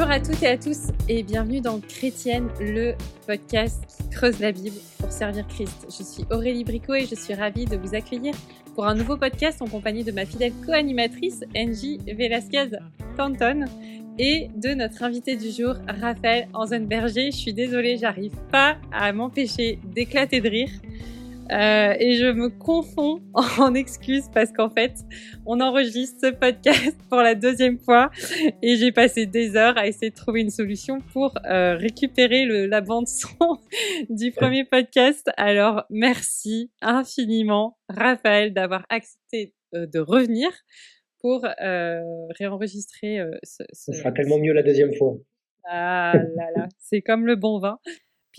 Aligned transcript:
Bonjour 0.00 0.14
à 0.14 0.20
toutes 0.20 0.42
et 0.42 0.46
à 0.46 0.56
tous 0.56 0.86
et 1.10 1.22
bienvenue 1.22 1.60
dans 1.60 1.78
Chrétienne, 1.78 2.48
le 2.58 2.94
podcast 3.26 3.84
qui 3.86 4.08
creuse 4.08 4.40
la 4.40 4.50
Bible 4.50 4.76
pour 4.98 5.12
servir 5.12 5.46
Christ. 5.46 5.88
Je 5.90 6.02
suis 6.02 6.24
Aurélie 6.30 6.64
Bricot 6.64 6.94
et 6.94 7.04
je 7.04 7.14
suis 7.14 7.34
ravie 7.34 7.66
de 7.66 7.76
vous 7.76 7.94
accueillir 7.94 8.34
pour 8.74 8.86
un 8.86 8.94
nouveau 8.94 9.18
podcast 9.18 9.60
en 9.60 9.66
compagnie 9.66 10.02
de 10.02 10.10
ma 10.10 10.24
fidèle 10.24 10.54
co-animatrice 10.64 11.44
Angie 11.54 11.98
Velasquez 12.06 12.70
Tanton 13.18 13.66
et 14.18 14.48
de 14.56 14.70
notre 14.70 15.02
invité 15.02 15.36
du 15.36 15.50
jour, 15.50 15.74
Raphaël 15.86 16.48
Anzenberger. 16.54 17.30
Je 17.30 17.36
suis 17.36 17.52
désolée, 17.52 17.98
j'arrive 17.98 18.34
pas 18.50 18.78
à 18.92 19.12
m'empêcher 19.12 19.80
d'éclater 19.84 20.40
de 20.40 20.48
rire. 20.48 20.70
Euh, 21.50 21.94
et 21.98 22.16
je 22.16 22.30
me 22.30 22.48
confonds 22.48 23.20
en 23.58 23.74
excuses 23.74 24.28
parce 24.32 24.52
qu'en 24.52 24.70
fait, 24.70 24.94
on 25.46 25.60
enregistre 25.60 26.18
ce 26.22 26.30
podcast 26.30 26.96
pour 27.08 27.18
la 27.18 27.34
deuxième 27.34 27.78
fois 27.78 28.10
et 28.62 28.76
j'ai 28.76 28.92
passé 28.92 29.26
des 29.26 29.56
heures 29.56 29.76
à 29.76 29.86
essayer 29.86 30.10
de 30.10 30.14
trouver 30.14 30.42
une 30.42 30.50
solution 30.50 30.98
pour 31.12 31.34
euh, 31.46 31.76
récupérer 31.76 32.44
le, 32.44 32.66
la 32.66 32.80
bande 32.80 33.08
son 33.08 33.58
du 34.10 34.30
premier 34.30 34.64
podcast. 34.64 35.28
Alors, 35.36 35.84
merci 35.90 36.70
infiniment, 36.82 37.78
Raphaël, 37.88 38.54
d'avoir 38.54 38.86
accepté 38.88 39.54
euh, 39.74 39.86
de 39.86 39.98
revenir 39.98 40.50
pour 41.20 41.44
réenregistrer 42.38 43.18
ce, 43.42 43.62
ce... 43.74 43.92
sera 43.92 44.10
tellement 44.10 44.38
mieux 44.38 44.54
la 44.54 44.62
deuxième 44.62 44.94
fois. 44.94 45.18
Ah 45.68 46.14
là 46.14 46.46
là, 46.56 46.68
c'est 46.78 47.02
comme 47.02 47.26
le 47.26 47.36
bon 47.36 47.58
vin. 47.58 47.78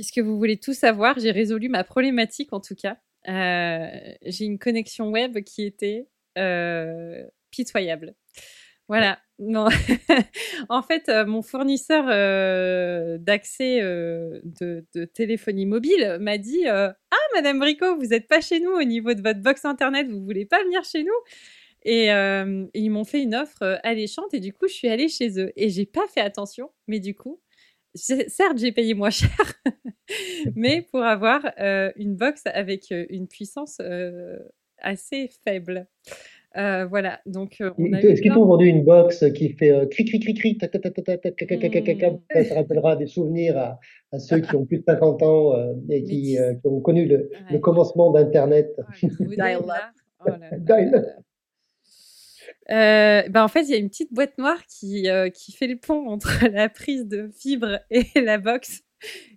Puisque 0.02 0.18
vous 0.18 0.36
voulez 0.36 0.58
tout 0.58 0.74
savoir, 0.74 1.20
j'ai 1.20 1.30
résolu 1.30 1.70
ma 1.70 1.84
problématique 1.84 2.54
en 2.54 2.60
tout 2.60 2.74
cas. 2.74 2.98
Euh, 3.30 3.86
j'ai 4.26 4.46
une 4.46 4.58
connexion 4.58 5.12
web 5.12 5.42
qui 5.42 5.64
était 5.64 6.08
euh, 6.40 7.24
pitoyable. 7.52 8.16
Voilà. 8.88 9.20
En 10.70 10.82
fait, 10.82 11.08
euh, 11.08 11.28
mon 11.28 11.44
fournisseur 11.44 12.06
d'accès 13.20 13.80
de, 13.82 15.06
téléphonie 15.14 15.68
mobile 15.68 16.18
m'a 16.20 16.40
dit 16.40 16.66
Ah, 16.66 16.96
Madame 17.36 17.60
Bricot, 17.60 17.96
vous 17.96 18.08
n'êtes 18.08 18.28
pas 18.28 18.42
chez 18.42 18.60
nous 18.60 18.72
au 18.72 18.84
niveau 18.84 19.14
de 19.14 19.22
votre 19.22 19.40
box 19.40 19.66
internet, 19.66 20.08
vous 20.10 20.24
voulez 20.24 20.48
pas 20.48 20.64
venir 20.64 20.84
chez 20.84 21.04
nous? 21.04 21.14
Et, 21.84 22.08
ils 22.74 22.90
m'ont 22.90 23.06
fait 23.06 23.22
une 23.22 23.36
offre 23.36 23.80
alléchante 23.84 24.34
et 24.34 24.40
du 24.40 24.52
coup, 24.52 24.68
je 24.68 24.74
suis 24.74 24.88
allée 24.88 25.10
chez 25.10 25.40
eux. 25.40 25.52
Et 25.56 25.70
j'ai 25.70 25.86
pas 25.86 26.08
fait 26.08 26.22
attention, 26.22 26.72
mais 26.88 27.00
du 27.00 27.14
coup, 27.14 27.40
certes, 27.96 28.58
j'ai 28.58 28.72
payé 28.72 28.94
moins 28.94 29.10
cher, 29.10 29.30
mais 30.56 30.82
pour 30.82 31.02
avoir 31.02 31.42
euh, 31.60 31.92
une 31.96 32.16
box 32.16 32.44
avec 32.46 32.92
euh, 32.92 33.06
une 33.10 33.28
puissance 33.28 33.78
euh, 33.82 34.38
assez 34.80 35.30
faible. 35.44 35.88
Euh, 36.58 36.86
voilà, 36.86 37.22
donc 37.26 37.64
on 37.78 37.94
a 37.94 38.00
Est-ce 38.02 38.22
qu'ils 38.22 38.34
t'ont 38.34 38.46
vendu 38.46 38.66
une 38.66 38.84
box 38.84 39.24
qui 39.34 39.54
fait 39.54 39.88
cri 39.90 40.04
cri 40.04 40.20
cri 40.20 40.34
cri 40.34 40.58
Ça 40.60 42.56
rappellera 42.56 42.98
des 42.98 43.08
souvenirs 43.08 43.58
à, 43.58 43.80
à, 44.12 44.20
ceux 44.20 44.42
qui 44.42 44.54
ont 44.58 44.66
plus 44.66 44.80
de 44.80 44.84
50 44.86 45.24
ans 45.24 45.54
et 45.90 46.04
qui, 46.04 46.36
qui, 46.36 46.68
ont 46.68 46.82
connu 46.82 47.06
le, 47.06 47.16
ouais. 47.16 47.54
le 47.54 47.60
commencement 47.60 48.12
d'Internet. 48.12 48.76
Oh, 50.24 50.30
euh, 52.72 53.28
bah 53.30 53.44
en 53.44 53.48
fait, 53.48 53.64
il 53.64 53.70
y 53.70 53.74
a 53.74 53.78
une 53.78 53.90
petite 53.90 54.14
boîte 54.14 54.38
noire 54.38 54.66
qui, 54.68 55.10
euh, 55.10 55.30
qui 55.30 55.52
fait 55.52 55.68
le 55.68 55.78
pont 55.78 56.08
entre 56.08 56.30
la 56.52 56.70
prise 56.70 57.06
de 57.08 57.30
fibre 57.30 57.80
et 57.90 58.06
la 58.22 58.38
box. 58.38 58.84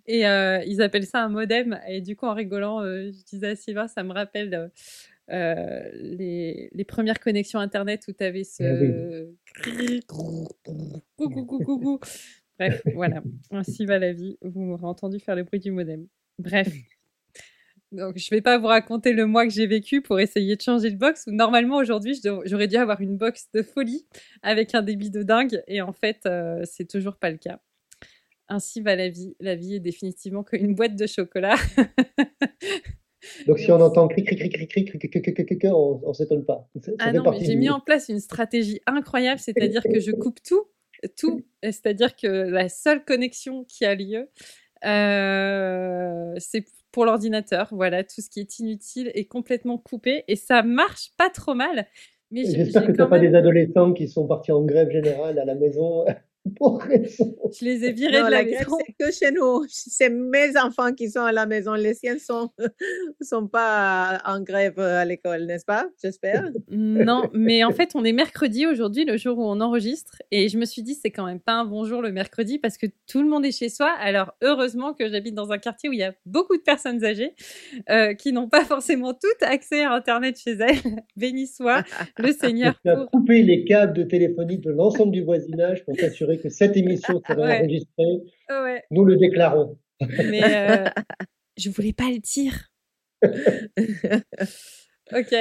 Et 0.05 0.27
euh, 0.27 0.63
ils 0.65 0.81
appellent 0.81 1.07
ça 1.07 1.23
un 1.23 1.29
modem. 1.29 1.79
Et 1.87 2.01
du 2.01 2.15
coup, 2.15 2.25
en 2.27 2.33
rigolant, 2.33 2.83
je 2.83 3.23
disais 3.25 3.47
à 3.47 3.55
Sylvain, 3.55 3.87
ça 3.87 4.03
me 4.03 4.13
rappelle 4.13 4.71
les, 5.27 6.69
les, 6.71 6.83
premières 6.83 7.19
connexions 7.19 7.59
Internet 7.59 8.05
où 8.07 8.13
tu 8.13 8.23
avais 8.23 8.43
ce... 8.43 9.27
coucou, 10.07 10.47
coucou, 11.17 11.59
coucou. 11.63 11.99
Bref, 12.59 12.81
voilà. 12.93 13.23
Ainsi 13.51 13.85
va 13.85 13.97
la 13.97 14.13
vie. 14.13 14.37
Vous 14.41 14.61
m'aurez 14.61 14.85
entendu 14.85 15.19
faire 15.19 15.35
le 15.35 15.43
bruit 15.43 15.59
du 15.59 15.71
modem. 15.71 16.07
Bref. 16.37 16.71
Donc, 17.95 18.17
je 18.17 18.29
vais 18.29 18.41
pas 18.41 18.57
vous 18.57 18.67
raconter 18.67 19.13
le 19.13 19.25
mois 19.25 19.45
que 19.45 19.53
j'ai 19.53 19.67
vécu 19.67 20.01
pour 20.01 20.19
essayer 20.19 20.55
de 20.55 20.61
changer 20.61 20.91
de 20.91 20.97
box. 20.97 21.27
Normalement, 21.27 21.77
aujourd'hui, 21.77 22.19
j'aurais 22.45 22.67
dû 22.67 22.75
avoir 22.75 23.01
une 23.01 23.17
box 23.17 23.49
de 23.53 23.61
folie 23.61 24.05
avec 24.41 24.75
un 24.75 24.81
débit 24.81 25.09
de 25.09 25.23
dingue. 25.23 25.61
Et 25.67 25.81
en 25.81 25.93
fait, 25.93 26.19
euh, 26.25 26.61
c'est 26.63 26.89
toujours 26.89 27.15
pas 27.15 27.29
le 27.29 27.37
cas. 27.37 27.59
Ainsi 28.47 28.81
va 28.81 28.95
la 28.95 29.09
vie. 29.09 29.35
La 29.39 29.55
vie 29.55 29.75
est 29.75 29.79
définitivement 29.79 30.43
qu'une 30.43 30.75
boîte 30.75 30.95
de 30.95 31.07
chocolat. 31.07 31.55
Donc, 33.47 33.59
si 33.59 33.71
on 33.71 33.81
entend 33.81 34.07
cri, 34.07 34.23
cri, 34.23 34.37
cri, 34.37 34.49
cri, 34.49 34.67
cri, 34.67 34.85
cri, 34.85 35.09
cri, 35.09 35.33
cri, 35.33 35.45
cri, 35.45 35.67
on, 35.69 36.01
on 36.03 36.13
s'étonne 36.13 36.45
pas. 36.45 36.69
Ça 36.81 36.91
ah 36.99 37.11
non, 37.11 37.31
mais 37.31 37.43
j'ai 37.43 37.55
mis 37.55 37.69
en 37.69 37.79
place 37.79 38.09
une 38.09 38.19
stratégie 38.19 38.81
incroyable, 38.85 39.39
c'est-à-dire 39.39 39.81
que 39.81 39.99
je 39.99 40.11
coupe 40.11 40.41
tout, 40.43 40.67
tout. 41.17 41.41
C'est-à-dire 41.63 42.15
que 42.15 42.27
la 42.27 42.69
seule 42.69 43.03
connexion 43.03 43.63
qui 43.63 43.85
a 43.85 43.95
lieu, 43.95 44.29
euh, 44.85 46.33
c'est 46.37 46.65
pour 46.95 47.05
l'ordinateur. 47.05 47.67
Voilà, 47.71 48.05
tout 48.05 48.21
ce 48.21 48.29
qui 48.29 48.39
est 48.39 48.59
inutile 48.59 49.11
est 49.15 49.25
complètement 49.25 49.77
coupé 49.77 50.23
et 50.29 50.37
ça 50.37 50.63
marche 50.63 51.11
pas 51.17 51.29
trop 51.29 51.53
mal. 51.53 51.87
Mais 52.31 52.45
j'espère 52.45 52.87
que 52.87 52.93
tu 52.93 52.99
n'as 52.99 53.07
pas 53.07 53.19
des 53.19 53.35
adolescents 53.35 53.91
qui 53.91 54.07
sont 54.07 54.25
partis 54.25 54.53
en 54.53 54.61
grève 54.63 54.89
générale 54.89 55.37
à 55.37 55.43
la 55.43 55.55
maison. 55.55 56.05
Pour 56.57 56.83
je 56.83 57.65
les 57.65 57.85
ai 57.85 57.91
virés 57.91 58.19
non, 58.19 58.27
de 58.27 58.31
la, 58.31 58.43
la 58.43 58.45
maison. 58.45 58.77
C'est 58.85 58.93
que 58.99 59.11
chez 59.11 59.31
nous. 59.31 59.65
C'est 59.67 60.09
mes 60.09 60.57
enfants 60.57 60.93
qui 60.93 61.09
sont 61.09 61.21
à 61.21 61.31
la 61.31 61.45
maison. 61.45 61.73
Les 61.73 61.93
siens 61.93 62.17
sont 62.19 62.49
sont 63.21 63.47
pas 63.47 64.21
en 64.25 64.41
grève 64.41 64.79
à 64.79 65.05
l'école, 65.05 65.45
n'est-ce 65.45 65.65
pas? 65.65 65.87
J'espère. 66.01 66.49
Non, 66.69 67.29
mais 67.33 67.63
en 67.63 67.71
fait, 67.71 67.91
on 67.95 68.03
est 68.03 68.13
mercredi 68.13 68.67
aujourd'hui, 68.67 69.05
le 69.05 69.17
jour 69.17 69.37
où 69.37 69.43
on 69.43 69.59
enregistre, 69.59 70.21
et 70.31 70.49
je 70.49 70.57
me 70.57 70.65
suis 70.65 70.83
dit 70.83 70.93
c'est 70.93 71.11
quand 71.11 71.25
même 71.25 71.39
pas 71.39 71.53
un 71.53 71.65
bon 71.65 71.85
jour 71.85 72.01
le 72.01 72.11
mercredi 72.11 72.59
parce 72.59 72.77
que 72.77 72.87
tout 73.07 73.21
le 73.21 73.27
monde 73.27 73.45
est 73.45 73.57
chez 73.57 73.69
soi. 73.69 73.91
Alors 73.99 74.33
heureusement 74.41 74.93
que 74.93 75.09
j'habite 75.09 75.33
dans 75.33 75.51
un 75.51 75.57
quartier 75.57 75.89
où 75.89 75.93
il 75.93 75.99
y 75.99 76.03
a 76.03 76.13
beaucoup 76.25 76.57
de 76.57 76.61
personnes 76.61 77.03
âgées 77.03 77.33
euh, 77.89 78.13
qui 78.13 78.33
n'ont 78.33 78.49
pas 78.49 78.65
forcément 78.65 79.13
tout 79.13 79.45
accès 79.45 79.83
à 79.83 79.93
Internet 79.93 80.39
chez 80.39 80.51
elles. 80.51 81.03
Béni 81.15 81.47
soit 81.47 81.83
le 82.17 82.31
Seigneur. 82.31 82.75
Tu 82.83 82.89
as 82.89 82.95
pour... 82.95 83.11
coupé 83.11 83.41
les 83.41 83.63
câbles 83.65 83.93
de 83.93 84.03
téléphonie 84.03 84.59
de 84.59 84.71
l'ensemble 84.71 85.11
du 85.11 85.23
voisinage 85.23 85.83
pour 85.85 85.95
que 86.37 86.49
cette 86.49 86.77
émission 86.77 87.21
sera 87.27 87.39
ouais. 87.39 87.59
enregistrée. 87.59 88.21
Ouais. 88.49 88.83
Nous 88.91 89.05
le 89.05 89.17
déclarons. 89.17 89.77
Mais 90.17 90.43
euh, 90.43 90.89
je 91.57 91.69
voulais 91.69 91.93
pas 91.93 92.09
le 92.09 92.19
dire. 92.19 92.69
ok, 95.15 95.35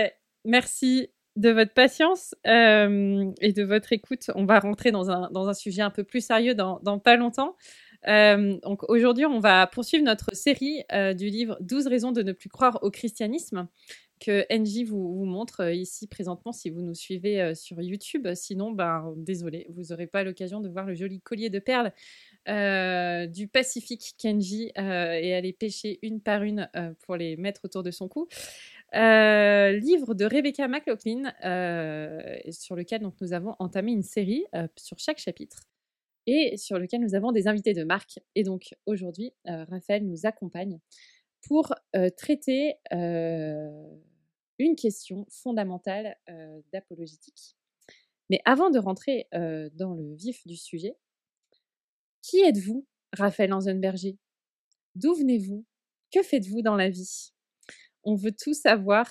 merci 0.45 1.11
de 1.37 1.51
votre 1.51 1.75
patience 1.75 2.35
euh, 2.47 3.31
et 3.41 3.53
de 3.53 3.63
votre 3.65 3.93
écoute. 3.93 4.31
On 4.35 4.45
va 4.45 4.61
rentrer 4.61 4.93
dans 4.93 5.11
un, 5.11 5.31
dans 5.31 5.49
un 5.49 5.55
sujet 5.55 5.83
un 5.83 5.91
peu 5.91 6.05
plus 6.05 6.25
sérieux 6.25 6.55
dans, 6.55 6.79
dans 6.83 6.99
pas 6.99 7.17
longtemps. 7.17 7.57
Euh, 8.07 8.59
donc 8.63 8.89
aujourd'hui, 8.89 9.25
on 9.25 9.41
va 9.41 9.67
poursuivre 9.67 10.05
notre 10.05 10.35
série 10.35 10.85
euh, 10.93 11.15
du 11.15 11.29
livre 11.29 11.57
12 11.61 11.87
raisons 11.87 12.13
de 12.13 12.23
ne 12.23 12.33
plus 12.33 12.49
croire 12.49 12.79
au 12.83 12.91
christianisme 12.91 13.67
que 14.21 14.47
NJ 14.51 14.89
vous, 14.89 15.25
montre 15.25 15.73
ici 15.73 16.07
présentement 16.07 16.53
si 16.53 16.71
vous 16.71 16.83
nous 16.83 16.95
suivez 16.95 17.41
euh, 17.41 17.55
sur 17.55 17.81
YouTube. 17.81 18.29
Sinon, 18.35 18.73
ben, 18.73 19.15
désolé, 19.17 19.67
vous 19.71 19.85
n'aurez 19.91 20.07
pas 20.07 20.25
l'occasion 20.25 20.61
de 20.61 20.69
voir 20.69 20.87
le 20.87 20.95
joli 20.95 21.21
collier 21.21 21.51
de 21.51 21.59
perles 21.59 21.93
euh, 22.49 23.27
du 23.27 23.49
Pacifique 23.49 24.15
Kenji 24.19 24.71
euh, 24.79 25.13
et 25.13 25.35
aller 25.35 25.53
pêcher 25.53 25.99
une 26.03 26.21
par 26.21 26.43
une 26.43 26.69
euh, 26.77 26.93
pour 27.05 27.17
les 27.17 27.37
mettre 27.37 27.63
autour 27.65 27.83
de 27.83 27.91
son 27.91 28.09
cou. 28.09 28.29
livre 28.93 30.15
de 30.15 30.25
Rebecca 30.25 30.69
McLaughlin 30.69 31.33
sur 32.51 32.77
lequel 32.77 33.03
donc, 33.03 33.15
nous 33.21 33.33
avons 33.33 33.57
entamé 33.59 33.93
une 33.93 34.03
série 34.03 34.45
sur 34.77 34.99
chaque 34.99 35.19
chapitre 35.19 35.65
et 36.27 36.57
sur 36.57 36.79
lequel 36.79 37.01
nous 37.01 37.15
avons 37.15 37.33
des 37.33 37.49
invités 37.49 37.75
de 37.75 37.85
marque. 37.85 38.21
Et 38.35 38.45
donc 38.45 38.75
aujourd'hui, 38.87 39.33
Raphaël 39.47 40.07
nous 40.07 40.27
accompagne 40.27 40.79
pour 41.47 41.75
euh, 41.97 42.11
traiter 42.11 42.75
euh, 42.93 43.71
une 44.59 44.77
question 44.77 45.27
fondamentale 45.29 46.17
d'apologétique. 46.73 47.57
Mais 48.31 48.41
avant 48.45 48.71
de 48.71 48.79
rentrer 48.79 49.29
dans 49.33 49.95
le 49.95 50.15
vif 50.15 50.47
du 50.47 50.57
sujet, 50.57 50.97
qui 52.23 52.41
êtes-vous, 52.41 52.87
Raphaël 53.13 53.53
Anzenberger 53.53 54.19
D'où 54.95 55.15
venez-vous? 55.15 55.65
Que 56.13 56.23
faites-vous 56.23 56.63
dans 56.63 56.77
la 56.77 56.89
vie? 56.89 57.33
On 58.05 58.15
veut 58.15 58.33
tout 58.33 58.55
savoir 58.55 59.11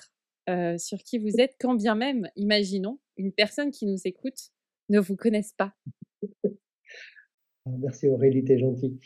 sur 0.78 0.98
qui 1.04 1.18
vous 1.18 1.40
êtes, 1.40 1.56
quand 1.60 1.76
bien 1.76 1.96
même, 1.96 2.30
imaginons, 2.36 3.00
une 3.18 3.34
personne 3.34 3.72
qui 3.72 3.86
nous 3.86 4.00
écoute 4.06 4.50
ne 4.90 5.00
vous 5.00 5.16
connaisse 5.16 5.54
pas. 5.54 5.74
Merci 7.66 8.10
Aurélie, 8.10 8.44
t'es 8.44 8.58
gentille. 8.58 9.00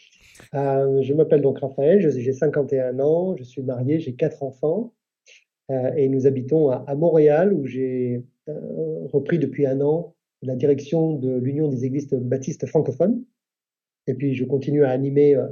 Euh, 0.55 1.01
je 1.03 1.13
m'appelle 1.13 1.41
donc 1.41 1.59
Raphaël, 1.59 1.99
j'ai 1.99 2.33
51 2.33 2.99
ans, 2.99 3.35
je 3.35 3.43
suis 3.43 3.61
marié, 3.61 3.99
j'ai 3.99 4.15
quatre 4.15 4.41
enfants 4.41 4.95
et 5.69 6.07
nous 6.07 6.27
habitons 6.27 6.69
à, 6.69 6.95
Montréal 6.95 7.53
où 7.53 7.65
j'ai 7.65 8.23
euh, 8.47 9.05
repris 9.07 9.37
depuis 9.37 9.65
un 9.65 9.81
an 9.81 10.15
la 10.41 10.55
direction 10.55 11.13
de 11.13 11.37
l'Union 11.37 11.67
des 11.67 11.83
Églises 11.83 12.09
baptistes 12.09 12.65
francophones. 12.67 13.23
Et 14.05 14.13
puis 14.13 14.33
je 14.33 14.45
continue 14.45 14.85
à 14.85 14.91
animer 14.91 15.35
euh, 15.35 15.47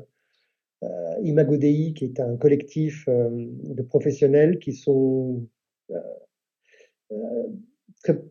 Imago 1.23 1.57
Dei, 1.57 1.93
qui 1.93 2.05
est 2.05 2.19
un 2.19 2.37
collectif 2.37 3.07
de 3.07 3.81
professionnels 3.81 4.59
qui 4.59 4.73
sont 4.73 5.47
très, 8.03 8.21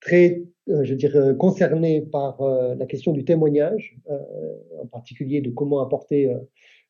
très, 0.00 0.42
je 0.68 0.94
dirais, 0.94 1.36
concernés 1.36 2.00
par 2.00 2.40
la 2.40 2.86
question 2.86 3.12
du 3.12 3.24
témoignage, 3.24 3.98
en 4.08 4.86
particulier 4.86 5.40
de 5.40 5.50
comment 5.50 5.80
apporter 5.80 6.32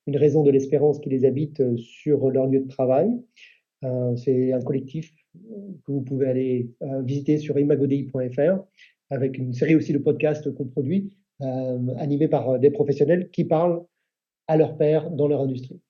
une 0.07 0.17
raison 0.19 0.43
de 0.43 0.51
l'espérance 0.51 0.99
qui 1.01 1.09
les 1.09 1.25
habite 1.25 1.63
sur 1.79 2.31
leur 2.31 2.47
lieu 2.47 2.61
de 2.61 2.69
travail. 2.69 3.09
C'est 4.17 4.53
un 4.53 4.61
collectif 4.61 5.13
que 5.35 5.93
vous 5.93 6.03
pouvez 6.03 6.29
aller 6.29 6.71
visiter 7.03 7.39
sur 7.39 7.59
imagodei.fr 7.59 8.65
avec 9.11 9.39
une 9.39 9.53
série 9.53 9.77
aussi 9.77 9.93
de 9.93 9.99
podcasts 9.99 10.53
qu'on 10.55 10.65
produit, 10.65 11.13
animés 11.41 12.29
par 12.29 12.59
des 12.59 12.71
professionnels 12.71 13.31
qui 13.31 13.45
parlent 13.45 13.85
à 14.49 14.57
leur 14.57 14.77
père 14.77 15.11
dans 15.11 15.29
leur 15.29 15.43
industrie. 15.43 15.81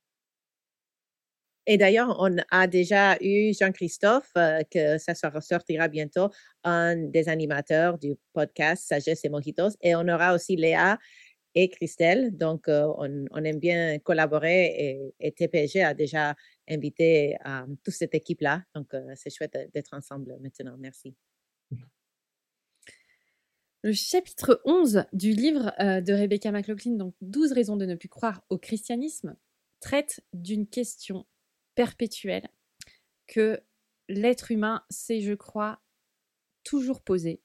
Et 1.69 1.79
d'ailleurs, 1.79 2.17
on 2.21 2.31
a 2.53 2.67
déjà 2.69 3.17
eu 3.21 3.53
Jean-Christophe, 3.53 4.31
euh, 4.39 4.61
que 4.71 4.99
ça 4.99 5.15
sortira 5.41 5.89
bientôt, 5.89 6.31
un 6.63 6.97
des 6.97 7.29
animateurs 7.29 7.99
du 7.99 8.15
podcast 8.33 8.87
Sagesse 8.87 9.25
et 9.25 9.29
Mojitos. 9.29 9.71
Et 9.83 9.97
on 9.97 10.07
aura 10.07 10.33
aussi 10.35 10.55
Léa 10.55 10.97
et 11.57 11.69
Christelle. 11.69 12.37
Donc, 12.37 12.69
euh, 12.69 12.87
on, 12.99 13.45
aime 13.45 13.59
bien 13.59 13.99
collaborer 13.99 15.13
et, 15.19 15.33
TPG 15.33 15.83
a 15.83 15.95
déjà 15.95 16.37
invité 16.69 17.37
euh, 17.47 17.67
toute 17.83 17.95
cette 17.95 18.15
équipe-là. 18.15 18.63
Donc, 18.75 18.95
c'est 19.17 19.31
chouette 19.31 19.59
d'être 19.75 19.95
ensemble 19.95 20.37
maintenant. 20.41 20.77
Merci. 20.79 21.17
Le 23.83 23.93
chapitre 23.93 24.61
11 24.65 25.05
du 25.13 25.33
livre 25.33 25.73
de 25.79 26.13
Rebecca 26.13 26.51
McLaughlin, 26.51 26.97
donc 26.97 27.15
12 27.21 27.53
raisons 27.53 27.77
de 27.77 27.87
ne 27.87 27.95
plus 27.95 28.09
croire 28.09 28.45
au 28.49 28.59
christianisme, 28.59 29.37
traite 29.81 30.25
d'une 30.33 30.67
question 30.67 31.27
perpétuelle 31.75 32.49
que 33.27 33.61
l'être 34.09 34.51
humain 34.51 34.85
s'est, 34.91 35.21
je 35.21 35.35
crois, 35.35 35.81
toujours 36.65 37.01
posé 37.01 37.41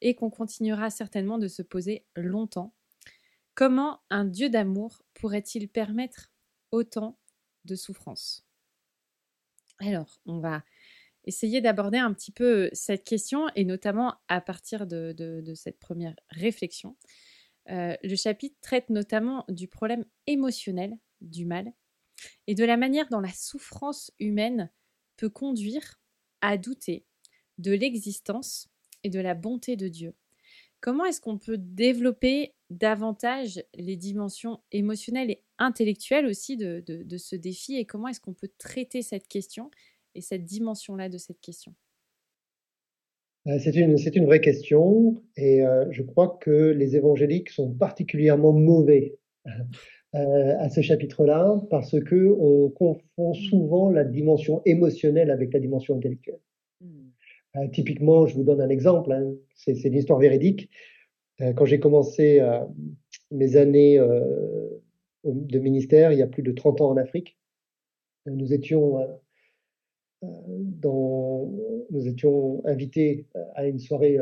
et 0.00 0.14
qu'on 0.14 0.30
continuera 0.30 0.90
certainement 0.90 1.38
de 1.38 1.48
se 1.48 1.62
poser 1.62 2.04
longtemps. 2.16 2.74
Comment 3.56 4.02
un 4.10 4.26
Dieu 4.26 4.50
d'amour 4.50 5.02
pourrait-il 5.14 5.70
permettre 5.70 6.30
autant 6.72 7.18
de 7.64 7.74
souffrance? 7.74 8.46
Alors, 9.78 10.20
on 10.26 10.40
va 10.40 10.62
essayer 11.24 11.62
d'aborder 11.62 11.96
un 11.96 12.12
petit 12.12 12.32
peu 12.32 12.68
cette 12.74 13.02
question 13.02 13.48
et 13.56 13.64
notamment 13.64 14.16
à 14.28 14.42
partir 14.42 14.86
de, 14.86 15.42
cette 15.54 15.78
première 15.78 16.14
réflexion. 16.28 16.98
Euh, 17.70 17.96
le 18.02 18.14
chapitre 18.14 18.56
traite 18.60 18.90
notamment 18.90 19.46
du 19.48 19.68
problème 19.68 20.04
émotionnel 20.26 20.94
du 21.22 21.46
mal 21.46 21.72
et 22.46 22.54
de 22.54 22.64
la 22.64 22.76
manière 22.76 23.08
dont 23.08 23.20
la 23.20 23.32
souffrance 23.32 24.12
humaine 24.20 24.70
peut 25.16 25.30
conduire 25.30 25.98
à 26.42 26.58
douter 26.58 27.06
de 27.56 27.72
l'existence 27.72 28.68
et 29.02 29.08
de 29.08 29.18
la 29.18 29.32
bonté 29.32 29.76
de 29.76 29.88
Dieu. 29.88 30.14
Comment 30.86 31.04
est-ce 31.04 31.20
qu'on 31.20 31.36
peut 31.36 31.58
développer 31.58 32.54
davantage 32.70 33.60
les 33.74 33.96
dimensions 33.96 34.60
émotionnelles 34.70 35.32
et 35.32 35.42
intellectuelles 35.58 36.26
aussi 36.26 36.56
de, 36.56 37.16
ce 37.16 37.34
défi 37.34 37.74
et 37.74 37.84
comment 37.84 38.06
est-ce 38.06 38.20
qu'on 38.20 38.34
peut 38.34 38.50
traiter 38.56 39.02
cette 39.02 39.26
question 39.26 39.72
et 40.14 40.20
cette 40.20 40.44
dimension-là 40.44 41.08
de 41.08 41.18
cette 41.18 41.40
question? 41.40 41.74
Euh, 43.48 43.58
c'est 43.58 43.74
une, 43.74 43.96
une, 44.14 44.26
vraie 44.26 44.40
question 44.40 45.20
et 45.36 45.66
euh, 45.66 45.86
je 45.90 46.04
crois 46.04 46.38
que 46.40 46.70
les 46.70 46.94
évangéliques 46.94 47.50
sont 47.50 47.74
particulièrement 47.74 48.52
mauvais 48.52 49.18
euh, 49.48 50.54
à 50.60 50.68
ce 50.68 50.82
chapitre-là 50.82 51.64
parce 51.68 51.98
que 51.98 52.36
on 52.38 52.70
confond 52.70 53.32
mmh. 53.32 53.48
souvent 53.50 53.90
la 53.90 54.04
dimension 54.04 54.62
émotionnelle 54.64 55.32
avec 55.32 55.52
la 55.52 55.58
dimension 55.58 55.96
intellectuelle. 55.96 56.38
Euh, 57.56 57.68
typiquement, 57.68 58.26
je 58.26 58.34
vous 58.34 58.44
donne 58.44 58.60
un 58.60 58.68
exemple, 58.68 59.12
hein, 59.12 59.34
c'est 59.54 59.80
une 59.84 59.94
histoire 59.94 60.18
véridique. 60.18 60.70
Euh, 61.40 61.52
quand 61.52 61.64
j'ai 61.64 61.80
commencé 61.80 62.40
mes 63.30 63.56
années 63.56 63.98
de 65.24 65.58
ministère, 65.58 66.12
il 66.12 66.18
y 66.18 66.22
a 66.22 66.26
plus 66.26 66.42
de 66.42 66.52
30 66.52 66.80
ans 66.80 66.90
en 66.90 66.96
Afrique, 66.96 67.36
nous 68.26 68.52
étions 68.52 68.98
invités 72.64 73.26
à 73.54 73.66
une 73.66 73.78
soirée 73.78 74.18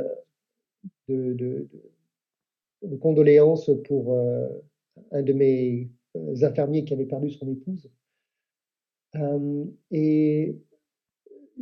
de, 1.08 1.32
de, 1.32 2.96
condoléances 3.00 3.70
pour 3.84 4.18
un 5.12 5.22
de 5.22 5.32
mes 5.32 5.88
euh, 6.16 6.44
infirmiers 6.44 6.84
qui 6.84 6.94
avait 6.94 7.06
perdu 7.06 7.30
son 7.30 7.50
épouse. 7.50 7.90
Euh, 9.16 9.64
et 9.90 10.56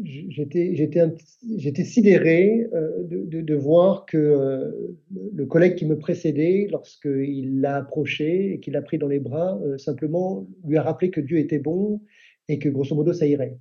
j'étais 0.00 1.84
sidéré 1.84 2.66
euh, 2.72 3.02
de, 3.04 3.40
de, 3.40 3.54
voir 3.54 4.06
que 4.06 4.96
le 5.34 5.46
collègue 5.46 5.74
qui 5.74 5.86
me 5.86 5.98
précédait, 5.98 6.68
lorsqu'il 6.70 7.60
l'a 7.60 7.76
approché 7.76 8.54
et 8.54 8.60
qu'il 8.60 8.72
l'a 8.72 8.82
pris 8.82 8.98
dans 8.98 9.08
les 9.08 9.20
bras, 9.20 9.60
simplement 9.78 10.46
lui 10.66 10.76
a 10.76 10.82
rappelé 10.82 11.10
que 11.10 11.20
Dieu 11.20 11.38
était 11.38 11.58
bon 11.58 12.00
et 12.48 12.58
que 12.58 12.68
grosso 12.68 12.94
modo 12.94 13.12
ça 13.12 13.26
irait 13.26 13.58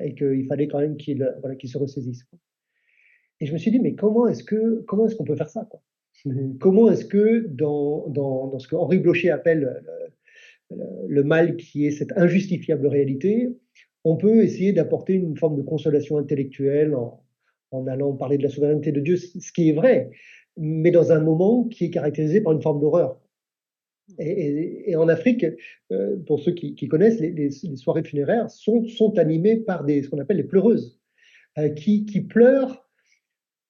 et 0.00 0.14
qu'il 0.14 0.46
fallait 0.46 0.68
quand 0.68 0.78
même 0.78 0.96
qu'il 0.96 1.28
voilà, 1.40 1.56
se 1.62 1.78
ressaisisse. 1.78 2.24
Et 3.40 3.46
je 3.46 3.52
me 3.52 3.58
suis 3.58 3.70
dit 3.70 3.80
mais 3.80 3.94
comment 3.94 4.28
est-ce 4.28 4.44
que 4.44 4.82
comment 4.86 5.06
est-ce 5.06 5.16
qu'on 5.16 5.24
peut 5.24 5.36
faire 5.36 5.50
ça 5.50 5.66
quoi? 5.68 5.82
Comment 6.60 6.90
est-ce 6.90 7.04
que 7.04 7.46
dans, 7.48 8.08
dans, 8.08 8.58
ce 8.58 8.68
que 8.68 8.76
Henri 8.76 8.98
Blocher 8.98 9.30
appelle 9.30 9.82
le, 11.08 11.22
mal 11.22 11.56
qui 11.56 11.86
est 11.86 11.90
cette 11.90 12.12
injustifiable 12.16 12.86
réalité, 12.86 13.48
on 14.08 14.16
peut 14.16 14.42
essayer 14.42 14.72
d'apporter 14.72 15.12
une 15.12 15.36
forme 15.36 15.56
de 15.56 15.62
consolation 15.62 16.16
intellectuelle 16.16 16.94
en, 16.94 17.86
allant 17.86 18.14
parler 18.14 18.38
de 18.38 18.42
la 18.42 18.48
souveraineté 18.48 18.90
de 18.90 19.00
Dieu, 19.00 19.16
ce 19.16 19.52
qui 19.52 19.68
est 19.68 19.72
vrai, 19.72 20.10
mais 20.56 20.90
dans 20.90 21.12
un 21.12 21.20
moment 21.20 21.64
qui 21.64 21.84
est 21.84 21.90
caractérisé 21.90 22.40
par 22.40 22.54
une 22.54 22.62
forme 22.62 22.80
d'horreur. 22.80 23.20
Et, 24.18 24.96
en 24.96 25.08
Afrique, 25.08 25.44
euh, 25.92 26.16
pour 26.26 26.40
ceux 26.40 26.52
qui, 26.52 26.88
connaissent, 26.88 27.20
les, 27.20 27.50
soirées 27.50 28.02
funéraires 28.02 28.48
sont, 28.48 29.12
animées 29.18 29.56
par 29.56 29.84
des, 29.84 30.02
ce 30.02 30.08
qu'on 30.08 30.18
appelle 30.18 30.38
les 30.38 30.44
pleureuses, 30.44 30.98
euh, 31.58 31.68
qui, 31.68 32.02
pleurent 32.22 32.88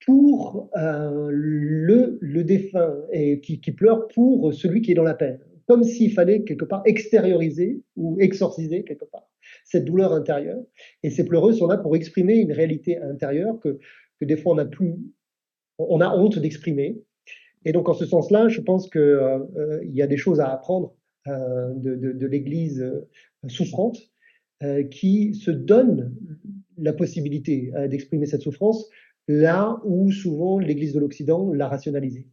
pour 0.07 0.71
euh, 0.77 1.31
le, 1.33 2.45
défunt 2.45 2.95
et 3.13 3.41
qui, 3.41 3.61
qui, 3.61 3.73
pleure 3.73 4.07
pour 4.07 4.55
celui 4.55 4.83
qui 4.83 4.93
est 4.93 4.95
dans 4.95 5.03
la 5.03 5.15
peine, 5.15 5.41
comme 5.69 5.85
s'il 5.85 6.13
fallait 6.13 6.43
quelque 6.43 6.65
part 6.65 6.83
extérioriser 6.87 7.83
ou 7.95 8.17
exorciser 8.21 8.85
quelque 8.85 9.05
part 9.05 9.29
cette 9.65 9.85
douleur 9.85 10.13
intérieure. 10.13 10.63
Et 11.03 11.11
ces 11.11 11.25
pleureuses 11.25 11.59
sont 11.59 11.67
là 11.67 11.77
pour 11.77 11.95
exprimer 11.95 12.37
une 12.37 12.53
réalité 12.53 12.99
intérieure 12.99 13.61
que, 13.61 13.79
que 14.19 14.25
des 14.25 14.37
fois 14.37 14.55
on 14.55 14.59
a 14.59 14.65
plus, 14.65 14.95
on 15.79 16.01
a 16.01 16.09
honte 16.09 16.39
d'exprimer. 16.39 17.03
Et 17.65 17.73
donc 17.73 17.89
en 17.89 17.95
ce 17.95 18.07
sens-là, 18.07 18.49
je 18.49 18.61
pense 18.61 18.89
qu'il 18.89 19.01
euh, 19.01 19.39
euh, 19.57 19.81
y 19.85 20.03
a 20.03 20.07
des 20.07 20.17
choses 20.17 20.41
à 20.41 20.51
apprendre 20.51 20.95
euh, 21.27 21.73
de, 21.75 21.97
de, 21.97 22.13
de 22.13 22.27
l'Église 22.27 22.81
euh, 22.81 23.09
souffrante 23.49 23.99
qui 24.91 25.35
se 25.35 25.53
donne 25.53 26.17
la 26.79 26.93
possibilité 26.93 27.71
d'exprimer 27.89 28.27
cette 28.27 28.43
souffrance 28.43 28.91
là 29.29 29.81
où 29.85 30.11
souvent 30.11 30.59
l'Église 30.59 30.95
de 30.95 30.99
l'Occident 30.99 31.53
l'a 31.53 31.69
rationalisé. 31.69 32.27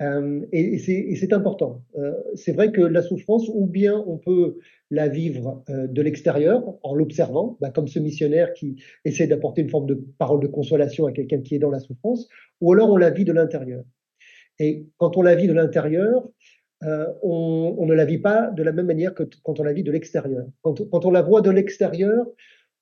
Euh, 0.00 0.44
et, 0.52 0.78
c'est 0.78 1.32
important. 1.32 1.82
Euh, 1.96 2.12
c'est 2.34 2.52
vrai 2.52 2.72
que 2.72 2.80
la 2.80 3.02
souffrance, 3.02 3.48
ou 3.52 3.66
bien 3.66 4.02
on 4.06 4.18
peut 4.18 4.58
la 4.90 5.08
vivre 5.08 5.62
euh, 5.70 5.86
de 5.86 6.02
l'extérieur 6.02 6.74
en 6.82 6.94
l'observant, 6.94 7.56
bah, 7.60 7.70
comme 7.70 7.86
ce 7.86 7.98
missionnaire 7.98 8.52
qui 8.54 8.82
essaie 9.04 9.26
d'apporter 9.26 9.62
une 9.62 9.70
forme 9.70 9.86
de 9.86 9.94
parole 10.18 10.40
de 10.40 10.48
consolation 10.48 11.06
à 11.06 11.12
quelqu'un 11.12 11.40
qui 11.40 11.54
est 11.54 11.60
dans 11.60 11.70
la 11.70 11.80
souffrance, 11.80 12.28
ou 12.60 12.72
alors 12.72 12.90
on 12.90 12.96
la 12.96 13.10
vit 13.10 13.24
de 13.24 13.32
l'intérieur. 13.32 13.84
Et 14.58 14.86
quand 14.98 15.16
on 15.16 15.22
la 15.22 15.34
vit 15.34 15.48
de 15.48 15.52
l'intérieur, 15.52 16.28
on, 17.22 17.86
ne 17.86 17.94
la 17.94 18.04
vit 18.04 18.18
pas 18.18 18.50
de 18.50 18.62
la 18.62 18.70
même 18.70 18.86
manière 18.86 19.14
que 19.14 19.22
quand 19.42 19.58
on 19.58 19.62
la 19.62 19.72
vit 19.72 19.82
de 19.82 19.90
l'extérieur. 19.90 20.46
Quand 20.62 21.06
on 21.06 21.10
la 21.10 21.22
voit 21.22 21.40
de 21.40 21.50
l'extérieur, 21.50 22.26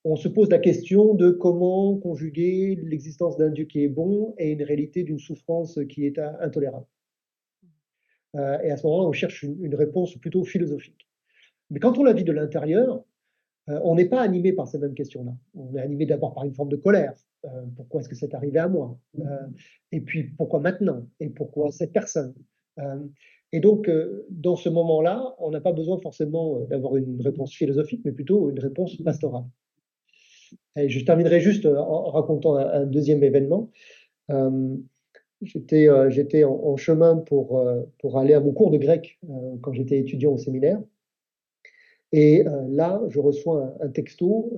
on 0.03 0.17
se 0.17 0.27
pose 0.27 0.49
la 0.49 0.59
question 0.59 1.13
de 1.13 1.29
comment 1.31 1.95
conjuguer 1.97 2.77
l'existence 2.83 3.37
d'un 3.37 3.49
Dieu 3.49 3.63
qui 3.63 3.83
est 3.83 3.87
bon 3.87 4.35
et 4.37 4.51
une 4.51 4.63
réalité 4.63 5.03
d'une 5.03 5.19
souffrance 5.19 5.79
qui 5.89 6.05
est 6.05 6.19
intolérable. 6.41 6.85
Euh, 8.35 8.59
et 8.61 8.71
à 8.71 8.77
ce 8.77 8.85
moment-là, 8.87 9.07
on 9.07 9.11
cherche 9.11 9.43
une, 9.43 9.75
réponse 9.75 10.15
plutôt 10.15 10.43
philosophique. 10.43 11.07
Mais 11.69 11.79
quand 11.79 11.97
on 11.97 12.03
la 12.03 12.13
vit 12.13 12.23
de 12.23 12.31
l'intérieur, 12.31 13.03
euh, 13.69 13.79
on 13.83 13.95
n'est 13.95 14.09
pas 14.09 14.21
animé 14.21 14.53
par 14.53 14.67
ces 14.67 14.77
mêmes 14.79 14.93
questions-là. 14.93 15.31
On 15.55 15.75
est 15.75 15.81
animé 15.81 16.05
d'abord 16.05 16.33
par 16.33 16.43
une 16.43 16.53
forme 16.53 16.69
de 16.69 16.75
colère. 16.75 17.13
Euh, 17.45 17.49
pourquoi 17.75 18.01
est-ce 18.01 18.09
que 18.09 18.15
c'est 18.15 18.33
arrivé 18.33 18.59
à 18.59 18.67
moi? 18.67 18.97
Et 19.91 20.01
puis 20.01 20.23
pourquoi 20.23 20.59
maintenant? 20.59 21.05
Et 21.19 21.29
pourquoi 21.29 21.71
cette 21.71 21.93
personne? 21.93 22.33
Et 23.51 23.59
donc, 23.59 23.89
dans 24.31 24.55
ce 24.55 24.67
moment-là, 24.69 25.35
on 25.37 25.51
n'a 25.51 25.61
pas 25.61 25.73
besoin 25.73 25.99
forcément 25.99 26.61
d'avoir 26.61 26.95
une 26.95 27.21
réponse 27.21 27.53
philosophique, 27.53 28.01
mais 28.03 28.11
plutôt 28.11 28.49
une 28.49 28.59
réponse 28.59 28.97
pastorale. 29.03 29.45
Et 30.75 30.89
je 30.89 31.05
terminerai 31.05 31.39
juste 31.39 31.65
en 31.65 32.09
racontant 32.09 32.55
un, 32.55 32.85
deuxième 32.85 33.23
événement. 33.23 33.69
Euh, 34.31 34.77
j'étais 35.43 35.89
euh, 35.89 36.09
j'étais 36.09 36.43
en, 36.43 36.75
chemin 36.77 37.17
pour, 37.17 37.65
pour 37.99 38.17
aller 38.17 38.33
à 38.33 38.39
mon 38.39 38.51
cours 38.51 38.71
de 38.71 38.77
grec 38.77 39.19
quand 39.61 39.73
j'étais 39.73 39.99
étudiant 39.99 40.33
au 40.33 40.37
séminaire. 40.37 40.81
Et 42.11 42.43
là, 42.69 43.01
je 43.09 43.19
reçois 43.19 43.75
un, 43.79 43.89
texto 43.89 44.53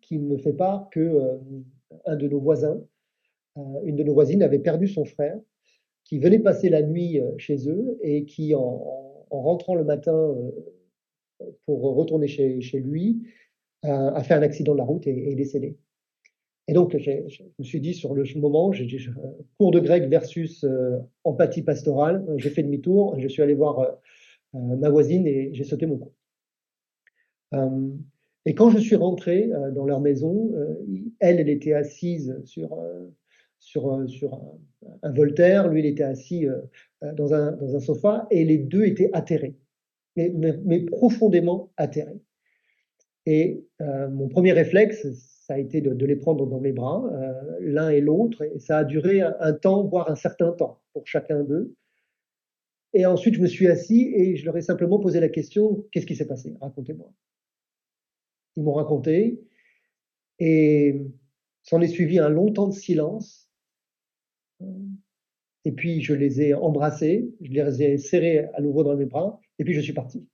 qui 0.00 0.18
me 0.18 0.36
fait 0.36 0.52
part 0.52 0.90
que 0.90 1.38
un 2.06 2.16
de 2.16 2.26
nos 2.26 2.40
voisins 2.40 2.80
une 3.84 3.96
de 3.96 4.04
nos 4.04 4.14
voisines 4.14 4.42
avait 4.42 4.58
perdu 4.58 4.86
son 4.86 5.04
frère, 5.04 5.38
qui 6.04 6.18
venait 6.18 6.38
passer 6.38 6.68
la 6.68 6.82
nuit 6.82 7.20
chez 7.38 7.68
eux 7.68 7.98
et 8.02 8.24
qui, 8.24 8.54
en, 8.54 9.26
rentrant 9.30 9.74
le 9.74 9.84
matin 9.84 10.34
pour 11.66 11.80
retourner 11.96 12.28
chez, 12.28 12.60
chez 12.60 12.80
lui, 12.80 13.22
a 13.82 14.22
fait 14.22 14.34
un 14.34 14.42
accident 14.42 14.72
de 14.72 14.78
la 14.78 14.84
route 14.84 15.06
et, 15.06 15.30
est 15.30 15.34
décédé. 15.34 15.76
Et 16.68 16.74
donc, 16.74 16.96
je 16.96 17.42
me 17.58 17.64
suis 17.64 17.80
dit 17.80 17.94
sur 17.94 18.14
le 18.14 18.24
moment, 18.38 18.70
cours 19.58 19.70
de 19.70 19.80
grec 19.80 20.04
versus 20.08 20.64
empathie 21.24 21.62
pastorale. 21.62 22.24
J'ai 22.36 22.50
fait 22.50 22.62
demi-tour, 22.62 23.18
je 23.18 23.26
suis 23.26 23.42
allé 23.42 23.54
voir 23.54 23.98
ma 24.52 24.90
voisine 24.90 25.26
et 25.26 25.50
j'ai 25.54 25.64
sauté 25.64 25.86
mon 25.86 25.98
coup. 25.98 26.12
Et 28.48 28.54
quand 28.54 28.70
je 28.70 28.78
suis 28.78 28.96
rentré 28.96 29.52
euh, 29.52 29.70
dans 29.70 29.84
leur 29.84 30.00
maison, 30.00 30.50
euh, 30.54 30.74
elle, 31.20 31.38
elle 31.38 31.50
était 31.50 31.74
assise 31.74 32.40
sur, 32.46 32.72
euh, 32.78 33.06
sur, 33.58 34.08
sur 34.08 34.40
un, 35.02 35.12
Voltaire, 35.12 35.68
lui, 35.68 35.80
il 35.80 35.86
était 35.86 36.04
assis 36.04 36.46
dans 37.02 37.34
un, 37.34 37.52
dans 37.52 37.76
un 37.76 37.80
sofa, 37.80 38.26
et 38.30 38.44
les 38.46 38.56
deux 38.56 38.84
étaient 38.84 39.10
atterrés, 39.12 39.54
mais, 40.16 40.32
mais, 40.64 40.80
profondément 40.86 41.72
atterrés. 41.76 42.22
Et 43.26 43.66
mon 43.80 44.28
premier 44.28 44.52
réflexe, 44.52 45.06
ça 45.48 45.54
a 45.54 45.58
été 45.58 45.80
de, 45.80 46.06
les 46.06 46.16
prendre 46.16 46.46
dans 46.46 46.60
mes 46.60 46.72
bras, 46.72 47.10
l'un 47.60 47.88
et 47.88 48.02
l'autre, 48.02 48.42
et 48.42 48.58
ça 48.58 48.78
a 48.78 48.84
duré 48.84 49.22
un, 49.22 49.52
temps, 49.54 49.82
voire 49.82 50.10
un 50.10 50.14
certain 50.14 50.52
temps 50.52 50.82
pour 50.92 51.06
chacun 51.06 51.42
d'eux. 51.42 51.74
Et 52.92 53.06
ensuite, 53.06 53.34
je 53.34 53.40
me 53.40 53.46
suis 53.46 53.66
assis 53.66 54.12
et 54.14 54.36
je 54.36 54.44
leur 54.44 54.58
ai 54.58 54.60
simplement 54.60 54.98
posé 54.98 55.20
la 55.20 55.30
question, 55.30 55.86
qu'est-ce 55.90 56.04
qui 56.04 56.16
s'est 56.16 56.26
passé? 56.26 56.54
Racontez-moi. 56.60 57.10
Ils 58.56 58.62
m'ont 58.62 58.74
raconté. 58.74 59.40
Et 60.38 61.00
s'en 61.62 61.80
est 61.80 61.88
suivi 61.88 62.18
un 62.18 62.28
long 62.28 62.52
temps 62.52 62.68
de 62.68 62.74
silence. 62.74 63.48
Et 65.64 65.72
puis 65.72 66.02
je 66.02 66.12
les 66.12 66.42
ai 66.42 66.54
embrassés, 66.54 67.34
je 67.40 67.50
les 67.50 67.82
ai 67.82 67.98
serrés 67.98 68.46
à 68.54 68.60
nouveau 68.60 68.84
dans 68.84 68.96
mes 68.96 69.06
bras, 69.06 69.40
et 69.58 69.64
puis 69.64 69.72
je 69.72 69.80
suis 69.80 69.94
parti. 69.94 70.26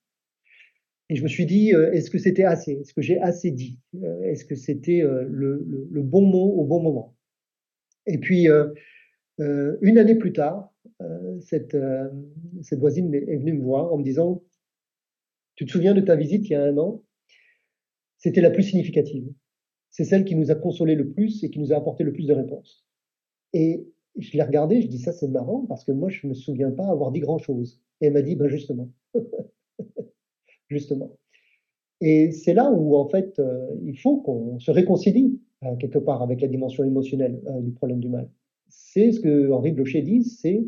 Et 1.11 1.17
je 1.17 1.23
me 1.23 1.29
suis 1.29 1.47
dit, 1.47 1.75
euh, 1.75 1.93
est-ce 1.93 2.11
que 2.11 2.19
c'était 2.19 2.45
assez? 2.45 2.73
Est-ce 2.73 2.95
que 2.95 3.03
j'ai 3.03 3.21
assez 3.21 3.51
dit? 3.51 3.79
Euh, 4.03 4.23
Est-ce 4.23 4.45
que 4.45 4.55
c'était 4.55 5.03
euh, 5.03 5.25
le, 5.29 5.65
le, 5.91 6.03
bon 6.03 6.23
mot 6.23 6.55
au 6.57 6.65
bon 6.65 6.83
moment? 6.83 7.15
Et 8.07 8.19
puis, 8.19 8.47
une 9.39 9.99
année 9.99 10.15
plus 10.15 10.33
tard, 10.33 10.73
cette, 11.41 11.77
cette 12.63 12.79
voisine 12.79 13.15
est 13.15 13.37
venue 13.39 13.55
me 13.55 13.63
voir 13.63 13.93
en 13.93 13.99
me 13.99 14.05
disant, 14.05 14.43
tu 15.55 15.65
te 15.65 15.71
souviens 15.71 15.95
de 15.95 16.01
ta 16.01 16.17
visite 16.17 16.47
il 16.49 16.53
y 16.53 16.55
a 16.55 16.63
un 16.63 16.77
an? 16.77 17.03
C'était 18.19 18.43
la 18.43 18.51
plus 18.51 18.63
significative. 18.63 19.27
C'est 19.91 20.05
celle 20.05 20.25
qui 20.25 20.35
nous 20.35 20.51
a 20.51 20.55
consolé 20.55 20.97
le 20.97 21.13
plus 21.13 21.45
et 21.45 21.51
qui 21.51 21.61
nous 21.61 21.73
a 21.73 21.77
apporté 21.77 22.05
le 22.05 22.13
plus 22.13 22.27
de 22.27 22.35
réponses. 22.35 22.85
Et 23.55 23.87
je 24.19 24.33
l'ai 24.33 24.43
regardée, 24.43 24.83
je 24.83 24.89
dis 24.89 24.99
ça 24.99 25.13
c'est 25.13 25.29
marrant 25.29 25.65
parce 25.67 25.85
que 25.85 25.93
moi 25.93 26.09
je 26.09 26.27
me 26.27 26.35
souviens 26.35 26.71
pas 26.71 26.87
avoir 26.89 27.11
dit 27.11 27.21
grand 27.21 27.39
chose. 27.39 27.81
Et 28.01 28.07
elle 28.07 28.13
m'a 28.13 28.23
dit 28.23 28.37
ben 28.37 28.49
justement, 28.49 28.91
justement. 30.69 31.17
Et 32.01 32.33
c'est 32.33 32.55
là 32.55 32.71
où 32.71 32.97
en 32.97 33.09
fait 33.09 33.39
euh, 33.39 33.67
il 33.85 33.99
faut 33.99 34.19
qu'on 34.19 34.59
se 34.59 34.71
réconcilie 34.71 35.41
euh, 35.65 35.75
quelque 35.77 35.99
part 35.99 36.23
avec 36.23 36.41
la 36.41 36.49
dimension 36.49 36.85
émotionnelle 36.85 37.41
euh, 37.47 37.61
du 37.61 37.73
problème 37.73 38.01
du 38.01 38.09
mal. 38.09 38.29
C'est 38.69 39.13
ce 39.13 39.21
que 39.21 39.51
Henri 39.51 39.73
Blocher 39.73 40.03
dit, 40.03 40.23
c'est 40.25 40.65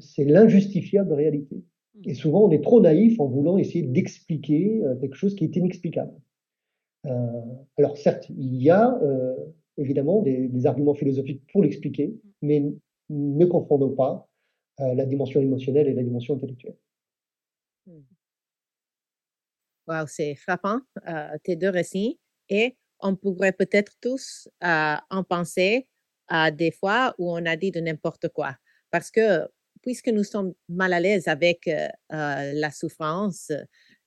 c'est 0.00 0.24
l'injustifiable 0.24 1.12
réalité. 1.12 1.62
Et 2.04 2.14
souvent, 2.14 2.44
on 2.44 2.50
est 2.50 2.60
trop 2.60 2.80
naïf 2.80 3.20
en 3.20 3.28
voulant 3.28 3.56
essayer 3.56 3.84
d'expliquer 3.84 4.82
quelque 5.00 5.14
chose 5.14 5.36
qui 5.36 5.44
est 5.44 5.54
inexplicable. 5.54 6.12
Alors 7.76 7.96
certes, 7.96 8.28
il 8.30 8.60
y 8.60 8.70
a 8.70 9.00
évidemment 9.76 10.22
des, 10.22 10.66
arguments 10.66 10.94
philosophiques 10.94 11.44
pour 11.52 11.62
l'expliquer, 11.62 12.12
mais 12.42 12.64
ne 13.10 13.44
confondons 13.44 13.94
pas 13.94 14.28
la 14.80 15.06
dimension 15.06 15.40
émotionnelle 15.40 15.86
et 15.86 15.94
la 15.94 16.02
dimension 16.02 16.34
intellectuelle. 16.34 16.74
Hmm. 17.86 18.13
Wow, 19.86 20.06
c'est 20.06 20.34
frappant, 20.34 20.80
tes 21.42 21.56
deux 21.56 21.68
récits. 21.68 22.18
Et 22.48 22.76
on 23.00 23.16
pourrait 23.16 23.52
peut-être 23.52 23.92
tous 24.00 24.48
en 24.62 25.24
penser 25.28 25.88
à 26.28 26.50
des 26.50 26.70
fois 26.70 27.14
où 27.18 27.30
on 27.30 27.44
a 27.44 27.56
dit 27.56 27.70
de 27.70 27.80
n'importe 27.80 28.28
quoi. 28.28 28.56
Parce 28.90 29.10
que 29.10 29.46
puisque 29.84 30.08
nous 30.08 30.24
sommes 30.24 30.54
mal 30.68 30.94
à 30.94 31.00
l'aise 31.00 31.28
avec 31.28 31.68
euh, 31.68 31.88
euh, 32.12 32.52
la 32.54 32.70
souffrance 32.70 33.52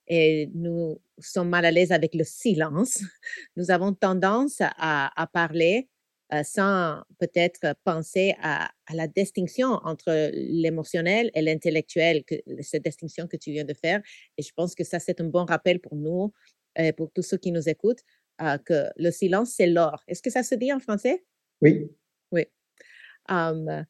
et 0.08 0.50
nous 0.54 1.00
sommes 1.18 1.50
mal 1.50 1.64
à 1.64 1.70
l'aise 1.70 1.92
avec 1.92 2.14
le 2.14 2.24
silence, 2.24 3.00
nous 3.56 3.70
avons 3.70 3.94
tendance 3.94 4.60
à, 4.60 5.30
parler 5.32 5.88
euh, 6.32 6.42
sans 6.42 7.02
peut-être 7.18 7.74
penser 7.84 8.34
à, 8.42 8.70
la 8.92 9.06
distinction 9.06 9.68
entre 9.84 10.30
l'émotionnel 10.32 11.30
et 11.34 11.42
l'intellectuel, 11.42 12.24
cette 12.60 12.84
distinction 12.84 13.26
que 13.26 13.36
tu 13.36 13.50
viens 13.50 13.64
de 13.64 13.74
faire. 13.74 14.00
Et 14.36 14.42
je 14.42 14.52
pense 14.54 14.74
que 14.74 14.84
ça, 14.84 14.98
c'est 14.98 15.20
un 15.20 15.26
bon 15.28 15.44
rappel 15.44 15.80
pour 15.80 15.94
nous, 15.96 16.32
et 16.76 16.92
pour 16.92 17.10
tous 17.12 17.22
ceux 17.22 17.38
qui 17.38 17.52
nous 17.52 17.68
écoutent, 17.68 18.02
que 18.64 18.88
le 18.96 19.10
silence, 19.10 19.52
c'est 19.56 19.66
l'or. 19.66 20.02
Est-ce 20.06 20.22
que 20.22 20.30
ça 20.30 20.42
se 20.42 20.54
dit 20.54 20.72
en 20.72 20.78
français? 20.78 21.24
Oui. 21.60 21.90
Oui. 22.30 22.46
Hum, 23.28 23.84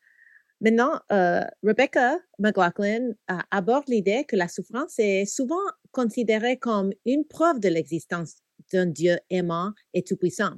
Maintenant, 0.60 1.00
euh, 1.12 1.44
Rebecca 1.62 2.18
McLaughlin 2.40 3.12
euh, 3.30 3.34
aborde 3.52 3.84
l'idée 3.86 4.24
que 4.24 4.34
la 4.34 4.48
souffrance 4.48 4.98
est 4.98 5.24
souvent 5.24 5.54
considérée 5.92 6.56
comme 6.56 6.92
une 7.04 7.24
preuve 7.24 7.60
de 7.60 7.68
l'existence 7.68 8.38
d'un 8.72 8.86
Dieu 8.86 9.18
aimant 9.30 9.72
et 9.94 10.02
tout-puissant. 10.02 10.54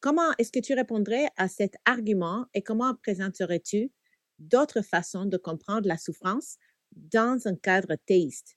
Comment 0.00 0.30
est-ce 0.38 0.52
que 0.52 0.60
tu 0.60 0.74
répondrais 0.74 1.26
à 1.36 1.48
cet 1.48 1.76
argument 1.84 2.46
et 2.54 2.62
comment 2.62 2.94
présenterais-tu 3.02 3.90
d'autres 4.38 4.82
façons 4.82 5.24
de 5.24 5.36
comprendre 5.36 5.88
la 5.88 5.96
souffrance 5.96 6.56
dans 6.94 7.46
un 7.46 7.56
cadre 7.56 7.96
théiste? 8.06 8.56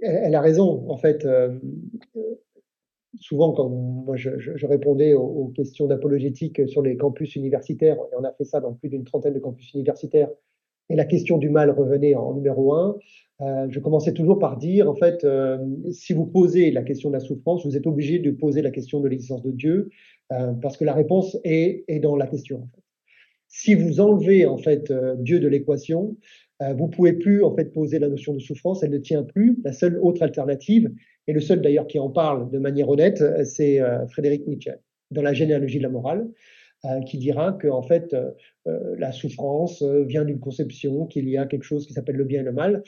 Elle 0.00 0.34
a 0.34 0.40
raison. 0.40 0.90
En 0.90 0.96
fait, 0.96 1.24
euh, 1.26 1.58
souvent, 3.20 3.52
quand 3.52 3.68
moi 3.68 4.16
je, 4.16 4.38
je, 4.38 4.66
répondais 4.66 5.14
aux, 5.14 5.48
questions 5.48 5.86
d'apologétique 5.86 6.68
sur 6.68 6.82
les 6.82 6.96
campus 6.96 7.36
universitaires, 7.36 7.96
et 7.96 8.16
on 8.18 8.24
a 8.24 8.32
fait 8.32 8.44
ça 8.44 8.60
dans 8.60 8.72
plus 8.72 8.88
d'une 8.88 9.04
trentaine 9.04 9.34
de 9.34 9.38
campus 9.38 9.72
universitaires, 9.74 10.30
et 10.92 10.96
la 10.96 11.06
question 11.06 11.38
du 11.38 11.48
mal 11.48 11.70
revenait 11.70 12.14
en 12.14 12.34
numéro 12.34 12.74
un, 12.74 12.98
euh, 13.40 13.66
je 13.70 13.80
commençais 13.80 14.12
toujours 14.12 14.38
par 14.38 14.58
dire, 14.58 14.90
en 14.90 14.94
fait, 14.94 15.24
euh, 15.24 15.58
si 15.90 16.12
vous 16.12 16.26
posez 16.26 16.70
la 16.70 16.82
question 16.82 17.08
de 17.08 17.14
la 17.14 17.20
souffrance, 17.20 17.64
vous 17.64 17.76
êtes 17.78 17.86
obligé 17.86 18.18
de 18.18 18.30
poser 18.30 18.60
la 18.60 18.70
question 18.70 19.00
de 19.00 19.08
l'existence 19.08 19.42
de 19.42 19.50
Dieu, 19.50 19.88
euh, 20.32 20.52
parce 20.52 20.76
que 20.76 20.84
la 20.84 20.92
réponse 20.92 21.38
est, 21.44 21.84
dans 22.00 22.14
la 22.14 22.26
question. 22.26 22.58
En 22.58 22.66
fait. 22.66 22.82
Si 23.48 23.74
vous 23.74 24.00
enlevez 24.00 24.44
en 24.44 24.58
fait 24.58 24.92
Dieu 25.18 25.40
de 25.40 25.48
l'équation, 25.48 26.16
vous 26.60 26.88
pouvez 26.88 27.12
plus 27.12 27.42
en 27.42 27.54
fait 27.54 27.72
poser 27.72 27.98
la 27.98 28.08
notion 28.08 28.32
de 28.34 28.38
souffrance, 28.38 28.82
elle 28.82 28.92
ne 28.92 28.98
tient 28.98 29.24
plus. 29.24 29.58
La 29.64 29.72
seule 29.72 29.98
autre 30.00 30.22
alternative, 30.22 30.90
et 31.26 31.32
le 31.32 31.40
seul 31.40 31.60
d'ailleurs 31.60 31.86
qui 31.86 31.98
en 31.98 32.08
parle 32.08 32.50
de 32.50 32.58
manière 32.58 32.88
honnête, 32.88 33.22
c'est 33.44 33.80
Frédéric 34.08 34.46
Nietzsche 34.46 34.72
dans 35.10 35.20
la 35.20 35.34
généalogie 35.34 35.78
de 35.78 35.82
la 35.82 35.90
morale, 35.90 36.30
qui 37.06 37.16
dira 37.16 37.52
que 37.52 37.68
en 37.68 37.82
fait 37.82 38.16
la 38.66 39.12
souffrance 39.12 39.82
vient 39.82 40.24
d'une 40.24 40.40
conception 40.40 41.06
qu'il 41.06 41.28
y 41.28 41.36
a 41.36 41.46
quelque 41.46 41.62
chose 41.62 41.86
qui 41.86 41.92
s'appelle 41.92 42.16
le 42.16 42.24
bien 42.24 42.40
et 42.40 42.44
le 42.44 42.52
mal. 42.52 42.82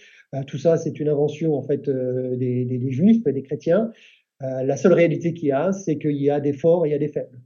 tout 0.47 0.59
ça, 0.59 0.77
c'est 0.77 0.99
une 0.99 1.09
invention 1.09 1.55
en 1.55 1.63
fait 1.63 1.89
des, 1.89 2.65
des, 2.65 2.79
des 2.79 2.91
juifs, 2.91 3.23
des 3.23 3.43
chrétiens. 3.43 3.93
la 4.41 4.77
seule 4.77 4.95
réalité 4.95 5.33
qu'il 5.33 5.49
y 5.49 5.53
a, 5.53 5.73
c'est 5.73 5.99
qu'il 5.99 6.17
y 6.17 6.31
a 6.31 6.41
des 6.41 6.53
forts 6.53 6.87
et 6.87 6.89
il 6.89 6.93
y 6.93 6.97
a 6.97 6.99
des 6.99 7.09
faibles. 7.09 7.41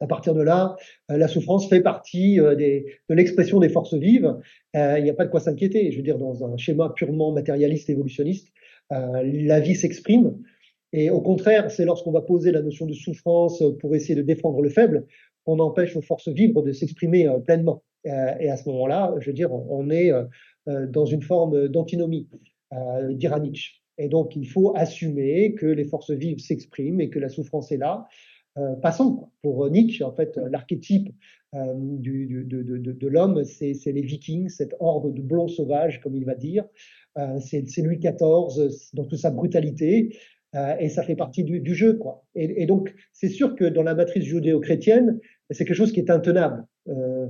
À 0.00 0.06
partir 0.06 0.34
de 0.34 0.42
là, 0.42 0.76
euh, 1.10 1.16
la 1.16 1.28
souffrance 1.28 1.68
fait 1.68 1.80
partie 1.80 2.40
euh, 2.40 2.54
des, 2.54 2.98
de 3.08 3.14
l'expression 3.14 3.60
des 3.60 3.68
forces 3.68 3.94
vives. 3.94 4.36
Euh, 4.76 4.98
il 4.98 5.04
n'y 5.04 5.10
a 5.10 5.14
pas 5.14 5.24
de 5.24 5.30
quoi 5.30 5.40
s'inquiéter. 5.40 5.90
Je 5.92 5.96
veux 5.96 6.02
dire, 6.02 6.18
dans 6.18 6.44
un 6.44 6.56
schéma 6.56 6.92
purement 6.94 7.32
matérialiste, 7.32 7.88
évolutionniste, 7.90 8.48
la 8.90 9.60
vie 9.60 9.74
s'exprime. 9.74 10.36
Et 10.92 11.10
au 11.10 11.20
contraire, 11.20 11.70
c'est 11.70 11.84
lorsqu'on 11.84 12.12
va 12.12 12.20
poser 12.20 12.52
la 12.52 12.60
notion 12.60 12.86
de 12.86 12.92
souffrance 12.92 13.62
pour 13.80 13.96
essayer 13.96 14.14
de 14.14 14.22
défendre 14.22 14.60
le 14.60 14.68
faible 14.68 15.06
qu'on 15.44 15.58
empêche 15.58 15.96
aux 15.96 16.02
forces 16.02 16.28
vives 16.28 16.54
de 16.54 16.72
s'exprimer 16.72 17.28
pleinement. 17.44 17.82
et 18.04 18.48
à 18.48 18.56
ce 18.56 18.68
moment-là, 18.68 19.14
je 19.20 19.26
veux 19.26 19.34
dire, 19.34 19.52
on 19.52 19.90
est 19.90 20.10
dans 20.66 21.04
une 21.04 21.22
forme 21.22 21.68
d'antinomie, 21.68 22.28
dira 23.10 23.40
Nietzsche. 23.40 23.82
Et 23.98 24.08
donc, 24.08 24.34
il 24.36 24.46
faut 24.46 24.74
assumer 24.76 25.54
que 25.54 25.66
les 25.66 25.84
forces 25.84 26.10
vives 26.10 26.38
s'expriment 26.38 27.00
et 27.00 27.10
que 27.10 27.18
la 27.18 27.28
souffrance 27.28 27.70
est 27.70 27.76
là 27.76 28.06
euh, 28.58 28.74
passant. 28.76 29.32
Pour 29.42 29.68
Nietzsche, 29.70 30.04
en 30.04 30.12
fait, 30.12 30.36
l'archétype 30.50 31.08
euh, 31.54 31.74
de, 31.76 33.06
l'homme, 33.08 33.44
c'est 33.44 33.74
les 33.86 34.02
Vikings, 34.02 34.48
cette 34.48 34.74
horde 34.80 35.14
de 35.14 35.22
blonds 35.22 35.48
sauvages, 35.48 36.00
comme 36.00 36.16
il 36.16 36.24
va 36.24 36.34
dire. 36.34 36.64
Euh, 37.18 37.38
c'est 37.40 37.82
Louis 37.82 37.98
XIV 37.98 38.70
dans 38.94 39.04
toute 39.04 39.18
sa 39.18 39.30
brutalité. 39.30 40.16
Euh, 40.54 40.76
et 40.78 40.88
ça 40.88 41.02
fait 41.02 41.16
partie 41.16 41.42
du, 41.42 41.74
jeu, 41.74 41.94
quoi. 41.94 42.24
Et 42.36 42.66
donc, 42.66 42.94
c'est 43.12 43.28
sûr 43.28 43.56
que 43.56 43.64
dans 43.64 43.82
la 43.82 43.94
matrice 43.94 44.24
judéo-chrétienne, 44.24 45.18
c'est 45.50 45.64
quelque 45.64 45.76
chose 45.76 45.92
qui 45.92 46.00
est 46.00 46.10
intenable. 46.10 46.64
Euh, 46.88 47.26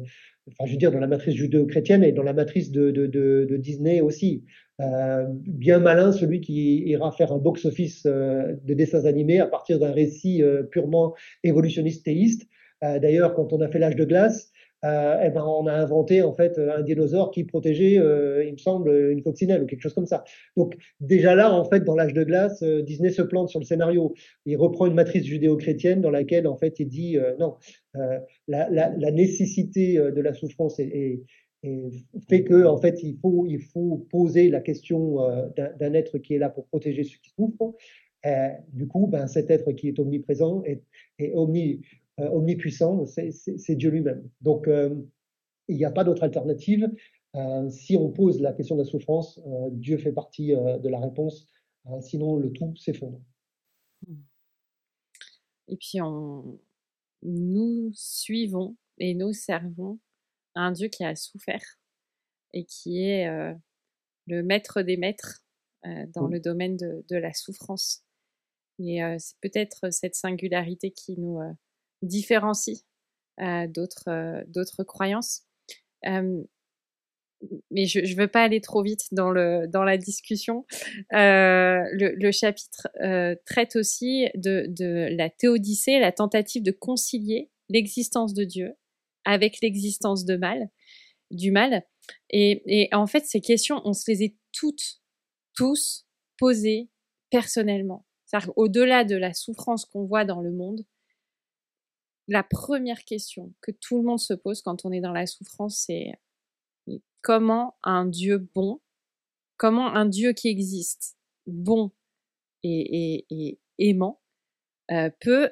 enfin, 0.48 0.66
je 0.66 0.72
veux 0.72 0.78
dire, 0.78 0.92
dans 0.92 1.00
la 1.00 1.06
matrice 1.06 1.34
judéo-chrétienne 1.34 2.04
et 2.04 2.12
dans 2.12 2.22
la 2.22 2.32
matrice 2.32 2.70
de, 2.70 3.56
Disney 3.56 4.00
aussi. 4.00 4.44
Euh, 4.80 5.24
bien 5.28 5.78
malin 5.78 6.10
celui 6.10 6.40
qui 6.40 6.80
ira 6.88 7.12
faire 7.12 7.30
un 7.30 7.38
box-office 7.38 8.06
euh, 8.06 8.56
de 8.64 8.74
dessins 8.74 9.04
animés 9.04 9.38
à 9.38 9.46
partir 9.46 9.78
d'un 9.78 9.92
récit 9.92 10.42
euh, 10.42 10.64
purement 10.64 11.14
évolutionniste 11.44 12.04
théiste. 12.04 12.48
D'ailleurs, 12.82 13.32
quand 13.32 13.54
on 13.54 13.62
a 13.62 13.68
fait 13.68 13.78
l'âge 13.78 13.96
de 13.96 14.04
glace, 14.04 14.52
euh, 14.52 14.53
eh 14.84 15.30
ben, 15.30 15.42
on 15.42 15.66
a 15.66 15.72
inventé 15.72 16.22
en 16.22 16.32
fait 16.34 16.58
un 16.58 16.82
dinosaure 16.82 17.30
qui 17.30 17.44
protégeait, 17.44 17.98
euh, 17.98 18.44
il 18.44 18.52
me 18.52 18.58
semble, 18.58 18.90
une 19.10 19.22
coccinelle 19.22 19.62
ou 19.62 19.66
quelque 19.66 19.80
chose 19.80 19.94
comme 19.94 20.06
ça. 20.06 20.24
Donc 20.56 20.76
déjà 21.00 21.34
là, 21.34 21.52
en 21.52 21.64
fait, 21.64 21.84
dans 21.84 21.94
l'âge 21.94 22.12
de 22.12 22.22
glace, 22.22 22.62
euh, 22.62 22.82
Disney 22.82 23.10
se 23.10 23.22
plante 23.22 23.48
sur 23.48 23.60
le 23.60 23.64
scénario. 23.64 24.14
Il 24.44 24.56
reprend 24.56 24.86
une 24.86 24.94
matrice 24.94 25.24
judéo-chrétienne 25.24 26.00
dans 26.02 26.10
laquelle 26.10 26.46
en 26.46 26.56
fait 26.56 26.78
il 26.80 26.88
dit 26.88 27.16
non, 27.38 27.54
la, 28.46 29.10
nécessité 29.10 29.96
de 29.96 30.20
la 30.20 30.34
souffrance 30.34 30.76
fait 32.28 32.44
que 32.44 32.66
en 32.66 32.76
fait 32.76 33.02
il 33.02 33.60
faut 33.72 34.06
poser 34.10 34.50
la 34.50 34.60
question 34.60 35.18
d'un 35.56 35.94
être 35.94 36.18
qui 36.18 36.34
est 36.34 36.38
là 36.38 36.50
pour 36.50 36.66
protéger 36.66 37.04
ceux 37.04 37.18
qui 37.22 37.30
souffrent. 37.30 37.74
du 38.72 38.86
coup, 38.86 39.06
ben, 39.06 39.26
cet 39.26 39.50
être 39.50 39.72
qui 39.72 39.88
est 39.88 39.98
omniprésent 39.98 40.62
est, 40.64 40.82
est 41.18 41.32
omni, 41.34 41.80
euh, 42.20 42.28
omnipuissant, 42.28 43.06
c'est 43.06 43.74
Dieu 43.74 43.90
lui-même. 43.90 44.30
Donc, 44.40 44.68
euh, 44.68 44.94
il 45.66 45.76
n'y 45.76 45.84
a 45.84 45.90
pas 45.90 46.04
d'autre 46.04 46.22
alternative. 46.22 46.88
Euh, 47.34 47.68
si 47.70 47.96
on 47.96 48.12
pose 48.12 48.40
la 48.40 48.52
question 48.52 48.76
de 48.76 48.82
la 48.82 48.86
souffrance, 48.86 49.40
Dieu 49.72 49.98
fait 49.98 50.12
partie 50.12 50.48
de 50.54 50.88
la 50.88 51.00
réponse. 51.00 51.48
sinon, 52.00 52.36
le 52.36 52.52
tout 52.52 52.74
s'effondre. 52.76 53.20
Hmm. 54.06 54.22
Et 55.66 55.76
puis, 55.76 55.98
nous 57.22 57.90
suivons 57.94 58.76
et 58.98 59.14
nous 59.14 59.32
servons 59.32 59.98
un 60.54 60.70
Dieu 60.70 60.86
qui 60.86 61.02
a 61.02 61.16
souffert 61.16 61.80
et 62.52 62.64
qui 62.64 63.02
est 63.02 63.26
le 64.26 64.42
maître 64.44 64.82
des 64.82 64.96
maîtres 64.96 65.44
dans 65.82 66.28
le 66.28 66.38
domaine 66.38 66.76
de, 66.76 67.04
de, 67.08 67.16
la 67.16 67.32
souffrance. 67.32 68.04
Et 68.78 69.00
c'est 69.18 69.38
peut-être 69.40 69.90
cette 69.90 70.14
singularité 70.14 70.92
qui 70.92 71.18
nous, 71.18 71.40
différencie 72.06 72.84
euh, 73.40 73.66
d'autres 73.66 74.08
euh, 74.08 74.84
croyances. 74.84 75.42
mais 77.70 77.86
je 77.86 78.00
ne 78.00 78.16
veux 78.16 78.28
pas 78.28 78.42
aller 78.42 78.60
trop 78.60 78.82
vite 78.82 79.08
dans, 79.12 79.30
le, 79.30 79.66
dans 79.66 79.82
la 79.82 79.98
discussion. 79.98 80.64
Euh, 81.12 81.82
le, 81.92 82.30
chapitre 82.30 82.88
traite 83.44 83.76
aussi 83.76 84.28
de, 84.34 84.66
de 84.68 85.08
la 85.16 85.30
théodicée, 85.30 85.98
la 85.98 86.12
tentative 86.12 86.62
de 86.62 86.70
concilier 86.70 87.50
l'existence 87.68 88.34
de 88.34 88.44
Dieu 88.44 88.74
avec 89.24 89.60
l'existence 89.62 90.24
de 90.24 90.36
mal, 90.36 90.68
du 91.30 91.50
mal. 91.50 91.82
Et, 92.30 92.62
et, 92.66 92.94
en 92.94 93.06
fait, 93.06 93.24
ces 93.24 93.40
questions, 93.40 93.80
on 93.84 93.94
se 93.94 94.10
les 94.10 94.22
est 94.22 94.36
toutes, 94.52 95.00
tous 95.54 96.06
posées 96.38 96.90
personnellement. 97.30 98.06
Au-delà 98.56 99.04
de 99.04 99.16
la 99.16 99.32
souffrance 99.32 99.84
qu'on 99.84 100.04
voit 100.04 100.24
dans 100.24 100.40
le 100.40 100.52
monde, 100.52 100.84
la 102.28 102.42
première 102.42 103.04
question 103.04 103.52
que 103.60 103.70
tout 103.70 103.98
le 103.98 104.04
monde 104.04 104.20
se 104.20 104.34
pose 104.34 104.62
quand 104.62 104.84
on 104.84 104.92
est 104.92 105.00
dans 105.00 105.12
la 105.12 105.26
souffrance, 105.26 105.84
c'est 105.86 106.12
comment 107.22 107.76
un 107.82 108.06
Dieu 108.06 108.38
bon, 108.54 108.80
comment 109.56 109.94
un 109.94 110.06
Dieu 110.06 110.32
qui 110.32 110.48
existe, 110.48 111.16
bon 111.46 111.92
et, 112.62 113.58
aimant, 113.78 114.22
euh, 114.90 115.10
peut 115.20 115.50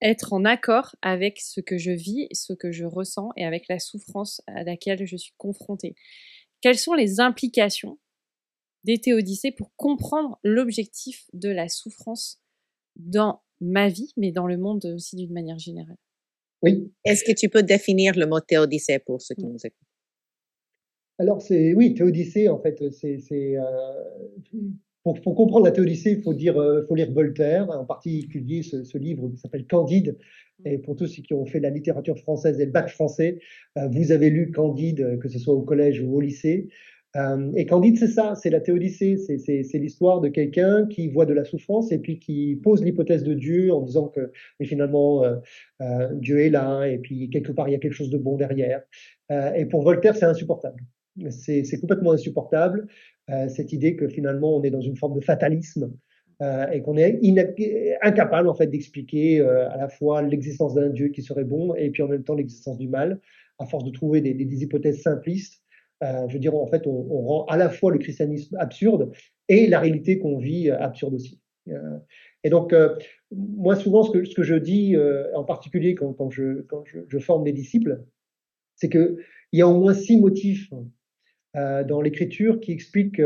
être 0.00 0.32
en 0.32 0.44
accord 0.44 0.96
avec 1.02 1.40
ce 1.40 1.60
que 1.60 1.76
je 1.76 1.90
vis, 1.90 2.28
ce 2.32 2.52
que 2.52 2.72
je 2.72 2.84
ressens 2.84 3.30
et 3.36 3.44
avec 3.44 3.66
la 3.68 3.78
souffrance 3.78 4.40
à 4.46 4.62
laquelle 4.62 5.06
je 5.06 5.16
suis 5.16 5.34
confrontée? 5.38 5.94
Quelles 6.60 6.78
sont 6.78 6.94
les 6.94 7.20
implications 7.20 7.98
des 8.84 8.98
théodicées 8.98 9.52
pour 9.52 9.74
comprendre 9.76 10.38
l'objectif 10.42 11.26
de 11.32 11.50
la 11.50 11.68
souffrance 11.68 12.40
dans 12.96 13.42
ma 13.60 13.88
vie, 13.88 14.12
mais 14.16 14.32
dans 14.32 14.46
le 14.46 14.56
monde 14.56 14.84
aussi 14.94 15.16
d'une 15.16 15.32
manière 15.32 15.58
générale. 15.58 15.96
Oui. 16.62 16.92
Est-ce 17.04 17.24
que 17.24 17.32
tu 17.32 17.48
peux 17.48 17.62
définir 17.62 18.14
le 18.16 18.26
mot 18.26 18.40
théodicée 18.40 18.98
pour 18.98 19.22
ceux 19.22 19.34
qui 19.34 19.46
mmh. 19.46 19.52
nous 19.52 19.58
écoutent? 19.64 19.86
Alors, 21.18 21.42
c'est 21.42 21.74
oui, 21.74 21.94
théodicée, 21.94 22.48
en 22.48 22.58
fait, 22.58 22.82
c'est. 22.92 23.18
Euh, 23.56 23.64
pour, 25.02 25.20
pour, 25.20 25.34
comprendre 25.34 25.64
la 25.64 25.72
théodicée, 25.72 26.12
il 26.12 26.22
faut, 26.22 26.34
dire, 26.34 26.58
euh, 26.58 26.84
faut 26.86 26.94
lire 26.94 27.10
Voltaire, 27.12 27.70
en 27.70 27.84
particulier 27.84 28.62
ce, 28.62 28.84
ce 28.84 28.98
livre 28.98 29.28
qui 29.30 29.38
s'appelle 29.38 29.66
Candide. 29.66 30.18
Mmh. 30.58 30.68
Et 30.68 30.78
pour 30.78 30.96
tous 30.96 31.06
ceux 31.06 31.22
qui 31.22 31.32
ont 31.34 31.46
fait 31.46 31.60
la 31.60 31.70
littérature 31.70 32.18
française 32.18 32.60
et 32.60 32.66
le 32.66 32.72
bac 32.72 32.88
français, 32.88 33.38
euh, 33.78 33.88
vous 33.88 34.12
avez 34.12 34.30
lu 34.30 34.50
Candide, 34.50 35.18
que 35.18 35.28
ce 35.28 35.38
soit 35.38 35.54
au 35.54 35.62
collège 35.62 36.02
ou 36.02 36.14
au 36.14 36.20
lycée. 36.20 36.68
Euh, 37.16 37.50
et 37.56 37.66
Candide, 37.66 37.98
c'est 37.98 38.08
ça, 38.08 38.34
c'est 38.36 38.50
la 38.50 38.60
théodicée, 38.60 39.16
c'est 39.16 39.78
l'histoire 39.78 40.20
de 40.20 40.28
quelqu'un 40.28 40.86
qui 40.86 41.08
voit 41.08 41.26
de 41.26 41.32
la 41.32 41.44
souffrance 41.44 41.90
et 41.90 41.98
puis 41.98 42.20
qui 42.20 42.60
pose 42.62 42.84
l'hypothèse 42.84 43.24
de 43.24 43.34
Dieu 43.34 43.72
en 43.72 43.80
disant 43.80 44.08
que 44.08 44.30
mais 44.60 44.66
finalement 44.66 45.24
euh, 45.24 45.36
euh, 45.80 46.08
Dieu 46.14 46.40
est 46.40 46.50
là 46.50 46.84
et 46.84 46.98
puis 46.98 47.28
quelque 47.30 47.50
part 47.50 47.68
il 47.68 47.72
y 47.72 47.74
a 47.74 47.78
quelque 47.78 47.94
chose 47.94 48.10
de 48.10 48.18
bon 48.18 48.36
derrière. 48.36 48.82
et 49.30 49.66
pour 49.66 49.82
Voltaire, 49.82 50.16
c'est 50.16 50.24
insupportable. 50.24 50.82
C'est 51.30 51.80
complètement 51.80 52.12
insupportable 52.12 52.86
cette 53.48 53.72
idée 53.72 53.96
que 53.96 54.08
finalement 54.08 54.56
on 54.56 54.62
est 54.62 54.70
dans 54.70 54.80
une 54.80 54.96
forme 54.96 55.14
de 55.14 55.24
fatalisme 55.24 55.92
et 56.72 56.82
qu'on 56.82 56.96
est 56.96 57.20
incapable 58.02 58.48
en 58.48 58.54
fait 58.54 58.66
d'expliquer 58.68 59.40
à 59.40 59.76
la 59.76 59.88
fois 59.88 60.22
l'existence 60.22 60.74
d'un 60.74 60.88
Dieu 60.88 61.08
qui 61.08 61.22
serait 61.22 61.44
bon 61.44 61.74
et 61.74 61.90
puis 61.90 62.02
en 62.02 62.08
même 62.08 62.24
temps 62.24 62.34
l'existence 62.34 62.78
du 62.78 62.88
mal 62.88 63.20
à 63.58 63.66
force 63.66 63.84
de 63.84 63.90
trouver 63.90 64.20
des, 64.20 64.34
des 64.34 64.62
hypothèses 64.62 65.02
simplistes 65.02 65.62
euh, 66.02 66.28
je 66.28 66.34
veux 66.34 66.38
dire, 66.38 66.54
en 66.54 66.66
fait, 66.66 66.86
on, 66.86 67.06
on, 67.10 67.22
rend 67.22 67.44
à 67.46 67.56
la 67.56 67.68
fois 67.68 67.92
le 67.92 67.98
christianisme 67.98 68.56
absurde 68.58 69.12
et 69.48 69.66
la 69.66 69.80
réalité 69.80 70.18
qu'on 70.18 70.38
vit 70.38 70.70
absurde 70.70 71.14
aussi. 71.14 71.40
Euh, 71.68 71.98
et 72.42 72.48
donc, 72.48 72.72
euh, 72.72 72.96
moi, 73.30 73.76
souvent, 73.76 74.02
ce 74.02 74.10
que, 74.10 74.24
ce 74.24 74.34
que 74.34 74.42
je 74.42 74.54
dis, 74.54 74.96
en 75.34 75.44
particulier 75.44 75.94
quand, 75.94 76.12
quand, 76.14 76.30
je, 76.30 76.62
quand 76.62 76.84
je, 76.84 77.18
forme 77.18 77.44
des 77.44 77.52
disciples, 77.52 78.02
c'est 78.76 78.88
qu'il 78.88 79.18
y 79.52 79.60
a 79.60 79.68
au 79.68 79.78
moins 79.78 79.94
six 79.94 80.18
motifs 80.18 80.70
dans 81.54 82.00
l'écriture 82.00 82.60
qui 82.60 82.72
expliquent 82.72 83.20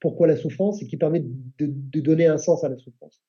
pourquoi 0.00 0.26
la 0.26 0.36
souffrance 0.36 0.82
et 0.82 0.86
qui 0.86 0.96
permettent 0.96 1.28
de, 1.58 1.66
de, 1.68 2.00
donner 2.00 2.26
un 2.26 2.38
sens 2.38 2.64
à 2.64 2.68
la 2.68 2.76
souffrance. 2.76 3.22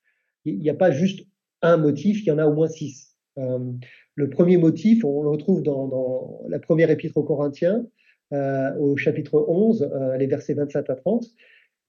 Il 0.46 0.60
n'y 0.60 0.70
a 0.70 0.74
pas 0.74 0.92
juste 0.92 1.26
un 1.62 1.78
motif, 1.78 2.22
il 2.24 2.28
y 2.28 2.32
en 2.32 2.38
a 2.38 2.46
au 2.46 2.54
moins 2.54 2.68
six. 2.68 3.16
le 3.38 4.30
premier 4.30 4.58
motif, 4.58 5.06
on 5.06 5.24
le 5.24 5.30
retrouve 5.30 5.62
dans, 5.62 5.88
dans 5.88 6.42
la 6.50 6.60
première 6.60 6.90
épître 6.90 7.16
aux 7.18 7.24
Corinthiens, 7.24 7.86
euh, 7.86 7.86
au 8.32 8.96
chapitre 8.98 9.46
11, 9.48 9.90
euh, 9.92 10.18
les 10.18 10.28
versets 10.28 10.54
27 10.54 10.90
à 10.90 10.96
30. 10.96 11.26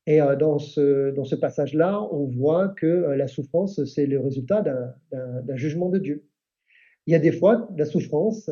Et 0.07 0.21
euh, 0.21 0.37
dans 0.37 0.59
ce 0.59 1.35
passage-là, 1.35 2.03
on 2.13 2.25
voit 2.27 2.69
que 2.69 2.87
la 2.87 3.29
souffrance, 3.29 3.85
c'est 3.85 4.07
le 4.07 4.19
résultat 4.19 4.63
d'un 5.13 5.57
jugement 5.57 5.89
de 5.89 5.99
Dieu. 5.99 6.25
Il 7.07 7.13
y 7.13 7.17
a 7.17 7.19
des 7.19 7.33
fois, 7.33 7.69
la 7.77 7.85
souffrance 7.85 8.51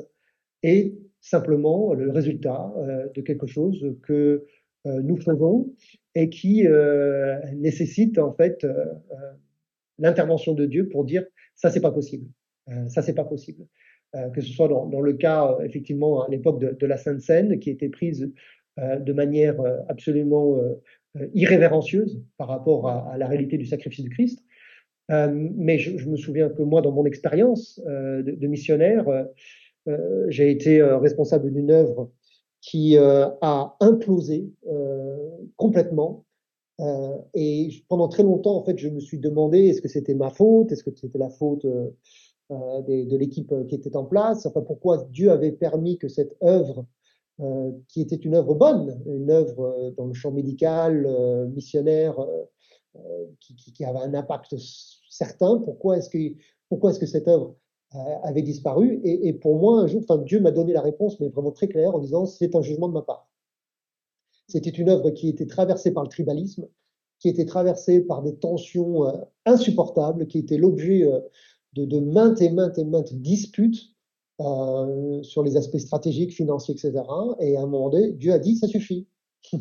est 0.63 0.95
simplement 1.21 1.95
le 1.95 2.11
résultat 2.11 2.73
de 3.15 3.21
quelque 3.23 3.47
chose 3.47 3.97
que 4.03 4.45
nous 4.85 5.17
faisons 5.17 5.75
et 6.15 6.31
qui 6.31 6.67
nécessite 7.55 8.19
en 8.19 8.33
fait 8.33 8.67
l'intervention 9.99 10.55
de 10.55 10.65
Dieu 10.67 10.89
pour 10.89 11.05
dire 11.05 11.25
ça 11.55 11.71
c'est 11.71 11.81
pas 11.81 11.91
possible, 11.91 12.29
ça 12.89 13.03
c'est 13.03 13.15
pas 13.15 13.25
possible. 13.25 13.67
Euh, 14.17 14.31
que 14.31 14.41
ce 14.41 14.49
soit 14.49 14.69
dans, 14.69 15.01
le 15.01 15.13
cas, 15.13 15.53
euh, 15.53 15.65
effectivement, 15.65 16.23
à 16.23 16.29
l'époque 16.31 16.61
de, 16.61 16.87
la 16.87 16.97
Sainte 16.97 17.21
Seine, 17.21 17.59
qui 17.59 17.69
était 17.69 17.91
prise 17.91 18.33
euh, 18.79 18.99
de 18.99 19.13
manière 19.13 19.57
absolument 19.89 20.59
irrévérencieuse 21.35 22.23
par 22.39 22.49
rapport 22.49 22.89
à, 22.89 23.19
la 23.19 23.27
réalité 23.27 23.59
du 23.59 23.67
sacrifice 23.67 24.05
du 24.05 24.11
Christ. 24.11 24.43
mais 25.11 25.79
je, 25.79 26.09
me 26.09 26.17
souviens 26.17 26.49
que 26.49 26.63
moi, 26.63 26.81
dans 26.81 26.93
mon 26.93 27.05
expérience 27.05 27.81
de, 27.85 28.47
missionnaire, 28.47 29.05
j'ai 30.29 30.51
été 30.51 30.83
responsable 30.83 31.53
d'une 31.53 31.71
œuvre 31.71 32.11
qui 32.61 32.97
a 32.97 33.77
implosé 33.81 34.49
complètement 35.57 36.25
et 37.35 37.71
pendant 37.89 38.09
très 38.09 38.23
longtemps, 38.23 38.57
en 38.57 38.65
fait, 38.65 38.79
je 38.79 38.89
me 38.89 39.01
suis 39.01 39.19
demandé 39.19 39.67
est-ce 39.67 39.83
que 39.83 39.89
c'était 39.89 40.15
ma 40.15 40.31
faute, 40.31 40.71
est-ce 40.71 40.85
que 40.85 40.95
c'était 40.95 41.19
la 41.19 41.31
faute 41.31 41.67
euh, 42.51 42.81
de 42.81 43.17
l'équipe 43.19 43.53
euh, 43.53 43.65
qui 43.65 43.75
était 43.75 43.95
en 43.95 44.07
place, 44.07 44.47
enfin 44.47 44.63
pourquoi 44.63 45.07
Dieu 45.11 45.31
avait 45.31 45.53
permis 45.53 45.99
que 45.99 46.09
cette 46.09 46.35
œuvre, 46.43 46.87
euh, 47.41 47.73
qui 47.89 48.01
était 48.01 48.17
une 48.17 48.35
œuvre 48.35 48.55
bonne, 48.55 49.03
une 49.05 49.31
œuvre 49.31 49.93
dans 49.99 50.07
le 50.07 50.15
champ 50.15 50.33
médical, 50.33 51.07
missionnaire, 51.55 52.17
qui, 53.39 53.85
avait 53.85 53.99
un 53.99 54.15
impact 54.15 54.55
certain, 55.11 55.59
pourquoi 55.59 55.99
est-ce 55.99 56.09
que, 56.09 56.19
pourquoi 56.71 56.91
est-ce 56.91 56.99
que 56.99 57.05
cette 57.05 57.29
œuvre 57.29 57.55
avait 58.23 58.41
disparu? 58.41 58.99
Et, 59.05 59.35
pour 59.35 59.59
moi, 59.59 59.83
un 59.83 59.87
jour, 59.87 60.03
Dieu 60.25 60.41
m'a 60.41 60.51
donné 60.51 60.73
la 60.73 60.81
réponse, 60.81 61.21
mais 61.21 61.29
vraiment 61.29 61.53
très 61.53 61.69
claire, 61.69 61.95
en 61.95 61.99
disant 61.99 62.25
c'est 62.25 62.57
un 62.57 62.63
jugement 62.63 62.89
de 62.89 62.95
ma 62.95 63.03
part. 63.03 63.29
C'était 64.47 64.71
une 64.71 64.89
œuvre 64.89 65.11
qui 65.11 65.29
était 65.29 65.47
traversée 65.47 65.93
par 65.93 66.03
le 66.03 66.09
tribalisme, 66.09 66.67
qui 67.19 67.29
était 67.29 67.45
traversée 67.45 68.01
par 68.01 68.23
des 68.23 68.37
tensions 68.37 69.05
insupportables, 69.45 70.27
qui 70.27 70.39
était 70.39 70.57
l'objet 70.57 71.07
de, 71.79 71.85
de 71.85 72.01
maintes 72.01 72.41
et 72.41 72.51
maintes 72.51 72.79
et 72.79 72.85
maintes 72.85 73.15
disputes 73.15 73.95
euh, 74.41 75.23
sur 75.25 75.43
les 75.43 75.57
aspects 75.57 75.79
stratégiques, 75.79 76.33
financiers, 76.33 76.73
etc. 76.73 77.03
Et 77.41 77.57
à 77.57 77.63
un 77.63 77.67
moment 77.67 77.89
donné, 77.89 78.13
Dieu 78.13 78.33
a 78.33 78.39
dit, 78.39 78.55
ça 78.55 78.69
suffit. 78.69 79.09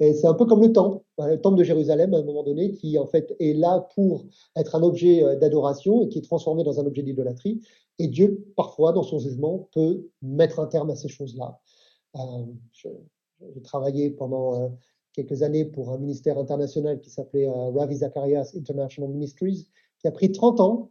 et 0.00 0.14
c'est 0.14 0.26
un 0.26 0.32
peu 0.32 0.46
comme 0.46 0.62
le 0.62 0.72
temple, 0.72 1.04
le 1.18 1.36
temple 1.36 1.58
de 1.58 1.64
Jérusalem 1.64 2.14
à 2.14 2.18
un 2.18 2.22
moment 2.22 2.42
donné, 2.42 2.72
qui 2.72 2.98
en 2.98 3.06
fait 3.06 3.36
est 3.40 3.52
là 3.52 3.86
pour 3.94 4.24
être 4.56 4.74
un 4.74 4.82
objet 4.82 5.22
euh, 5.22 5.36
d'adoration 5.36 6.02
et 6.02 6.08
qui 6.08 6.18
est 6.18 6.22
transformé 6.22 6.64
dans 6.64 6.80
un 6.80 6.86
objet 6.86 7.02
d'idolâtrie. 7.02 7.60
Et 7.98 8.08
Dieu, 8.08 8.42
parfois, 8.56 8.92
dans 8.92 9.02
son 9.02 9.18
jugement, 9.18 9.68
peut 9.72 10.08
mettre 10.22 10.60
un 10.60 10.66
terme 10.66 10.88
à 10.90 10.96
ces 10.96 11.08
choses-là. 11.08 11.60
Euh, 12.16 12.46
j'ai 12.72 13.62
travaillé 13.64 14.08
pendant 14.08 14.62
euh, 14.62 14.68
quelques 15.12 15.42
années 15.42 15.66
pour 15.66 15.92
un 15.92 15.98
ministère 15.98 16.38
international 16.38 17.00
qui 17.00 17.10
s'appelait 17.10 17.50
Ravi 17.50 17.96
Zacharias 17.96 18.52
International 18.56 19.10
Ministries, 19.10 19.68
qui 20.00 20.08
a 20.08 20.10
pris 20.10 20.32
30 20.32 20.60
ans 20.60 20.90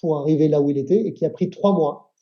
pour 0.00 0.18
arriver 0.18 0.48
là 0.48 0.60
où 0.60 0.70
il 0.70 0.78
était 0.78 1.06
et 1.06 1.12
qui 1.14 1.24
a 1.24 1.30
pris 1.30 1.50
3 1.50 1.74
mois 1.74 2.12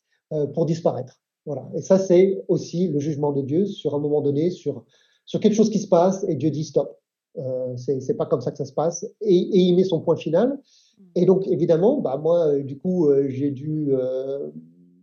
pour 0.55 0.67
disparaître. 0.67 1.21
Voilà. 1.47 1.69
Et 1.75 1.81
ça, 1.81 1.99
c'est 1.99 2.45
aussi 2.49 2.89
le 2.89 2.99
jugement 3.01 3.33
de 3.33 3.43
Dieu 3.43 3.67
sur 3.67 3.95
un 3.95 3.99
moment 3.99 4.21
donné, 4.21 4.51
sur, 4.51 4.85
quelque 5.41 5.55
chose 5.55 5.71
qui 5.71 5.79
se 5.79 5.89
passe, 5.89 6.25
et 6.29 6.35
Dieu 6.35 6.51
dit 6.51 6.65
stop. 6.65 6.97
Euh, 7.39 7.77
c'est 7.77 8.17
pas 8.17 8.27
comme 8.27 8.41
ça 8.41 8.51
que 8.51 8.59
ça 8.59 8.65
se 8.65 8.73
passe. 8.73 9.05
Et, 9.21 9.35
il 9.35 9.75
met 9.77 9.85
son 9.85 10.01
point 10.01 10.17
final. 10.17 10.61
Et 11.15 11.27
donc, 11.27 11.47
évidemment, 11.49 12.01
bah, 12.01 12.19
moi, 12.19 12.49
euh, 12.49 12.63
du 12.63 12.79
coup, 12.79 13.09
euh, 13.09 13.29
j'ai 13.29 13.51
dû 13.51 13.89
euh, 13.91 14.51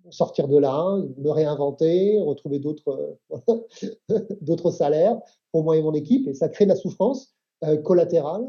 sortir 0.10 0.48
de 0.48 0.58
là, 0.58 0.98
me 1.18 1.30
réinventer, 1.30 2.20
retrouver 2.22 2.60
d'autres 2.60 3.18
d'autres 4.42 4.72
salaires 4.72 5.20
pour 5.52 5.64
moi 5.64 5.78
et 5.78 5.82
mon 5.82 5.94
équipe. 5.94 6.28
Et 6.28 6.34
ça 6.34 6.50
crée 6.50 6.66
de 6.66 6.70
la 6.70 6.76
souffrance 6.76 7.34
collatérale. 7.84 8.48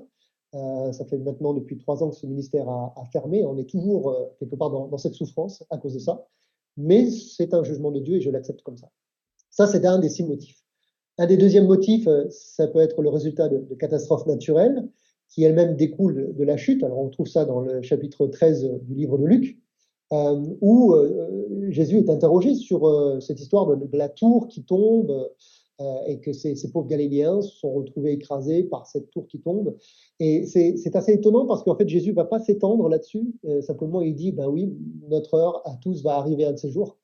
Ça 0.52 1.04
fait 1.04 1.18
maintenant 1.18 1.52
depuis 1.52 1.76
trois 1.78 2.02
ans 2.02 2.10
que 2.10 2.16
ce 2.16 2.26
ministère 2.26 2.68
a, 2.68 3.04
fermé. 3.12 3.44
On 3.44 3.58
est 3.58 3.68
toujours 3.68 4.16
quelque 4.38 4.56
part 4.56 4.70
dans, 4.70 4.88
dans 4.88 4.98
cette 4.98 5.14
souffrance 5.14 5.62
à 5.70 5.78
cause 5.78 5.94
de 5.94 5.98
ça 5.98 6.26
mais 6.78 7.10
c'est 7.10 7.52
un 7.52 7.64
jugement 7.64 7.90
de 7.90 8.00
Dieu 8.00 8.16
et 8.16 8.20
je 8.20 8.30
l'accepte 8.30 8.62
comme 8.62 8.76
ça. 8.76 8.88
Ça, 9.50 9.66
c'est 9.66 9.84
un 9.84 9.98
des 9.98 10.08
six 10.08 10.22
motifs. 10.22 10.62
Un 11.18 11.26
des 11.26 11.36
deuxièmes 11.36 11.66
motifs, 11.66 12.06
euh, 12.06 12.26
ça 12.30 12.68
peut 12.68 12.78
être 12.78 13.02
le 13.02 13.10
résultat 13.10 13.48
de, 13.48 13.74
catastrophes 13.74 14.26
naturelles 14.26 14.88
qui 15.28 15.42
elles-mêmes 15.42 15.76
découlent 15.76 16.34
de 16.34 16.44
la 16.44 16.56
chute. 16.56 16.82
Alors 16.84 17.00
on 17.00 17.10
trouve 17.10 17.26
ça 17.26 17.44
dans 17.44 17.60
le 17.60 17.82
chapitre 17.82 18.28
13 18.28 18.70
du 18.82 18.94
livre 18.94 19.18
de 19.18 19.26
Luc, 19.26 19.58
euh, 20.12 20.42
où 20.60 20.94
euh, 20.94 21.68
Jésus 21.70 21.98
est 21.98 22.08
interrogé 22.08 22.54
sur 22.54 23.20
cette 23.20 23.40
histoire 23.40 23.66
de, 23.66 23.84
de, 23.84 23.98
la 23.98 24.08
tour 24.08 24.46
qui 24.46 24.64
tombe 24.64 25.28
euh, 25.80 26.02
et 26.06 26.18
que 26.18 26.32
ces, 26.32 26.56
pauvres 26.72 26.88
Galiléens 26.88 27.40
se 27.40 27.56
sont 27.56 27.72
retrouvés 27.72 28.14
écrasés 28.14 28.64
par 28.64 28.84
cette 28.88 29.12
tour 29.12 29.28
qui 29.28 29.38
tombe. 29.38 29.76
Et 30.18 30.44
c'est 30.44 30.96
assez 30.96 31.12
étonnant 31.12 31.46
parce 31.46 31.62
qu'en 31.62 31.76
fait, 31.76 31.88
Jésus 31.88 32.10
va 32.10 32.24
pas 32.24 32.40
s'étendre 32.40 32.88
là-dessus. 32.88 33.32
Euh, 33.44 33.62
simplement, 33.62 34.00
il 34.00 34.16
dit, 34.16 34.32
ben 34.32 34.48
oui, 34.48 34.76
notre 35.08 35.34
heure 35.34 35.62
à 35.66 35.76
tous 35.80 36.02
va 36.02 36.16
arriver 36.16 36.46
un 36.46 36.52
de 36.52 36.56
ces 36.56 36.70
jours. 36.70 36.96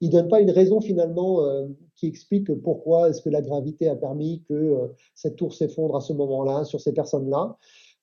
Il 0.00 0.08
donne 0.08 0.28
pas 0.28 0.40
une 0.40 0.50
raison 0.50 0.80
finalement 0.80 1.44
euh, 1.44 1.66
qui 1.94 2.06
explique 2.06 2.50
pourquoi 2.62 3.10
est-ce 3.10 3.20
que 3.20 3.28
la 3.28 3.42
gravité 3.42 3.86
a 3.88 3.96
permis 3.96 4.42
que 4.48 4.78
cette 5.14 5.36
tour 5.36 5.52
s'effondre 5.52 5.94
à 5.94 6.00
ce 6.00 6.14
moment-là 6.14 6.64
sur 6.64 6.80
ces 6.80 6.92
personnes-là. 6.92 7.58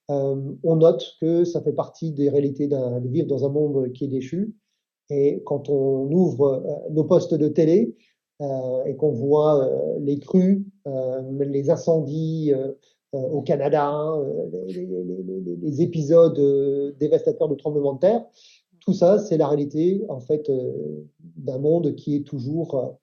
on 0.10 0.76
note 0.76 1.04
que 1.20 1.44
ça 1.44 1.60
fait 1.62 1.74
partie 1.74 2.12
des 2.12 2.30
réalités 2.30 2.68
de 2.68 3.08
vivre 3.08 3.28
dans 3.28 3.46
un 3.46 3.50
monde 3.50 3.92
qui 3.94 4.06
est 4.06 4.10
déchu. 4.10 4.54
Et 5.10 5.42
quand 5.44 5.70
on 5.70 6.10
ouvre 6.12 6.64
nos 6.92 7.04
postes 7.04 7.34
de 7.34 7.48
télé, 7.48 7.96
et 8.42 8.96
qu'on 8.96 9.12
voit 9.12 9.66
euh, 9.66 10.00
les 10.00 10.18
crues, 10.20 10.66
euh, 10.88 11.22
les 11.44 11.70
incendies 11.70 12.54
au 13.12 13.42
Canada, 13.42 14.16
les, 14.68 15.82
épisodes 15.82 16.40
dévastateurs 17.00 17.50
de 17.50 17.56
tremblements 17.56 17.94
de 17.94 18.00
terre, 18.00 18.24
tout 18.82 18.94
ça, 18.94 19.18
c'est 19.18 19.38
la 19.38 19.48
réalité 19.48 20.06
en 20.10 20.20
fait 20.20 20.50
d'un 21.36 21.58
monde 21.58 21.96
qui 21.96 22.16
est 22.16 22.24
toujours 22.24 23.00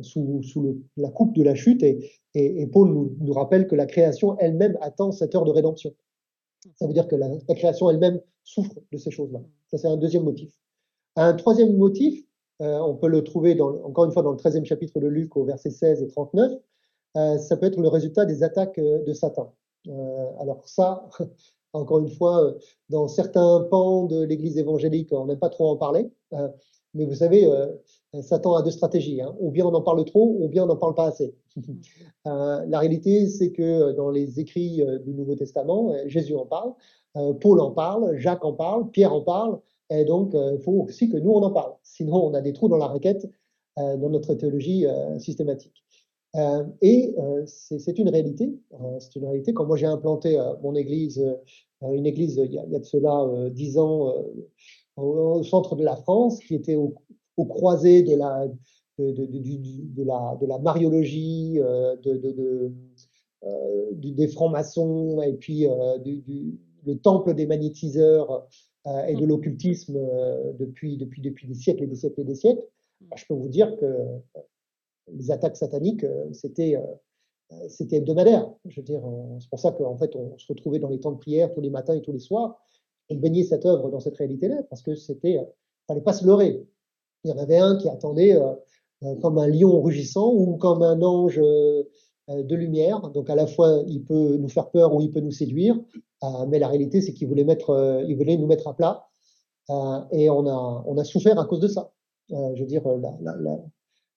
sous, 0.00 0.82
la 0.96 1.10
coupe 1.10 1.34
de 1.34 1.42
la 1.42 1.54
chute. 1.54 1.82
Et, 1.82 2.66
Paul 2.72 3.14
nous, 3.20 3.32
rappelle 3.34 3.66
que 3.66 3.74
la 3.74 3.84
création 3.84 4.38
elle-même 4.38 4.78
attend 4.80 5.12
cette 5.12 5.34
heure 5.34 5.44
de 5.44 5.50
rédemption. 5.50 5.94
Ça 6.76 6.86
veut 6.86 6.94
dire 6.94 7.06
que 7.06 7.16
la 7.16 7.54
création 7.54 7.90
elle-même 7.90 8.20
souffre 8.42 8.78
de 8.90 8.96
ces 8.96 9.10
choses-là. 9.10 9.40
Ça, 9.70 9.76
c'est 9.76 9.88
un 9.88 9.98
deuxième 9.98 10.24
motif. 10.24 10.50
Un 11.16 11.34
troisième 11.34 11.76
motif, 11.76 12.25
euh, 12.62 12.78
on 12.78 12.94
peut 12.94 13.08
le 13.08 13.22
trouver 13.22 13.54
dans, 13.54 13.68
encore 13.84 14.06
une 14.06 14.12
fois 14.12 14.22
dans 14.22 14.30
le 14.30 14.38
13e 14.38 14.64
chapitre 14.64 14.98
de 14.98 15.06
Luc 15.06 15.36
au 15.36 15.44
verset 15.44 15.70
16 15.70 16.02
et 16.02 16.08
39. 16.08 16.52
Euh, 17.16 17.38
ça 17.38 17.56
peut 17.56 17.66
être 17.66 17.80
le 17.80 17.88
résultat 17.88 18.24
des 18.24 18.42
attaques 18.42 18.78
euh, 18.78 19.02
de 19.04 19.12
Satan. 19.12 19.54
alors 20.40 20.66
ça, 20.66 21.08
encore 21.72 21.98
une 21.98 22.10
fois, 22.10 22.54
dans 22.88 23.08
certains 23.08 23.66
pans 23.70 24.04
de 24.04 24.22
l'Église 24.22 24.58
évangélique, 24.58 25.10
on 25.12 25.26
n'aime 25.26 25.38
pas 25.38 25.50
trop 25.50 25.70
en 25.70 25.76
parler. 25.76 26.10
mais 26.94 27.04
vous 27.04 27.14
savez, 27.14 27.46
Satan 28.22 28.54
a 28.54 28.62
deux 28.62 28.70
stratégies. 28.70 29.20
Hein. 29.20 29.34
Ou 29.40 29.50
bien 29.50 29.66
on 29.66 29.74
en 29.74 29.82
parle 29.82 30.04
trop, 30.06 30.36
ou 30.40 30.48
bien 30.48 30.64
on 30.64 30.66
n'en 30.66 30.76
parle 30.76 30.94
pas 30.94 31.08
assez. 31.08 31.34
la 32.24 32.78
réalité, 32.78 33.28
c'est 33.28 33.52
que 33.52 33.92
dans 33.92 34.10
les 34.10 34.40
écrits 34.40 34.82
du 35.04 35.12
Nouveau 35.12 35.34
Testament, 35.34 35.94
Jésus 36.06 36.34
en 36.34 36.46
parle, 36.46 36.72
Paul 37.40 37.60
en 37.60 37.72
parle, 37.72 38.16
Jacques 38.16 38.44
en 38.44 38.54
parle, 38.54 38.90
Pierre 38.90 39.12
en 39.12 39.20
parle, 39.20 39.60
et 39.90 40.04
donc, 40.04 40.30
il 40.32 40.38
euh, 40.38 40.58
faut 40.58 40.84
aussi 40.88 41.08
que 41.08 41.16
nous, 41.16 41.30
on 41.30 41.42
en 41.42 41.50
parle. 41.50 41.72
Sinon, 41.82 42.26
on 42.26 42.34
a 42.34 42.40
des 42.40 42.52
trous 42.52 42.68
dans 42.68 42.76
la 42.76 42.88
raquette 42.88 43.26
euh, 43.78 43.96
dans 43.96 44.10
notre 44.10 44.34
théologie 44.34 44.86
euh, 44.86 45.18
systématique. 45.18 45.84
et 46.82 47.14
c'est 47.46 47.98
une 47.98 48.10
réalité. 48.10 48.52
c'est 48.98 49.16
une 49.16 49.24
réalité. 49.24 49.54
Quand 49.54 49.64
moi 49.64 49.76
j'ai 49.78 49.86
implanté 49.86 50.38
mon 50.62 50.74
église, 50.74 51.24
une 51.80 52.04
église 52.04 52.36
il 52.44 52.52
y, 52.52 52.58
a, 52.58 52.64
il 52.64 52.78
de 52.78 52.84
cela 52.84 53.48
dix 53.50 53.78
ans 53.78 54.12
au, 54.96 55.42
centre 55.44 55.76
de 55.76 55.84
la 55.84 55.96
France, 55.96 56.40
qui 56.40 56.54
était 56.54 56.76
au, 56.76 56.94
au 57.38 57.46
croisé 57.46 58.02
de 58.02 58.14
la 58.16 58.48
de, 58.98 60.02
la, 60.04 60.58
mariologie, 60.58 61.54
de, 61.54 62.72
de, 63.94 64.10
des 64.10 64.28
francs-maçons 64.28 65.22
et 65.22 65.34
puis 65.34 65.66
du, 66.04 66.20
du, 66.20 66.58
le 66.86 66.98
temple 66.98 67.34
des 67.34 67.46
magnétiseurs 67.46 68.46
et 69.08 69.14
de 69.14 69.24
mm. 69.24 69.28
l'occultisme 69.28 69.96
euh, 69.96 70.52
depuis, 70.58 70.96
depuis, 70.96 71.22
depuis 71.22 71.46
des 71.46 71.54
siècles 71.54 71.84
et 71.84 71.86
des 71.86 71.96
siècles 71.96 72.20
et 72.20 72.24
des 72.24 72.34
siècles, 72.34 72.62
mm. 73.00 73.06
je 73.16 73.24
peux 73.28 73.34
vous 73.34 73.48
dire 73.48 73.76
que 73.76 73.84
euh, 73.84 74.18
les 75.12 75.30
attaques 75.30 75.56
sataniques, 75.56 76.04
c'était 76.32 76.76
c'était 77.68 77.98
hebdomadaire. 77.98 78.50
Je 78.64 78.80
veux 78.80 78.84
dire, 78.84 79.00
c'est 79.38 79.48
pour 79.48 79.60
ça 79.60 79.70
qu'en 79.70 79.96
fait, 79.96 80.16
on 80.16 80.36
se 80.36 80.48
retrouvait 80.48 80.80
dans 80.80 80.88
les 80.88 80.98
temps 80.98 81.12
de 81.12 81.18
prière 81.18 81.54
tous 81.54 81.60
les 81.60 81.70
matins 81.70 81.94
et 81.94 82.02
tous 82.02 82.10
les 82.10 82.18
soirs 82.18 82.60
et 83.08 83.14
baigner 83.14 83.44
cette 83.44 83.64
œuvre 83.66 83.88
dans 83.88 84.00
cette 84.00 84.16
réalité-là, 84.16 84.64
parce 84.68 84.82
que 84.82 84.96
c'était, 84.96 85.38
fallait 85.86 86.00
pas 86.00 86.12
se 86.12 86.26
leurrer. 86.26 86.66
Il 87.22 87.30
y 87.30 87.32
en 87.32 87.38
avait 87.38 87.58
un 87.58 87.76
qui 87.76 87.88
attendait 87.88 88.36
euh, 89.02 89.14
comme 89.20 89.38
un 89.38 89.46
lion 89.46 89.82
rugissant 89.82 90.32
ou 90.32 90.56
comme 90.56 90.82
un 90.82 91.02
ange 91.02 91.38
euh, 91.38 91.84
de 92.28 92.56
lumière. 92.56 93.00
Donc 93.10 93.30
à 93.30 93.34
la 93.34 93.46
fois, 93.46 93.82
il 93.86 94.04
peut 94.04 94.36
nous 94.36 94.48
faire 94.48 94.70
peur 94.70 94.94
ou 94.94 95.00
il 95.00 95.10
peut 95.10 95.20
nous 95.20 95.30
séduire, 95.30 95.78
euh, 96.24 96.46
mais 96.48 96.58
la 96.58 96.68
réalité, 96.68 97.00
c'est 97.00 97.12
qu'il 97.12 97.28
voulait 97.28 97.46
euh, 97.48 98.14
voulait 98.16 98.36
nous 98.36 98.46
mettre 98.46 98.68
à 98.68 98.74
plat, 98.74 99.08
et 100.12 100.30
on 100.30 100.46
a, 100.46 100.84
on 100.86 100.96
a 100.96 101.04
souffert 101.04 101.38
à 101.40 101.44
cause 101.44 101.60
de 101.60 101.66
ça. 101.68 101.92
je 102.30 102.60
veux 102.60 102.66
dire, 102.66 102.86
la, 102.86 103.16
la, 103.20 103.36
la, 103.36 103.58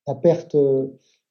la 0.05 0.15
perte 0.15 0.55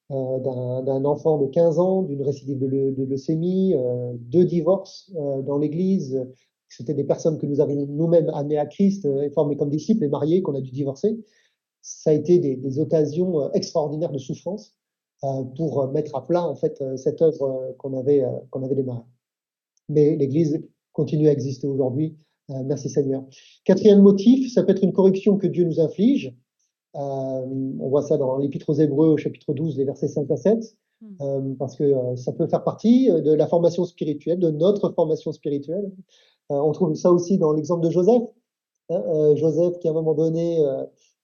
d'un 0.09 1.05
enfant 1.05 1.37
de 1.37 1.47
15 1.47 1.79
ans, 1.79 2.01
d'une 2.03 2.21
récidive 2.21 2.59
de, 2.59 2.67
de 2.67 3.03
leucémie, 3.05 3.75
deux 4.19 4.43
divorces 4.43 5.09
dans 5.45 5.57
l'Église. 5.57 6.21
C'était 6.67 6.93
des 6.93 7.05
personnes 7.05 7.37
que 7.37 7.45
nous 7.45 7.61
avions 7.61 7.85
nous-mêmes 7.87 8.29
amenées 8.33 8.57
à 8.57 8.65
Christ, 8.65 9.07
formées 9.33 9.55
comme 9.55 9.69
disciples 9.69 10.03
et 10.03 10.09
mariées, 10.09 10.41
qu'on 10.41 10.55
a 10.55 10.61
dû 10.61 10.71
divorcer. 10.71 11.17
Ça 11.81 12.09
a 12.09 12.13
été 12.13 12.39
des, 12.39 12.57
des 12.57 12.79
occasions 12.79 13.53
extraordinaires 13.53 14.11
de 14.11 14.17
souffrance 14.17 14.75
euh, 14.75 14.78
pour 15.21 15.87
mettre 15.91 16.15
à 16.15 16.25
plat 16.25 16.43
en 16.43 16.55
fait 16.55 16.81
euh, 16.81 16.95
cette 16.97 17.21
œuvre 17.21 17.43
euh, 17.43 17.73
qu'on 17.77 17.97
avait 17.97 18.23
qu'on 18.51 18.63
avait 18.63 18.75
démarrée. 18.75 19.03
Mais 19.89 20.15
l'Église 20.15 20.61
continue 20.93 21.27
à 21.27 21.31
exister 21.31 21.67
aujourd'hui. 21.67 22.15
merci 22.49 22.89
Seigneur. 22.89 23.23
Quatrième 23.63 24.01
motif, 24.01 24.51
ça 24.53 24.63
peut 24.63 24.71
être 24.71 24.83
une 24.83 24.93
correction 24.93 25.37
que 25.37 25.47
Dieu 25.47 25.63
nous 25.63 25.79
inflige. 25.79 26.35
on 26.93 27.89
voit 27.89 28.03
ça 28.03 28.17
dans 28.17 28.37
l'Épître 28.37 28.69
aux 28.69 28.73
Hébreux 28.73 29.07
au 29.07 29.17
chapitre 29.17 29.53
12, 29.53 29.77
les 29.77 29.85
versets 29.85 30.07
5 30.07 30.29
à 30.31 30.37
7. 30.37 30.75
Hmm. 31.01 31.55
parce 31.57 31.77
que 31.77 31.93
ça 32.17 32.33
peut 32.33 32.45
faire 32.47 32.61
partie 32.61 33.09
de 33.09 33.31
la 33.31 33.47
formation 33.47 33.85
spirituelle, 33.85 34.37
de 34.37 34.51
notre 34.51 34.89
formation 34.89 35.31
spirituelle. 35.31 35.89
on 36.49 36.71
trouve 36.73 36.93
ça 36.95 37.11
aussi 37.11 37.37
dans 37.37 37.53
l'exemple 37.53 37.85
de 37.85 37.89
Joseph. 37.89 38.23
Joseph 39.35 39.79
qui 39.79 39.87
à 39.87 39.91
un 39.91 39.93
moment 39.93 40.13
donné 40.13 40.59
euh, 40.59 40.83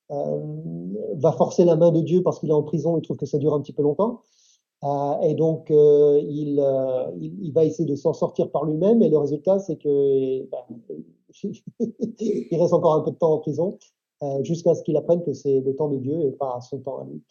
va 0.10 1.32
forcer 1.32 1.66
la 1.66 1.76
main 1.76 1.92
de 1.92 2.02
Dieu 2.02 2.22
parce 2.22 2.40
qu'il 2.40 2.50
est 2.50 2.54
en 2.54 2.64
prison, 2.64 2.98
il 2.98 3.02
trouve 3.02 3.18
que 3.18 3.26
ça 3.26 3.38
dure 3.38 3.54
un 3.54 3.62
petit 3.62 3.74
peu 3.74 3.84
longtemps. 3.84 4.22
Euh, 4.84 5.20
et 5.22 5.34
donc, 5.34 5.72
euh, 5.72 6.22
il, 6.28 7.52
va 7.54 7.64
essayer 7.64 7.90
de 7.90 7.96
s'en 7.96 8.14
sortir 8.14 8.52
par 8.52 8.66
lui-même, 8.66 9.02
et 9.02 9.10
le 9.10 9.18
résultat, 9.18 9.60
c'est 9.60 9.78
que 9.78 10.44
ben, 10.50 10.60
il 12.20 12.58
reste 12.60 12.74
encore 12.74 12.96
un 12.96 13.02
peu 13.02 13.12
de 13.12 13.16
temps 13.16 13.34
en 13.34 13.40
prison, 13.40 13.78
jusqu'à 14.42 14.74
ce 14.74 14.84
qu'il 14.84 14.98
apprenne 14.98 15.24
que 15.24 15.34
c'est 15.34 15.60
le 15.60 15.76
temps 15.76 15.90
de 15.90 15.98
Dieu 15.98 16.20
et 16.22 16.32
pas 16.32 16.60
son 16.62 16.80
temps 16.80 17.00
à 17.00 17.04
lui. 17.04 17.22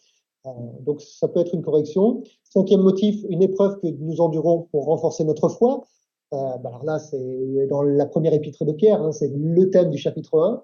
donc, 0.81 1.01
ça 1.01 1.27
peut 1.27 1.39
être 1.39 1.53
une 1.53 1.61
correction. 1.61 2.23
Cinquième 2.43 2.81
motif, 2.81 3.25
une 3.29 3.41
épreuve 3.41 3.79
que 3.81 3.87
nous 3.87 4.21
endurons 4.21 4.67
pour 4.71 4.85
renforcer 4.85 5.23
notre 5.23 5.49
foi. 5.49 5.83
Ben 6.31 6.59
alors 6.65 6.83
là, 6.83 6.99
c'est 6.99 7.67
dans 7.69 7.81
la 7.81 8.05
première 8.05 8.33
épître 8.33 8.65
de 8.65 8.73
Pierre, 8.73 9.01
hein, 9.01 9.11
c'est 9.11 9.31
le 9.33 9.69
thème 9.69 9.89
du 9.89 9.97
chapitre 9.97 10.39
1. 10.39 10.63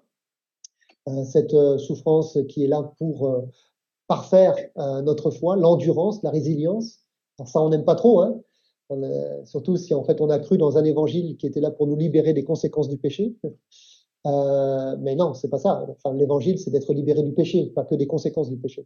Euh, 1.10 1.24
cette 1.24 1.54
euh, 1.54 1.78
souffrance 1.78 2.38
qui 2.48 2.64
est 2.64 2.68
là 2.68 2.94
pour, 2.98 3.28
euh, 3.28 3.42
parfaire 4.08 4.56
notre 4.76 5.32
foi, 5.32 5.56
l'endurance, 5.56 6.22
la 6.22 6.32
résilience. 6.32 7.00
Alors 7.40 7.48
ça, 7.48 7.62
on 7.62 7.70
n'aime 7.70 7.86
pas 7.86 7.96
trop, 7.96 8.20
hein. 8.20 8.42
surtout 9.46 9.78
si 9.78 9.94
en 9.94 10.04
fait 10.04 10.20
on 10.20 10.30
a 10.30 10.38
cru 10.38 10.58
dans 10.58 10.78
un 10.78 10.84
évangile 10.84 11.38
qui 11.38 11.48
était 11.48 11.62
là 11.62 11.72
pour 11.72 11.88
nous 11.88 11.96
libérer 11.96 12.34
des 12.34 12.44
conséquences 12.44 12.90
du 12.90 12.98
péché. 12.98 13.34
Euh, 14.28 14.96
mais 15.00 15.16
non, 15.16 15.34
c'est 15.34 15.50
pas 15.50 15.58
ça. 15.58 15.86
Enfin, 15.90 16.16
l'évangile, 16.16 16.60
c'est 16.60 16.72
d'être 16.72 16.94
libéré 16.94 17.24
du 17.24 17.34
péché, 17.34 17.72
pas 17.76 17.84
que 17.86 17.96
des 17.96 18.08
conséquences 18.08 18.50
du 18.50 18.58
péché. 18.58 18.86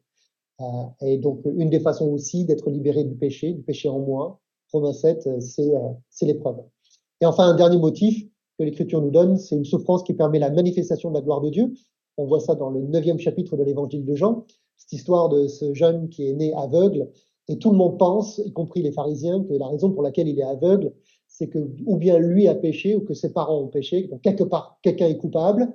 Euh, 0.61 0.65
et 1.01 1.17
donc, 1.17 1.41
une 1.45 1.69
des 1.69 1.79
façons 1.79 2.07
aussi 2.07 2.45
d'être 2.45 2.69
libéré 2.69 3.03
du 3.03 3.15
péché, 3.15 3.53
du 3.53 3.61
péché 3.61 3.89
en 3.89 3.99
moi, 3.99 4.39
Romains 4.71 4.93
7, 4.93 5.27
euh, 5.27 5.39
c'est, 5.39 5.75
euh, 5.75 5.89
l'épreuve. 6.21 6.57
Et 7.21 7.25
enfin, 7.25 7.49
un 7.49 7.55
dernier 7.55 7.77
motif 7.77 8.25
que 8.57 8.63
l'Écriture 8.63 9.01
nous 9.01 9.11
donne, 9.11 9.37
c'est 9.37 9.55
une 9.55 9.65
souffrance 9.65 10.03
qui 10.03 10.13
permet 10.13 10.39
la 10.39 10.49
manifestation 10.49 11.09
de 11.09 11.15
la 11.15 11.21
gloire 11.21 11.41
de 11.41 11.49
Dieu. 11.49 11.73
On 12.17 12.25
voit 12.25 12.39
ça 12.39 12.55
dans 12.55 12.69
le 12.69 12.81
neuvième 12.81 13.19
chapitre 13.19 13.57
de 13.57 13.63
l'évangile 13.63 14.05
de 14.05 14.15
Jean, 14.15 14.45
cette 14.77 14.93
histoire 14.93 15.29
de 15.29 15.47
ce 15.47 15.73
jeune 15.73 16.09
qui 16.09 16.27
est 16.27 16.33
né 16.33 16.53
aveugle, 16.53 17.09
et 17.47 17.57
tout 17.57 17.71
le 17.71 17.77
monde 17.77 17.97
pense, 17.99 18.39
y 18.43 18.51
compris 18.51 18.81
les 18.81 18.91
pharisiens, 18.91 19.43
que 19.43 19.53
la 19.53 19.67
raison 19.67 19.91
pour 19.91 20.01
laquelle 20.01 20.27
il 20.27 20.39
est 20.39 20.43
aveugle, 20.43 20.93
c'est 21.27 21.47
que 21.47 21.69
ou 21.85 21.97
bien 21.97 22.17
lui 22.17 22.47
a 22.47 22.55
péché 22.55 22.95
ou 22.95 23.01
que 23.01 23.13
ses 23.13 23.31
parents 23.31 23.61
ont 23.61 23.67
péché. 23.67 24.07
Donc 24.07 24.21
quelque 24.21 24.43
part, 24.43 24.79
quelqu'un 24.81 25.07
est 25.07 25.17
coupable. 25.17 25.71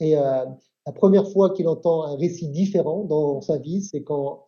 Et 0.00 0.16
euh, 0.16 0.44
la 0.86 0.92
première 0.92 1.28
fois 1.28 1.50
qu'il 1.50 1.66
entend 1.66 2.04
un 2.04 2.16
récit 2.16 2.48
différent 2.48 3.04
dans 3.04 3.40
sa 3.40 3.58
vie, 3.58 3.82
c'est 3.82 4.02
quand, 4.02 4.44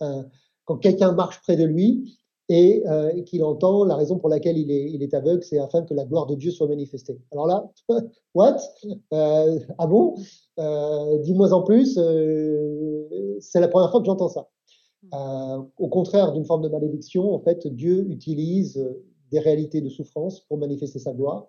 quand 0.64 0.76
quelqu'un 0.76 1.12
marche 1.12 1.40
près 1.42 1.56
de 1.56 1.64
lui 1.64 2.18
et, 2.50 2.82
euh, 2.88 3.22
qu'il 3.22 3.44
entend 3.44 3.84
la 3.84 3.94
raison 3.94 4.18
pour 4.18 4.28
laquelle 4.28 4.58
il 4.58 5.02
est, 5.02 5.14
aveugle, 5.14 5.44
c'est 5.44 5.60
afin 5.60 5.82
que 5.82 5.94
la 5.94 6.04
gloire 6.04 6.26
de 6.26 6.34
Dieu 6.34 6.50
soit 6.50 6.66
manifestée. 6.66 7.16
Alors 7.30 7.46
là, 7.46 7.70
what? 8.34 8.56
Euh, 9.12 9.60
Ah 9.78 9.86
bon? 9.86 10.16
Euh, 10.58 11.18
Dis-moi 11.18 11.52
en 11.52 11.62
plus. 11.62 11.94
C'est 13.38 13.60
la 13.60 13.68
première 13.68 13.92
fois 13.92 14.00
que 14.00 14.06
j'entends 14.06 14.28
ça. 14.28 14.48
Au 15.78 15.88
contraire 15.88 16.32
d'une 16.32 16.44
forme 16.44 16.62
de 16.62 16.68
malédiction, 16.68 17.32
en 17.32 17.38
fait, 17.38 17.68
Dieu 17.68 18.04
utilise 18.10 18.84
des 19.30 19.38
réalités 19.38 19.80
de 19.80 19.88
souffrance 19.88 20.40
pour 20.40 20.58
manifester 20.58 20.98
sa 20.98 21.12
gloire. 21.12 21.46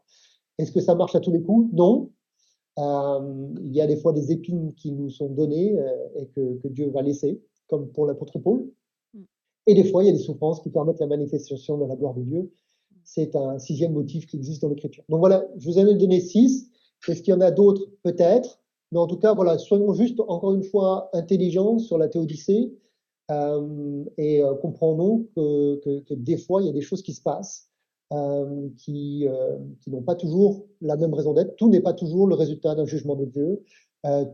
Est-ce 0.59 0.71
que 0.71 0.81
ça 0.81 0.93
marche 0.93 1.15
à 1.15 1.19
tous 1.19 1.31
les 1.31 1.41
coups? 1.41 1.67
Non. 1.73 2.11
Il 2.77 3.75
y 3.75 3.81
a 3.81 3.87
des 3.87 3.97
fois 3.97 4.13
des 4.13 4.31
épines 4.31 4.75
qui 4.75 4.91
nous 4.91 5.09
sont 5.09 5.29
données 5.29 5.75
et 6.15 6.27
que, 6.27 6.57
que, 6.59 6.67
Dieu 6.67 6.91
va 6.91 7.01
laisser, 7.01 7.41
comme 7.67 7.87
pour 7.91 8.05
l'apôtre 8.05 8.37
Paul. 8.37 8.69
Et 9.71 9.73
des 9.73 9.85
fois, 9.85 10.03
il 10.03 10.07
y 10.07 10.09
a 10.09 10.11
des 10.11 10.19
souffrances 10.19 10.59
qui 10.59 10.69
permettent 10.69 10.99
la 10.99 11.07
manifestation 11.07 11.77
de 11.77 11.85
la 11.85 11.95
gloire 11.95 12.13
de 12.13 12.23
Dieu. 12.23 12.51
C'est 13.05 13.37
un 13.37 13.57
sixième 13.57 13.93
motif 13.93 14.25
qui 14.25 14.35
existe 14.35 14.61
dans 14.61 14.67
l'Écriture. 14.67 15.05
Donc 15.07 15.19
voilà, 15.19 15.45
je 15.55 15.65
vous 15.65 15.77
en 15.77 15.87
ai 15.87 15.95
donné 15.95 16.19
six. 16.19 16.69
Est-ce 17.07 17.23
qu'il 17.23 17.31
y 17.31 17.37
en 17.37 17.39
a 17.39 17.51
d'autres? 17.51 17.83
Peut-être. 18.03 18.59
Mais 18.91 18.99
en 18.99 19.07
tout 19.07 19.15
cas, 19.15 19.33
voilà, 19.33 19.57
soyons 19.57 19.93
juste, 19.93 20.19
encore 20.27 20.53
une 20.53 20.63
fois, 20.63 21.09
intelligents 21.13 21.79
sur 21.79 21.97
la 21.97 22.09
théodicée 22.09 22.73
euh, 23.31 24.03
et 24.17 24.43
euh, 24.43 24.55
comprenons 24.55 25.25
que, 25.37 25.77
que, 25.77 25.99
que, 26.01 26.13
des 26.15 26.35
fois, 26.35 26.61
il 26.61 26.65
y 26.65 26.69
a 26.69 26.73
des 26.73 26.81
choses 26.81 27.01
qui 27.01 27.13
se 27.13 27.21
passent 27.21 27.69
euh, 28.11 28.67
qui, 28.77 29.25
qui 29.79 29.89
n'ont 29.89 30.01
pas 30.01 30.15
toujours 30.15 30.65
la 30.81 30.97
même 30.97 31.13
raison 31.13 31.31
d'être. 31.31 31.55
Tout 31.55 31.69
n'est 31.69 31.79
pas 31.79 31.93
toujours 31.93 32.27
le 32.27 32.35
résultat 32.35 32.75
d'un 32.75 32.83
jugement 32.83 33.15
de 33.15 33.23
Dieu. 33.23 33.63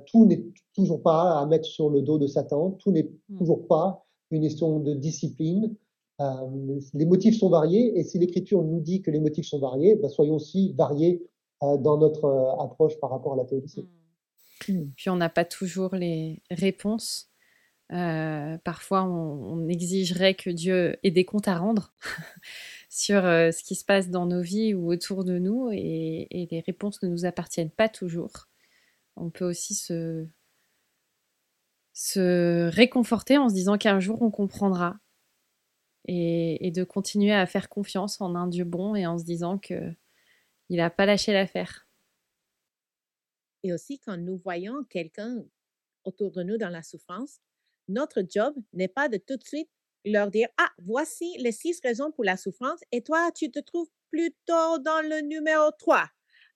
Tout 0.08 0.26
n'est 0.26 0.44
toujours 0.74 1.04
pas 1.04 1.40
à 1.40 1.46
mettre 1.46 1.66
sur 1.66 1.92
le 1.92 2.02
dos 2.02 2.18
de 2.18 2.26
Satan. 2.26 2.72
Tout 2.72 2.90
n'est 2.92 3.12
hmm. 3.30 3.38
toujours 3.38 3.68
pas 3.68 4.07
une 4.32 4.42
question 4.42 4.80
de 4.80 4.94
discipline. 4.94 5.76
Euh, 6.20 6.80
les 6.94 7.06
motifs 7.06 7.38
sont 7.38 7.50
variés 7.50 7.98
et 8.00 8.04
si 8.04 8.18
l'Écriture 8.18 8.64
nous 8.64 8.80
dit 8.80 9.02
que 9.02 9.12
les 9.12 9.20
motifs 9.20 9.46
sont 9.46 9.60
variés, 9.60 9.96
ben 9.96 10.10
soyons 10.10 10.36
aussi 10.36 10.74
variés 10.74 11.24
euh, 11.64 11.78
dans 11.78 11.98
notre 11.98 12.26
euh, 12.26 12.64
approche 12.64 13.00
par 13.00 13.12
rapport 13.12 13.34
à 13.34 13.38
la 13.38 13.46
théologie. 13.46 13.88
Hmm. 14.68 14.74
Hmm. 14.74 14.92
Puis 14.96 15.10
on 15.10 15.16
n'a 15.16 15.30
pas 15.30 15.46
toujours 15.46 15.96
les 15.96 16.42
réponses. 16.50 17.30
parfois, 17.90 19.04
on, 19.04 19.68
exigerait 19.70 20.34
que 20.34 20.50
Dieu 20.50 20.98
ait 21.04 21.12
des 21.12 21.26
comptes 21.26 21.48
à 21.48 21.58
rendre. 21.58 21.94
sur 22.90 23.22
ce 23.22 23.64
qui 23.64 23.76
se 23.76 23.86
passe 23.86 24.10
dans 24.10 24.26
nos 24.26 24.42
vies 24.42 24.74
ou 24.74 24.92
autour 24.92 25.24
de 25.24 25.38
nous 25.38 25.70
et, 25.72 26.28
les 26.32 26.60
réponses 26.62 27.04
ne 27.04 27.10
nous 27.10 27.26
appartiennent 27.26 27.70
pas 27.70 27.90
toujours. 27.90 28.48
On 29.16 29.30
peut 29.30 29.46
aussi 29.46 29.76
se, 29.76 30.26
se 31.98 32.70
réconforter 32.70 33.40
en 33.40 33.50
se 33.50 33.56
disant 33.56 33.76
qu'un 33.80 34.00
jour 34.00 34.22
on 34.22 34.30
comprendra 34.30 35.00
et, 36.06 36.70
de 36.70 36.84
continuer 36.84 37.34
à 37.34 37.48
faire 37.48 37.70
confiance 37.70 38.22
en 38.22 38.36
un 38.36 38.46
Dieu 38.46 38.66
bon 38.66 38.94
et 38.94 39.08
en 39.08 39.18
se 39.18 39.24
disant 39.24 39.58
que 39.58 39.92
il 40.70 40.78
n'a 40.78 40.92
pas 40.92 41.08
lâché 41.08 41.34
l'affaire. 41.34 41.88
Et 43.64 43.74
aussi 43.74 44.00
quand 44.00 44.16
nous 44.16 44.38
voyons 44.38 44.84
quelqu'un 44.84 45.44
autour 46.04 46.30
de 46.30 46.44
nous 46.44 46.58
dans 46.58 46.70
la 46.70 46.84
souffrance, 46.84 47.40
notre 47.88 48.22
job 48.30 48.54
n'est 48.74 48.88
pas 48.88 49.10
de 49.10 49.18
tout 49.18 49.38
de 49.38 49.44
suite 49.44 49.70
leur 50.06 50.30
dire, 50.30 50.50
ah, 50.58 50.70
voici 50.78 51.36
les 51.40 51.52
six 51.52 51.80
raisons 51.84 52.12
pour 52.12 52.26
la 52.26 52.38
souffrance 52.38 52.82
et 52.92 53.02
toi, 53.02 53.32
tu 53.32 53.50
te 53.50 53.60
trouves 53.60 53.90
plutôt 54.12 54.78
dans 54.78 55.02
le 55.02 55.22
numéro 55.22 55.72
3. 55.80 56.08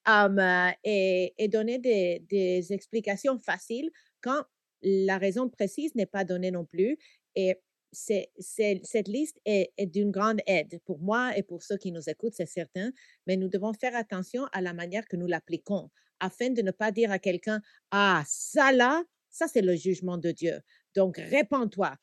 Um, 0.08 0.40
et, 0.84 1.34
et, 1.38 1.48
donner 1.48 1.78
des, 1.78 2.26
des, 2.28 2.74
explications 2.74 3.38
faciles 3.38 3.92
quand 4.22 4.44
la 4.82 5.18
raison 5.18 5.50
précise 5.50 5.96
n'est 5.96 6.06
pas 6.06 6.24
donnée 6.24 6.52
non 6.52 6.66
plus. 6.66 6.98
Et 7.36 7.62
cette 7.92 9.08
liste 9.08 9.40
est, 9.46 9.72
d'une 9.88 10.12
grande 10.12 10.42
aide 10.48 10.80
pour 10.86 11.00
moi 11.00 11.38
et 11.38 11.44
pour 11.44 11.64
ceux 11.64 11.78
qui 11.78 11.92
nous 11.92 12.10
écoutent, 12.10 12.34
c'est 12.36 12.46
certain, 12.46 12.92
mais 13.28 13.36
nous 13.36 13.50
devons 13.50 13.74
faire 13.74 13.96
attention 13.96 14.46
à 14.54 14.62
la 14.62 14.74
manière 14.74 15.08
que 15.08 15.18
nous 15.18 15.28
l'appliquons 15.28 15.90
afin 16.20 16.52
de 16.52 16.62
ne 16.62 16.72
pas 16.72 16.92
dire 16.92 17.12
à 17.12 17.20
quelqu'un, 17.20 17.62
ah, 17.90 18.24
ça 18.28 18.72
là, 18.72 19.04
ça 19.30 19.48
c'est 19.48 19.62
le 19.62 19.76
jugement 19.76 20.18
de 20.18 20.32
Dieu. 20.32 20.62
Donc, 20.96 21.18
répands-toi, 21.18 21.96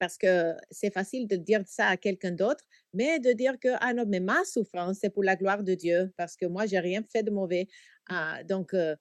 parce 0.00 0.18
que 0.18 0.54
c'est 0.70 0.92
facile 0.92 1.28
de 1.28 1.36
dire 1.36 1.62
ça 1.66 1.86
à 1.86 1.96
quelqu'un 1.96 2.32
d'autre, 2.32 2.64
mais 2.92 3.20
de 3.20 3.32
dire 3.32 3.58
que, 3.60 3.68
ah 3.80 3.94
non, 3.94 4.04
mais 4.06 4.20
ma 4.20 4.44
souffrance, 4.44 4.98
c'est 5.00 5.10
pour 5.10 5.22
la 5.22 5.36
gloire 5.36 5.62
de 5.62 5.74
Dieu, 5.74 6.12
parce 6.16 6.36
que 6.36 6.46
moi, 6.46 6.66
j'ai 6.66 6.80
rien 6.80 7.04
fait 7.12 7.22
de 7.22 7.30
mauvais. 7.30 7.68
Ah, 8.08 8.42
donc, 8.44 8.74
euh, 8.74 8.96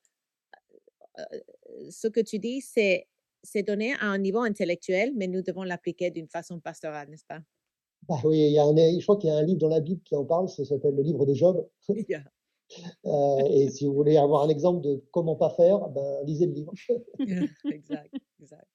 ce 1.90 2.08
que 2.08 2.20
tu 2.20 2.40
dis, 2.40 2.62
c'est, 2.62 3.08
c'est 3.44 3.64
donné 3.64 3.94
à 3.94 4.06
un 4.06 4.18
niveau 4.18 4.40
intellectuel, 4.40 5.14
mais 5.16 5.28
nous 5.28 5.42
devons 5.42 5.64
l'appliquer 5.64 6.12
d'une 6.12 6.28
façon 6.28 6.60
pastorale, 6.60 7.10
n'est-ce 7.10 7.26
pas? 7.26 7.40
Bah 8.08 8.16
oui, 8.24 8.40
il 8.40 8.52
y 8.52 8.60
a 8.60 8.64
un, 8.64 8.76
je 8.76 9.04
crois 9.04 9.18
qu'il 9.18 9.30
y 9.30 9.34
a 9.34 9.36
un 9.36 9.44
livre 9.44 9.60
dans 9.60 9.70
la 9.70 9.82
Bible 9.82 10.02
qui 10.04 10.16
en 10.16 10.26
parle, 10.26 10.50
ça 10.50 10.66
s'appelle 10.66 10.96
le 10.96 11.04
livre 11.04 11.26
de 11.26 11.34
Job. 11.34 11.68
Yeah. 12.10 12.24
euh, 13.06 13.40
et 13.50 13.70
si 13.70 13.86
vous 13.86 13.94
voulez 13.94 14.18
avoir 14.18 14.44
un 14.44 14.50
exemple 14.50 14.82
de 14.82 15.04
comment 15.12 15.36
pas 15.36 15.50
faire, 15.50 15.90
ben, 15.90 16.24
lisez 16.24 16.46
le 16.46 16.54
livre. 16.54 16.74
exact, 17.66 18.14
exact. 18.40 18.68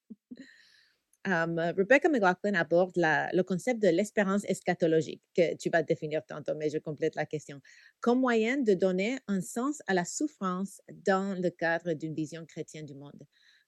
Um, 1.26 1.58
Rebecca 1.58 2.10
McLaughlin 2.10 2.54
aborde 2.54 2.96
la, 2.96 3.30
le 3.32 3.42
concept 3.42 3.80
de 3.80 3.88
l'espérance 3.88 4.44
eschatologique, 4.44 5.22
que 5.34 5.56
tu 5.56 5.70
vas 5.70 5.82
définir 5.82 6.22
tantôt, 6.26 6.54
mais 6.54 6.68
je 6.68 6.76
complète 6.76 7.14
la 7.14 7.24
question, 7.24 7.60
comme 8.00 8.20
moyen 8.20 8.58
de 8.58 8.74
donner 8.74 9.18
un 9.26 9.40
sens 9.40 9.80
à 9.86 9.94
la 9.94 10.04
souffrance 10.04 10.82
dans 11.06 11.40
le 11.40 11.48
cadre 11.48 11.94
d'une 11.94 12.14
vision 12.14 12.44
chrétienne 12.44 12.84
du 12.84 12.94
monde. 12.94 13.22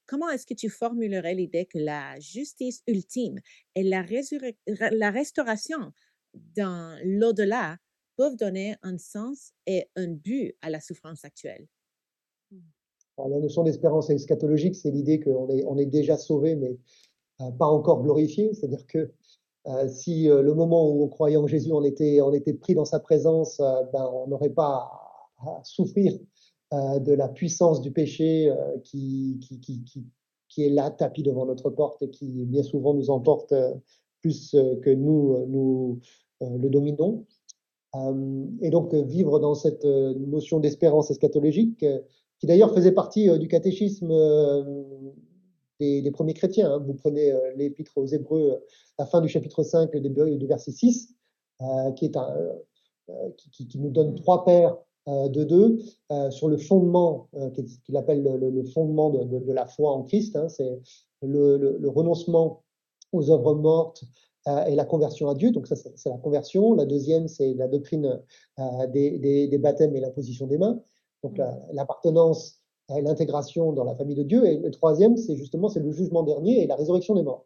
Comment 0.05 0.29
est-ce 0.29 0.45
que 0.45 0.53
tu 0.53 0.69
formulerais 0.69 1.33
l'idée 1.33 1.65
que 1.65 1.79
la 1.79 2.19
justice 2.19 2.83
ultime 2.87 3.39
et 3.73 3.83
la, 3.83 4.05
la 4.91 5.11
restauration 5.11 5.91
dans 6.55 6.99
l'au-delà 7.03 7.77
peuvent 8.17 8.35
donner 8.35 8.75
un 8.83 8.99
sens 8.99 9.53
et 9.65 9.89
un 9.95 10.07
but 10.07 10.55
à 10.61 10.69
la 10.69 10.79
souffrance 10.79 11.25
actuelle? 11.25 11.67
Alors, 13.17 13.29
la 13.29 13.39
notion 13.39 13.63
d'espérance 13.63 14.11
eschatologique, 14.11 14.75
c'est 14.75 14.91
l'idée 14.91 15.19
qu'on 15.19 15.49
est, 15.49 15.63
on 15.65 15.77
est 15.77 15.87
déjà 15.87 16.17
sauvé, 16.17 16.55
mais 16.55 16.69
euh, 16.69 16.77
pas 17.57 17.67
encore 17.67 18.01
glorifié, 18.01 18.53
c'est-à-dire 18.53 18.85
que 18.87 19.11
euh, 19.67 19.87
si 19.89 20.29
euh, 20.29 20.41
le 20.41 20.53
moment 20.53 20.89
où 20.89 21.03
on 21.03 21.07
croyait 21.07 21.37
en 21.37 21.47
Jésus, 21.47 21.71
on 21.73 21.83
était, 21.83 22.21
on 22.21 22.31
était 22.31 22.53
pris 22.53 22.73
dans 22.73 22.85
sa 22.85 22.99
présence, 22.99 23.57
ben, 23.59 24.09
on 24.13 24.27
n'aurait 24.27 24.49
pas 24.49 24.89
à, 25.39 25.59
souffrir 25.63 26.17
de 26.73 27.13
la 27.13 27.29
puissance 27.29 27.79
du 27.79 27.91
péché 27.91 28.53
qui, 28.83 29.39
qui, 29.41 29.59
qui, 29.61 29.83
qui, 29.85 30.05
qui 30.49 30.65
est 30.65 30.69
là, 30.69 30.91
tapis 30.91 31.23
devant 31.23 31.45
notre 31.45 31.69
porte 31.69 32.01
et 32.01 32.09
qui 32.09 32.45
bien 32.45 32.61
souvent 32.61 32.93
nous 32.93 33.09
emporte 33.09 33.53
plus 34.21 34.51
que 34.51 34.89
nous, 34.89 35.45
nous 35.47 36.01
le 36.41 36.67
dominons. 36.67 37.25
Et 38.61 38.69
donc 38.69 38.93
vivre 38.93 39.39
dans 39.39 39.53
cette 39.53 39.85
notion 39.85 40.59
d'espérance 40.59 41.09
eschatologique, 41.09 41.85
qui 42.39 42.47
d'ailleurs 42.47 42.73
faisait 42.73 42.91
partie 42.91 43.29
du 43.39 43.47
catéchisme 43.47 44.11
des, 45.79 46.11
premiers 46.11 46.33
chrétiens. 46.33 46.71
Hein. 46.71 46.83
Vous 46.85 46.93
prenez 46.93 47.31
euh, 47.31 47.53
l'épître 47.55 47.97
aux 47.97 48.05
Hébreux, 48.05 48.51
euh, 48.53 48.65
la 48.99 49.05
fin 49.05 49.21
du 49.21 49.29
chapitre 49.29 49.63
5, 49.63 49.95
du 49.95 50.47
verset 50.47 50.71
6, 50.71 51.13
euh, 51.61 51.91
qui, 51.91 52.05
est 52.05 52.17
un, 52.17 52.33
qui, 53.37 53.67
qui, 53.67 53.79
nous 53.79 53.89
donne 53.89 54.15
trois 54.15 54.45
paires 54.45 54.77
de 55.07 55.45
deux 55.45 55.79
sur 56.31 56.49
le 56.49 56.57
fondement 56.57 57.29
qu'il 57.85 57.95
appelle 57.95 58.23
le, 58.23 58.63
fondement 58.65 59.09
de, 59.09 59.23
de, 59.23 59.39
de, 59.39 59.53
la 59.53 59.65
foi 59.65 59.93
en 59.93 60.03
Christ. 60.03 60.35
Hein, 60.35 60.49
c'est 60.49 60.81
le, 61.21 61.55
le, 61.55 61.89
renoncement 61.89 62.63
aux 63.13 63.31
œuvres 63.31 63.55
mortes 63.55 64.03
et 64.67 64.75
la 64.75 64.83
conversion 64.83 65.29
à 65.29 65.35
Dieu. 65.35 65.51
Donc 65.51 65.67
ça, 65.67 65.77
c'est 65.77 66.09
la 66.09 66.17
conversion. 66.17 66.73
La 66.73 66.83
deuxième, 66.83 67.29
c'est 67.29 67.53
la 67.53 67.69
doctrine 67.69 68.21
des, 68.89 69.17
des, 69.17 69.47
des, 69.47 69.57
baptêmes 69.57 69.95
et 69.95 70.01
la 70.01 70.09
position 70.09 70.45
des 70.45 70.57
mains. 70.57 70.81
Donc 71.23 71.37
mmh. 71.39 71.45
l'appartenance 71.71 72.59
l'intégration 72.89 73.73
dans 73.73 73.83
la 73.83 73.95
famille 73.95 74.15
de 74.15 74.23
Dieu. 74.23 74.45
Et 74.45 74.57
le 74.57 74.71
troisième, 74.71 75.17
c'est 75.17 75.35
justement 75.35 75.69
c'est 75.69 75.79
le 75.81 75.91
jugement 75.91 76.23
dernier 76.23 76.63
et 76.63 76.67
la 76.67 76.75
résurrection 76.75 77.15
des 77.15 77.23
morts. 77.23 77.45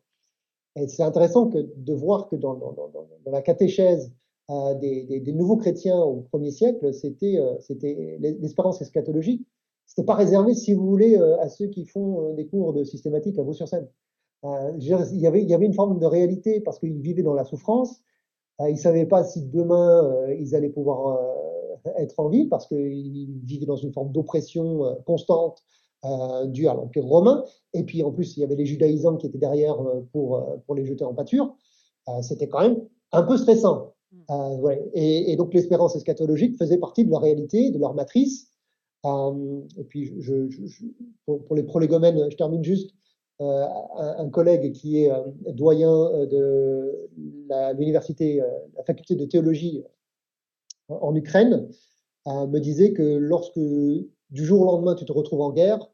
Et 0.75 0.87
c'est 0.87 1.03
intéressant 1.03 1.47
que, 1.47 1.57
de 1.75 1.93
voir 1.93 2.27
que 2.27 2.35
dans, 2.35 2.53
dans, 2.53 2.71
dans, 2.71 2.89
dans 2.89 3.31
la 3.31 3.41
catéchèse 3.41 4.11
euh, 4.49 4.73
des, 4.75 5.03
des, 5.03 5.19
des, 5.19 5.33
nouveaux 5.33 5.57
chrétiens 5.57 5.99
au 5.99 6.21
premier 6.21 6.51
siècle, 6.51 6.93
c'était 6.93 7.37
euh, 7.37 7.55
c'était 7.59 8.17
l'espérance 8.19 8.81
eschatologique. 8.81 9.45
C'était 9.85 10.05
pas 10.05 10.15
réservé, 10.15 10.53
si 10.53 10.73
vous 10.73 10.87
voulez, 10.87 11.17
euh, 11.17 11.39
à 11.39 11.49
ceux 11.49 11.67
qui 11.67 11.85
font 11.85 12.33
des 12.33 12.47
cours 12.47 12.73
de 12.73 12.83
systématique 12.83 13.37
à 13.37 13.43
Vaux-sur-Seine. 13.43 13.87
il, 14.77 14.83
y 14.83 15.27
avait, 15.27 15.43
y 15.43 15.53
avait 15.53 15.65
une 15.65 15.73
forme 15.73 15.99
de 15.99 16.05
réalité 16.05 16.61
parce 16.61 16.79
qu'ils 16.79 17.01
vivaient 17.01 17.23
dans 17.23 17.33
la 17.33 17.43
souffrance. 17.43 18.01
ils 18.59 18.77
savaient 18.77 19.05
pas 19.05 19.23
si 19.23 19.43
demain 19.45 20.27
ils 20.39 20.55
allaient 20.55 20.69
pouvoir 20.69 21.19
être 21.97 22.19
en 22.19 22.29
vie 22.29 22.45
parce 22.45 22.67
qu'ils 22.67 23.39
vivaient 23.43 23.65
dans 23.65 23.75
une 23.75 23.93
forme 23.93 24.11
d'oppression 24.11 24.97
constante 25.05 25.63
euh, 26.03 26.45
dû 26.47 26.67
à 26.67 26.73
l'Empire 26.73 27.05
romain. 27.05 27.43
Et 27.73 27.83
puis 27.83 28.01
en 28.03 28.11
plus, 28.11 28.35
il 28.35 28.39
y 28.39 28.43
avait 28.43 28.55
les 28.55 28.65
judaïsants 28.65 29.17
qui 29.17 29.27
étaient 29.27 29.37
derrière 29.37 29.79
euh, 29.79 30.01
pour, 30.11 30.35
euh, 30.35 30.57
pour 30.65 30.75
les 30.75 30.85
jeter 30.85 31.03
en 31.03 31.13
pâture. 31.13 31.55
Euh, 32.09 32.21
C'était 32.21 32.47
quand 32.47 32.61
même 32.61 32.77
un 33.11 33.23
peu 33.23 33.37
stressant. 33.37 33.93
Mm. 34.11 34.17
Euh, 34.31 34.55
ouais. 34.57 34.89
et, 34.93 35.31
et, 35.31 35.35
donc 35.35 35.53
l'espérance 35.53 35.95
eschatologique 35.95 36.57
faisait 36.57 36.77
partie 36.77 37.05
de 37.05 37.11
leur 37.11 37.21
réalité, 37.21 37.69
de 37.69 37.77
leur 37.77 37.93
matrice. 37.93 38.49
et 39.05 39.83
puis 39.87 40.13
je, 40.19 40.49
je, 40.49 40.65
je, 40.65 40.85
pour, 41.25 41.43
pour, 41.45 41.55
les 41.55 41.63
prolégomènes, 41.63 42.29
je 42.29 42.35
termine 42.35 42.63
juste. 42.63 42.91
Un, 43.39 43.67
un, 44.19 44.29
collègue 44.29 44.71
qui 44.71 45.03
est 45.03 45.11
doyen 45.47 45.89
de 46.27 47.09
l'université, 47.75 48.39
la 48.77 48.83
faculté 48.83 49.15
de 49.15 49.25
théologie 49.25 49.83
en 51.01 51.15
Ukraine, 51.15 51.67
me 52.25 52.59
disait 52.59 52.93
que 52.93 53.01
lorsque 53.01 53.57
du 53.57 54.45
jour 54.45 54.61
au 54.61 54.65
lendemain, 54.65 54.95
tu 54.95 55.05
te 55.05 55.11
retrouves 55.11 55.41
en 55.41 55.51
guerre, 55.51 55.89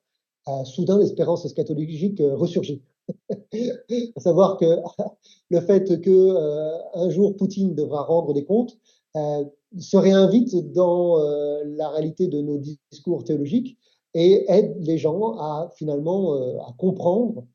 euh, 0.48 0.64
soudain, 0.64 0.98
l'espérance 0.98 1.46
eschatologique 1.46 2.22
euh, 2.22 2.36
ressurgit. 2.36 2.82
à 4.16 4.20
savoir 4.20 4.58
que 4.58 4.66
le 5.50 5.62
fait 5.62 6.02
que 6.02 6.10
euh, 6.10 6.78
un 6.94 7.10
jour 7.10 7.36
Poutine 7.36 7.74
devra 7.76 8.04
rendre 8.04 8.34
des 8.34 8.46
comptes 8.46 8.78
euh, 9.16 9.46
se 9.80 9.98
réinvite 9.98 10.74
dans 10.74 11.20
euh, 11.20 11.64
la 11.66 11.90
réalité 11.90 12.28
de 12.28 12.42
nos 12.42 12.58
discours 12.92 13.24
théologiques 13.24 13.78
et 14.14 14.46
aide 14.50 14.76
les 14.80 14.98
gens 14.98 15.38
à 15.38 15.70
finalement 15.76 16.36
euh, 16.36 16.58
à 16.60 16.74
comprendre 16.78 17.46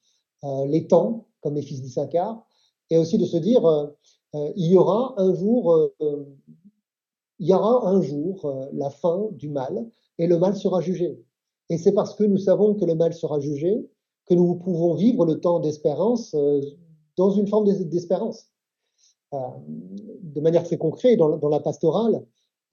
les 0.66 0.88
temps 0.88 1.28
comme 1.40 1.55
les 1.55 1.62
fils 1.62 1.83
d'Issachar 1.83 2.44
et 2.90 2.98
aussi 2.98 3.16
de 3.16 3.24
se 3.24 3.37
dire 3.37 3.62
il 4.35 4.66
y 4.66 4.76
aura 4.76 5.14
un 5.16 5.33
jour 5.33 5.92
il 7.42 7.48
y 7.48 7.52
aura 7.52 7.88
un 7.88 8.00
jour 8.00 8.70
la 8.72 8.88
fin 8.88 9.28
du 9.33 9.50
mal 9.50 9.87
et 10.18 10.26
le 10.26 10.38
mal 10.38 10.57
sera 10.57 10.81
jugé. 10.81 11.22
Et 11.68 11.76
c'est 11.76 11.92
parce 11.92 12.14
que 12.14 12.24
nous 12.24 12.38
savons 12.38 12.74
que 12.74 12.85
le 12.85 12.94
mal 12.94 13.12
sera 13.12 13.40
jugé 13.40 13.87
que 14.26 14.35
nous 14.35 14.55
pouvons 14.55 14.94
vivre 14.94 15.26
le 15.26 15.40
temps 15.40 15.61
d'espérance 15.61 16.35
euh, 16.35 16.61
dans 17.16 17.31
une 17.31 17.48
forme 17.48 17.66
d'espérance. 17.88 18.46
Euh, 19.35 19.38
de 20.22 20.40
manière 20.40 20.62
très 20.62 20.78
concrète, 20.78 21.18
dans, 21.18 21.48
la 21.48 21.61
pastorale, 21.61 22.24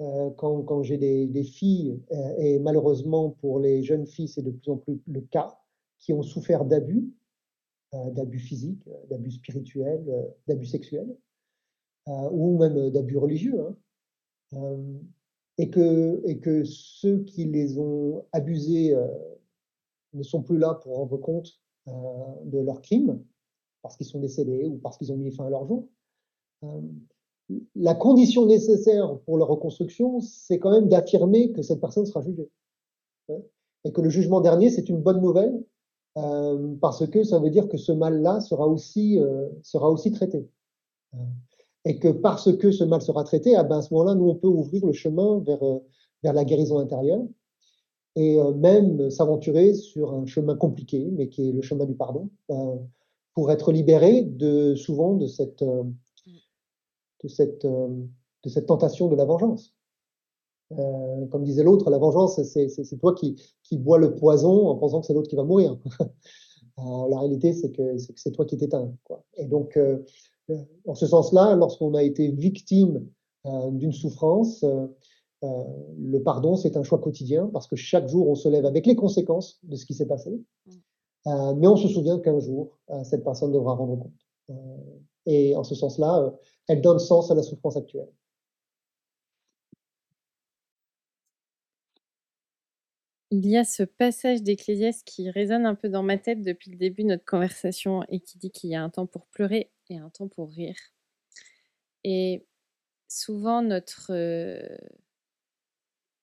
euh, 0.02 0.30
quand, 0.38 0.84
j'ai 0.84 0.98
des, 0.98 1.44
filles, 1.44 2.00
euh, 2.12 2.36
et 2.38 2.60
malheureusement 2.60 3.32
pour 3.42 3.60
les 3.60 3.84
jeunes 3.84 4.06
filles, 4.06 4.28
c'est 4.30 4.42
de 4.42 4.52
plus 4.52 4.72
en 4.72 4.78
plus 4.78 5.02
le 5.08 5.22
cas, 5.22 5.58
qui 6.00 6.14
ont 6.14 6.22
souffert 6.22 6.64
d'abus, 6.64 7.12
euh, 7.94 8.12
d'abus 8.12 8.40
physiques, 8.40 8.88
d'abus 9.10 9.32
spirituels, 9.32 10.34
d'abus 10.48 10.68
sexuels, 10.68 11.16
ou 12.32 12.58
même 12.58 12.90
d'abus 12.90 13.18
religieux. 13.18 13.60
Hein 13.60 13.76
et 15.58 15.70
que, 15.70 16.22
et 16.26 16.40
que 16.40 16.64
ceux 16.64 17.20
qui 17.24 17.46
les 17.46 17.78
ont 17.78 18.26
abusés 18.32 18.96
euh, 18.96 19.08
ne 20.14 20.24
sont 20.24 20.42
plus 20.42 20.58
là 20.58 20.74
pour 20.76 20.96
rendre 20.96 21.18
compte 21.18 21.60
euh, 21.88 21.92
de 22.46 22.60
leurs 22.60 22.82
crimes, 22.82 23.22
parce 23.82 23.98
qu'ils 23.98 24.08
sont 24.08 24.20
décédés 24.20 24.66
ou 24.66 24.78
parce 24.78 24.98
qu'ils 24.98 25.12
ont 25.12 25.18
mis 25.18 25.32
fin 25.32 25.46
à 25.46 25.50
leur 25.50 25.68
jour. 25.68 25.88
Euh, 26.64 26.82
la 27.76 27.96
condition 27.96 28.46
nécessaire 28.46 29.20
pour 29.26 29.38
leur 29.38 29.48
reconstruction, 29.48 30.22
c'est 30.22 30.60
quand 30.60 30.72
même 30.72 30.88
d'affirmer 30.88 31.52
que 31.52 31.62
cette 31.62 31.82
personne 31.82 32.06
sera 32.06 32.22
jugée. 32.22 32.50
Et 33.86 33.92
que 33.92 34.02
le 34.02 34.10
jugement 34.10 34.42
dernier, 34.42 34.70
c'est 34.70 34.90
une 34.90 35.02
bonne 35.02 35.22
nouvelle, 35.22 35.64
euh, 36.18 36.76
parce 36.82 37.08
que 37.08 37.24
ça 37.24 37.40
veut 37.40 37.50
dire 37.50 37.70
que 37.70 37.78
ce 37.78 37.92
mal-là 37.92 38.40
sera 38.40 38.68
aussi, 38.68 39.20
euh, 39.20 39.50
sera 39.62 39.90
aussi 39.90 40.12
traité 40.12 40.48
et 41.86 42.00
que 42.00 42.10
parce 42.10 42.56
que 42.58 42.72
ce 42.72 42.84
mal 42.84 43.02
sera 43.02 43.24
traité, 43.24 43.56
ah 43.56 43.64
ben 43.64 43.78
à 43.78 43.82
ce 43.82 43.94
moment-là, 43.94 44.16
nous, 44.16 44.28
on 44.28 44.36
peut 44.36 44.48
ouvrir 44.48 44.86
le 44.86 44.94
chemin 44.94 45.40
vers, 45.40 45.64
euh, 45.64 45.80
vers 46.24 46.34
la 46.34 46.46
guérison 46.46 46.80
intérieure 46.80 47.24
et 48.16 48.40
euh, 48.40 48.52
même 48.54 49.10
s'aventurer 49.10 49.74
sur 49.74 50.14
un 50.14 50.26
chemin 50.26 50.56
compliqué, 50.56 51.10
mais 51.12 51.30
qui 51.30 51.50
est 51.50 51.52
le 51.54 51.62
chemin 51.62 51.86
du 51.86 51.96
pardon, 51.96 52.30
euh, 52.50 52.76
pour 53.34 53.52
être 53.52 53.72
libéré 53.72 54.24
de 54.24 54.76
souvent 54.76 55.14
de 55.14 55.28
cette, 55.28 55.62
euh, 55.62 55.84
de 57.24 57.30
cette, 57.30 57.64
euh, 57.66 57.88
de 58.44 58.50
cette 58.50 58.66
tentation 58.66 59.08
de 59.08 59.16
la 59.16 59.26
vengeance. 59.26 59.74
Euh, 60.78 61.26
comme 61.28 61.44
disait 61.44 61.64
l'autre, 61.64 61.90
la 61.90 61.98
vengeance, 61.98 62.42
c'est 62.44 62.98
toi 63.00 63.16
qui, 63.16 63.42
qui 63.64 63.78
bois 63.78 63.98
le 63.98 64.16
poison 64.16 64.68
en 64.68 64.76
pensant 64.76 65.00
que 65.00 65.08
c'est 65.08 65.14
l'autre 65.14 65.30
qui 65.30 65.36
va 65.36 65.44
mourir. 65.44 65.78
la 66.78 67.20
réalité, 67.20 67.54
c'est 67.54 67.72
que 67.72 67.98
c'est 67.98 68.32
toi 68.32 68.46
qui 68.46 68.58
t'éteins. 68.58 68.94
Et 69.36 69.46
donc, 69.46 69.80
en 70.86 70.96
ce 70.96 71.08
sens-là, 71.08 71.56
lorsqu'on 71.56 71.94
a 71.94 72.04
été 72.04 72.30
victime 72.30 73.06
euh, 73.46 73.72
d'une 73.72 73.94
souffrance, 73.94 74.64
euh, 74.64 74.88
euh, 75.44 75.64
le 75.98 76.22
pardon, 76.22 76.56
c'est 76.56 76.76
un 76.76 76.84
choix 76.84 77.00
quotidien 77.00 77.50
parce 77.54 77.68
que 77.68 77.76
chaque 77.76 78.08
jour, 78.08 78.30
on 78.30 78.36
se 78.36 78.50
lève 78.50 78.66
avec 78.66 78.86
les 78.86 78.96
conséquences 78.96 79.60
de 79.64 79.76
ce 79.76 79.86
qui 79.86 79.94
s'est 79.94 80.08
passé. 80.08 80.32
Mm. 80.66 81.56
mais 81.58 81.68
on 81.68 81.76
se 81.76 81.88
souvient 81.88 82.20
qu'un 82.20 82.40
jour, 82.40 82.78
cette 83.04 83.24
personne 83.24 83.52
devra 83.52 83.74
rendre 83.74 83.98
compte. 83.98 84.58
et 85.26 85.56
en 85.56 85.64
ce 85.64 85.76
sens-là, 85.76 86.34
elle 86.68 86.82
donne 86.82 87.00
sens 87.00 87.30
à 87.32 87.36
la 87.36 87.44
souffrance 87.44 87.78
actuelle. 87.78 88.10
Il 93.32 93.46
y 93.46 93.58
a 93.58 93.64
ce 93.64 93.84
passage 93.84 94.42
d'Ecclésiaste 94.42 95.06
qui 95.06 95.30
résonne 95.30 95.68
un 95.68 95.76
peu 95.76 95.88
dans 95.88 96.02
ma 96.02 96.18
tête 96.18 96.42
depuis 96.42 96.72
le 96.72 96.78
début 96.78 97.04
de 97.04 97.10
notre 97.10 97.26
conversation 97.26 98.04
et 98.10 98.20
qui 98.22 98.40
dit 98.40 98.50
qu'il 98.50 98.72
y 98.72 98.76
a 98.76 98.84
un 98.84 98.90
temps 98.90 99.06
pour 99.06 99.28
pleurer 99.28 99.70
et 99.90 99.98
un 99.98 100.10
temps 100.10 100.28
pour 100.28 100.50
rire. 100.52 100.76
Et 102.04 102.46
souvent, 103.08 103.62
notre, 103.64 104.12
euh, 104.14 104.60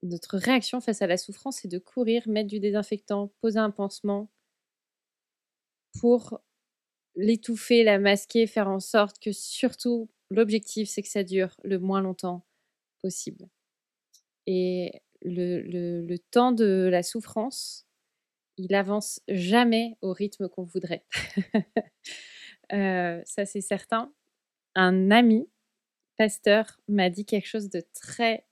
notre 0.03 0.39
réaction 0.39 0.81
face 0.81 1.03
à 1.03 1.07
la 1.07 1.19
souffrance, 1.19 1.59
c'est 1.59 1.69
de 1.69 1.79
courir, 1.79 2.27
mettre 2.29 2.49
du 2.49 2.61
désinfectant, 2.61 3.31
poser 3.43 3.59
un 3.59 3.71
pansement 3.71 4.31
pour 5.99 6.41
l'étouffer, 7.17 7.85
la 7.85 7.99
masquer, 7.99 8.47
faire 8.47 8.69
en 8.69 8.81
sorte 8.81 9.19
que 9.21 9.33
surtout, 9.33 10.11
l'objectif, 10.31 10.89
c'est 10.89 11.03
que 11.03 11.09
ça 11.09 11.25
dure 11.25 11.57
le 11.65 11.79
moins 11.79 12.03
longtemps 12.03 12.47
possible. 13.03 13.49
Et 14.47 14.93
le, 15.23 15.61
le, 15.63 16.03
le 16.07 16.19
temps 16.19 16.53
de 16.53 16.89
la 16.91 17.03
souffrance, 17.03 17.87
il 18.59 18.75
avance 18.75 19.21
jamais 19.29 19.97
au 20.03 20.13
rythme 20.13 20.49
qu'on 20.49 20.65
voudrait. 20.65 21.07
Euh, 22.73 23.23
ça 23.25 23.47
c'est 23.47 23.61
certain. 23.61 24.13
Un 24.75 25.11
ami, 25.11 25.49
pasteur, 26.17 26.81
m'a 26.89 27.11
dit 27.11 27.27
quelque 27.27 27.47
chose 27.47 27.71
de 27.71 27.83
très 27.95 28.47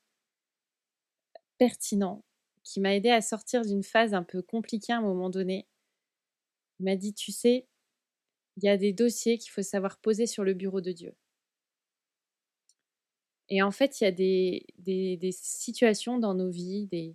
pertinent, 1.59 2.24
qui 2.62 2.81
m'a 2.81 2.94
aidé 2.94 3.11
à 3.11 3.20
sortir 3.20 3.62
d'une 3.62 3.83
phase 3.83 4.14
un 4.14 4.22
peu 4.22 4.42
compliquée 4.42 4.92
à 4.92 4.98
un 4.98 5.03
moment 5.03 5.31
donné. 5.31 5.66
Il 6.79 6.85
m'a 6.85 6.96
dit, 6.96 7.12
tu 7.14 7.33
sais, 7.33 7.66
il 8.57 8.64
y 8.64 8.68
a 8.68 8.77
des 8.77 8.92
dossiers 8.92 9.38
qu'il 9.38 9.50
faut 9.50 9.62
savoir 9.62 9.98
poser 9.98 10.27
sur 10.27 10.44
le 10.44 10.55
bureau 10.55 10.81
de 10.81 10.92
Dieu. 10.92 11.14
Et 13.48 13.62
en 13.62 13.70
fait, 13.70 14.00
il 14.00 14.05
y 14.05 14.07
a 14.07 14.12
des, 14.12 14.66
des, 14.79 15.16
des 15.16 15.33
situations 15.33 16.18
dans 16.18 16.35
nos 16.35 16.50
vies, 16.50 16.87
des, 16.87 17.14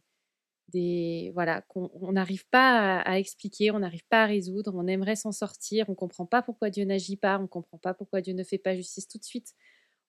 voilà 1.33 1.61
qu'on 1.63 2.11
n'arrive 2.11 2.47
pas 2.49 2.99
à, 2.99 3.11
à, 3.11 3.19
expliquer, 3.19 3.71
on 3.71 3.79
n'arrive 3.79 4.05
pas 4.07 4.23
à 4.23 4.25
résoudre, 4.25 4.73
on 4.75 4.87
aimerait 4.87 5.15
s'en 5.15 5.31
sortir, 5.31 5.89
on 5.89 5.95
comprend 5.95 6.25
pas 6.25 6.41
pourquoi 6.41 6.69
Dieu 6.69 6.85
n'agit 6.85 7.17
pas, 7.17 7.39
on 7.39 7.47
comprend 7.47 7.77
pas 7.77 7.93
pourquoi 7.93 8.21
Dieu 8.21 8.33
ne 8.33 8.43
fait 8.43 8.57
pas 8.57 8.75
justice 8.75 9.07
tout 9.07 9.17
de 9.17 9.23
suite, 9.23 9.55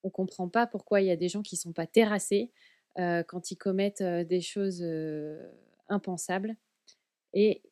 on 0.02 0.10
comprend 0.10 0.48
pas 0.48 0.66
pourquoi 0.66 1.00
il 1.00 1.06
y 1.06 1.10
a 1.10 1.16
des 1.16 1.28
gens 1.28 1.42
qui 1.42 1.56
sont 1.56 1.72
pas 1.72 1.86
terrassés 1.86 2.50
euh, 2.98 3.22
quand 3.22 3.50
ils 3.50 3.56
commettent 3.56 4.00
euh, 4.00 4.24
des 4.24 4.40
choses 4.40 4.82
euh, 4.82 5.40
impensables. 5.88 6.56
Et 7.32 7.62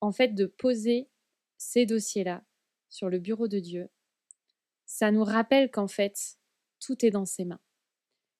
en 0.00 0.12
fait, 0.12 0.28
de 0.28 0.46
poser 0.46 1.08
ces 1.56 1.86
dossiers-là 1.86 2.44
sur 2.88 3.08
le 3.08 3.18
bureau 3.18 3.48
de 3.48 3.58
Dieu, 3.58 3.88
ça 4.84 5.10
nous 5.10 5.24
rappelle 5.24 5.70
qu'en 5.70 5.88
fait, 5.88 6.38
tout 6.78 7.04
est 7.04 7.10
dans 7.10 7.24
ses 7.24 7.44
mains. 7.44 7.60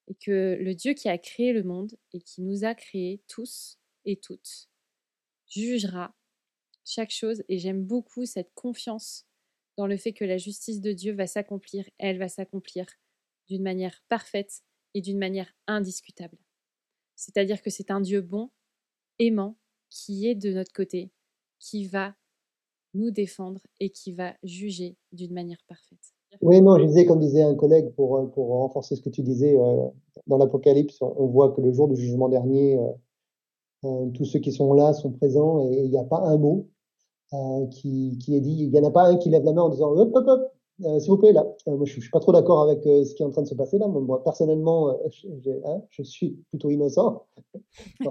Et 0.09 0.15
que 0.15 0.57
le 0.61 0.75
Dieu 0.75 0.93
qui 0.93 1.09
a 1.09 1.19
créé 1.19 1.53
le 1.53 1.63
monde 1.63 1.97
et 2.13 2.21
qui 2.21 2.43
nous 2.43 2.65
a 2.65 2.75
créés 2.75 3.23
tous, 3.29 3.79
et 4.07 4.17
toutes, 4.17 4.69
jugera 5.47 6.15
chaque 6.85 7.11
chose 7.11 7.43
et 7.49 7.59
j'aime 7.59 7.85
beaucoup 7.85 8.25
cette 8.25 8.55
confiance 8.55 9.27
dans 9.77 9.87
le 9.87 9.97
fait 9.97 10.13
que 10.13 10.25
la 10.25 10.39
justice 10.39 10.81
de 10.81 10.93
Dieu 10.93 11.13
va 11.13 11.27
s'accomplir, 11.27 11.85
elle 11.99 12.19
va 12.19 12.29
s'accomplir 12.29 12.87
d'une 13.49 13.63
manière 13.63 14.03
parfaite 14.09 14.63
et 14.95 15.01
d'une 15.01 15.19
manière 15.19 15.53
indiscutable. 15.67 16.39
C'est-à-dire 17.15 17.61
que 17.61 17.71
c'est 17.71 17.91
un 17.91 18.01
Dieu 18.01 18.21
bon, 18.21 18.51
aimant, 19.19 19.59
qui 19.91 20.27
est 20.27 20.35
de 20.35 20.53
notre 20.53 20.73
côté, 20.73 21.13
qui 21.59 21.87
va 21.87 22.15
nous 22.95 23.11
défendre 23.11 23.61
et 23.81 23.91
qui 23.91 24.13
va 24.13 24.35
juger 24.43 24.97
d'une 25.13 25.35
manière 25.35 25.63
parfaite. 25.69 26.15
Oui, 26.43 26.61
non, 26.61 26.79
je 26.79 26.85
disais, 26.85 27.07
comme 27.07 27.21
disait 27.21 27.43
un 27.43 27.55
collègue, 27.55 27.91
pour, 27.95 28.31
pour 28.33 28.49
renforcer 28.49 28.97
ce 28.97 29.03
que 29.03 29.09
tu 29.09 29.23
disais, 29.23 29.57
dans 30.27 30.39
l'Apocalypse, 30.39 31.01
on 31.01 31.27
voit 31.27 31.53
que 31.53 31.61
le 31.61 31.73
jour 31.73 31.89
du 31.89 31.97
jugement 31.97 32.29
dernier, 32.29 32.79
tous 33.83 34.25
ceux 34.25 34.41
qui 34.41 34.53
sont 34.53 34.73
là 34.73 34.93
sont 34.93 35.13
présents 35.13 35.69
et 35.71 35.85
il 35.85 35.91
n'y 35.91 35.99
a 35.99 36.05
pas 36.05 36.21
un 36.21 36.39
mot 36.39 36.69
qui, 37.71 38.19
qui 38.19 38.37
est 38.37 38.41
dit. 38.41 38.65
Il 38.65 38.71
n'y 38.71 38.79
en 38.79 38.85
a 38.85 38.91
pas 38.91 39.07
un 39.07 39.17
qui 39.17 39.31
lève 39.31 39.45
la 39.45 39.53
main 39.53 39.63
en 39.63 39.69
disant 39.69 39.91
hop, 39.91 40.11
hop, 40.15 40.25
hop, 40.27 40.57
euh, 40.85 40.99
s'il 40.99 41.11
vous 41.11 41.19
plaît, 41.19 41.33
là, 41.33 41.47
euh, 41.69 41.77
moi, 41.77 41.87
je, 41.87 41.97
ne 41.97 42.01
suis 42.03 42.11
pas 42.11 42.21
trop 42.21 42.33
d'accord 42.33 42.63
avec 42.63 42.87
euh, 42.87 43.05
ce 43.05 43.15
qui 43.15 43.23
est 43.23 43.27
en 43.27 43.31
train 43.31 43.43
de 43.43 43.47
se 43.47 43.55
passer 43.55 43.79
là. 43.79 43.89
Moi, 43.89 44.23
personnellement, 44.23 44.99
je, 45.09 45.51
hein, 45.65 45.83
je, 45.91 46.03
suis 46.03 46.37
plutôt 46.51 46.71
innocent. 46.71 47.27
le 48.01 48.11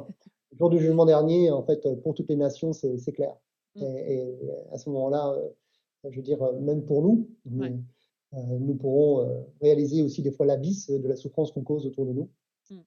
jour 0.57 0.69
du 0.69 0.79
jugement 0.79 1.05
dernier, 1.05 1.51
en 1.51 1.63
fait, 1.63 1.87
pour 2.01 2.15
toutes 2.15 2.29
les 2.29 2.35
nations, 2.35 2.73
c'est 2.73 3.11
clair. 3.11 3.35
Mm. 3.75 3.83
Et, 3.83 4.35
à 4.71 4.77
ce 4.77 4.89
moment-là, 4.89 5.37
je 6.09 6.15
veux 6.15 6.23
dire, 6.23 6.39
même 6.61 6.83
pour 6.85 7.03
nous, 7.03 7.27
nous, 7.45 8.75
pourrons 8.75 9.45
réaliser 9.61 10.01
aussi 10.01 10.21
des 10.21 10.31
fois 10.31 10.45
l'abysse 10.45 10.89
de 10.89 11.07
la 11.07 11.15
souffrance 11.15 11.51
qu'on 11.51 11.63
cause 11.63 11.85
autour 11.85 12.05
de 12.05 12.13
nous. 12.13 12.29
Mm. 12.71 12.77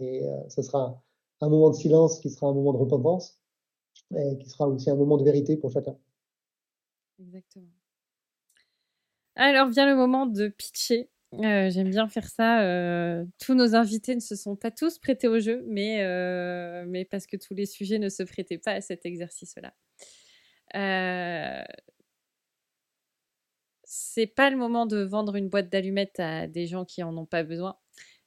et 0.00 0.24
ce 0.48 0.60
sera 0.60 1.00
un 1.42 1.48
moment 1.48 1.70
de 1.70 1.74
silence 1.74 2.20
qui 2.20 2.30
sera 2.30 2.46
un 2.48 2.54
moment 2.54 2.72
de 2.72 2.78
repentance 2.78 3.38
et 4.16 4.38
qui 4.38 4.48
sera 4.48 4.68
aussi 4.68 4.88
un 4.90 4.94
moment 4.94 5.16
de 5.18 5.24
vérité 5.24 5.56
pour 5.56 5.70
chacun. 5.70 5.96
Exactement. 7.18 7.68
Alors 9.34 9.68
vient 9.68 9.86
le 9.86 9.96
moment 9.96 10.26
de 10.26 10.48
pitcher. 10.48 11.10
Euh, 11.34 11.70
j'aime 11.70 11.90
bien 11.90 12.08
faire 12.08 12.28
ça. 12.28 12.62
Euh, 12.62 13.24
tous 13.40 13.54
nos 13.54 13.74
invités 13.74 14.14
ne 14.14 14.20
se 14.20 14.36
sont 14.36 14.54
pas 14.54 14.70
tous 14.70 14.98
prêtés 14.98 15.28
au 15.28 15.40
jeu, 15.40 15.64
mais, 15.66 16.04
euh, 16.04 16.84
mais 16.86 17.04
parce 17.04 17.26
que 17.26 17.36
tous 17.36 17.54
les 17.54 17.66
sujets 17.66 17.98
ne 17.98 18.08
se 18.08 18.22
prêtaient 18.22 18.58
pas 18.58 18.72
à 18.72 18.80
cet 18.80 19.06
exercice-là. 19.06 19.74
c'est 23.84 24.26
pas 24.26 24.50
le 24.50 24.56
moment 24.56 24.86
de 24.86 24.98
vendre 25.02 25.36
une 25.36 25.48
boîte 25.48 25.70
d'allumettes 25.70 26.18
à 26.20 26.46
des 26.46 26.66
gens 26.66 26.84
qui 26.84 27.02
en 27.02 27.16
ont 27.16 27.26
pas 27.26 27.42
besoin 27.42 27.76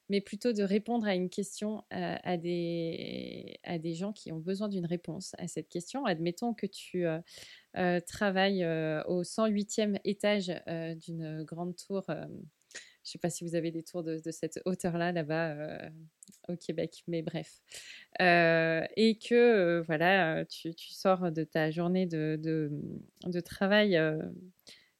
mais 0.08 0.20
plutôt 0.20 0.52
de 0.52 0.62
répondre 0.62 1.06
à 1.06 1.14
une 1.14 1.28
question 1.28 1.84
euh, 1.92 2.16
à, 2.22 2.36
des, 2.36 3.58
à 3.64 3.78
des 3.78 3.94
gens 3.94 4.12
qui 4.12 4.32
ont 4.32 4.38
besoin 4.38 4.68
d'une 4.68 4.86
réponse 4.86 5.34
à 5.38 5.48
cette 5.48 5.68
question. 5.68 6.04
Admettons 6.04 6.54
que 6.54 6.66
tu 6.66 7.06
euh, 7.06 7.18
euh, 7.76 8.00
travailles 8.00 8.64
au 9.06 9.22
108e 9.22 9.98
étage 10.04 10.52
d'une 11.06 11.42
grande 11.42 11.76
tour. 11.76 12.04
je 12.08 12.14
ne 12.14 12.28
sais 13.02 13.18
pas 13.18 13.30
si 13.30 13.44
vous 13.44 13.54
avez 13.54 13.70
des 13.70 13.82
tours 13.82 14.02
de, 14.02 14.20
cette 14.30 14.60
hauteur-là, 14.64 15.12
là-bas, 15.12 15.90
au 16.48 16.56
Québec, 16.56 17.02
mais 17.08 17.22
bref. 17.22 17.60
et 18.20 19.18
que, 19.18 19.82
voilà, 19.86 20.44
tu, 20.46 20.74
tu, 20.74 20.92
sors 20.92 21.30
de 21.32 21.44
ta 21.44 21.70
journée 21.70 22.06
de, 22.06 22.38
de, 22.40 22.70
de 23.26 23.40
travail 23.40 23.98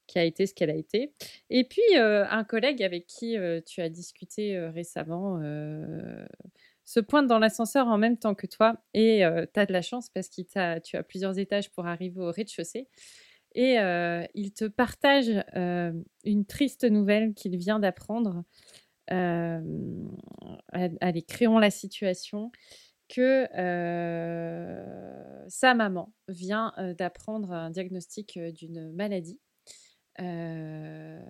qui 0.06 0.18
a 0.18 0.24
été 0.24 0.46
ce 0.46 0.54
qu'elle 0.54 0.70
a 0.70 0.74
été. 0.74 1.12
Et 1.50 1.64
puis, 1.64 1.82
euh, 1.96 2.26
un 2.28 2.44
collègue 2.44 2.82
avec 2.82 3.06
qui 3.06 3.36
euh, 3.36 3.60
tu 3.64 3.80
as 3.80 3.88
discuté 3.88 4.56
euh, 4.56 4.70
récemment 4.70 5.40
se 6.84 7.00
pointe 7.00 7.26
dans 7.26 7.40
l'ascenseur 7.40 7.88
en 7.88 7.98
même 7.98 8.16
temps 8.16 8.36
que 8.36 8.46
toi. 8.46 8.76
Et 8.94 9.22
tu 9.52 9.60
as 9.60 9.66
de 9.66 9.72
la 9.72 9.82
chance 9.82 10.08
parce 10.08 10.28
que 10.28 10.42
tu 10.78 10.96
as 10.96 11.02
plusieurs 11.02 11.36
étages 11.38 11.70
pour 11.72 11.86
arriver 11.86 12.20
au 12.20 12.30
rez-de-chaussée. 12.30 12.88
Et 13.56 13.76
il 14.34 14.52
te 14.52 14.66
partage 14.66 15.28
une 16.24 16.44
triste 16.46 16.84
nouvelle 16.84 17.34
qu'il 17.34 17.56
vient 17.56 17.80
d'apprendre. 17.80 18.44
allez, 19.08 19.62
créons 21.26 21.58
la 21.58 21.70
situation 21.70 22.52
que 23.08 23.48
sa 25.48 25.74
maman 25.74 26.12
vient 26.28 26.72
d'apprendre 26.96 27.50
un 27.50 27.70
diagnostic 27.70 28.38
d'une 28.38 28.92
maladie 28.92 29.40
euh, 30.20 31.20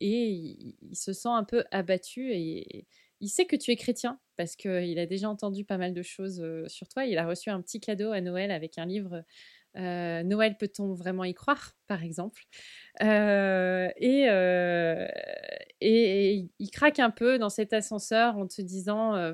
et 0.00 0.76
il, 0.80 0.96
se 0.96 1.12
sent 1.12 1.28
un 1.28 1.44
peu 1.44 1.64
abattu 1.70 2.32
et 2.32 2.86
il 3.20 3.28
sait 3.28 3.46
que 3.46 3.56
tu 3.56 3.70
es 3.70 3.76
chrétien 3.76 4.18
parce 4.36 4.56
qu'il 4.56 4.98
a 4.98 5.06
déjà 5.06 5.28
entendu 5.28 5.64
pas 5.64 5.78
mal 5.78 5.94
de 5.94 6.02
choses 6.02 6.40
euh, 6.40 6.66
sur 6.68 6.88
toi. 6.88 7.04
Il 7.04 7.18
a 7.18 7.26
reçu 7.26 7.50
un 7.50 7.60
petit 7.60 7.80
cadeau 7.80 8.12
à 8.12 8.20
Noël 8.20 8.50
avec 8.50 8.78
un 8.78 8.86
livre 8.86 9.24
euh, 9.76 10.22
Noël, 10.22 10.56
peut-on 10.58 10.92
vraiment 10.92 11.24
y 11.24 11.32
croire, 11.32 11.76
par 11.86 12.02
exemple. 12.02 12.42
Et, 13.00 14.26
il 16.58 16.70
craque 16.70 16.98
un 16.98 17.10
peu 17.10 17.38
dans 17.38 17.48
cet 17.48 17.72
ascenseur 17.72 18.36
en 18.36 18.46
te 18.46 18.60
disant, 18.60 19.32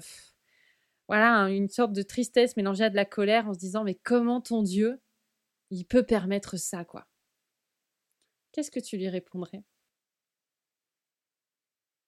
voilà, 1.09 1.49
une 1.49 1.69
sorte 1.69 1.93
de 1.93 2.03
tristesse 2.03 2.57
mélangée 2.57 2.85
à 2.85 2.91
de 2.91 2.97
la 2.97 3.05
colère 3.05 3.49
en 3.49 3.55
se 3.55 3.59
disant, 3.59 3.83
mais 3.83 3.97
comment 3.97 4.41
ton 4.41 4.63
Dieu, 4.63 5.01
il 5.71 5.85
peut 5.87 6.05
permettre 6.05 6.57
ça, 6.57 6.85
quoi? 6.85 7.08
Qu'est-ce 8.59 8.73
que 8.73 8.81
tu 8.81 8.97
lui 8.97 9.09
répondrais? 9.09 9.63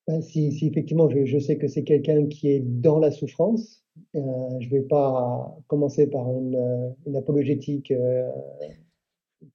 Ben, 0.08 0.20
si, 0.20 0.48
effectivement 0.66 1.08
je, 1.08 1.38
sais 1.38 1.58
que 1.58 1.68
c'est 1.68 1.84
quelqu'un 1.84 2.26
qui 2.26 2.48
est 2.48 2.58
dans 2.58 2.98
la 2.98 3.12
souffrance, 3.12 3.84
euh, 4.16 4.20
je 4.58 4.66
ne 4.66 4.70
vais 4.72 4.82
pas 4.82 5.56
commencer 5.68 6.08
par 6.08 6.28
une, 6.28 6.56
euh, 6.56 7.16
apologétique 7.16 7.92
euh, 7.92 8.28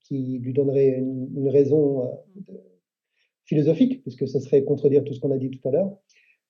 qui 0.04 0.38
lui 0.38 0.54
donnerait 0.54 0.96
une, 0.96 1.50
raison 1.50 2.18
philosophique, 3.44 4.00
puisque 4.00 4.26
ce 4.26 4.40
serait 4.40 4.64
contredire 4.64 5.04
tout 5.04 5.12
ce 5.12 5.20
qu'on 5.20 5.32
a 5.32 5.36
dit 5.36 5.50
tout 5.50 5.68
à 5.68 5.72
l'heure. 5.72 5.98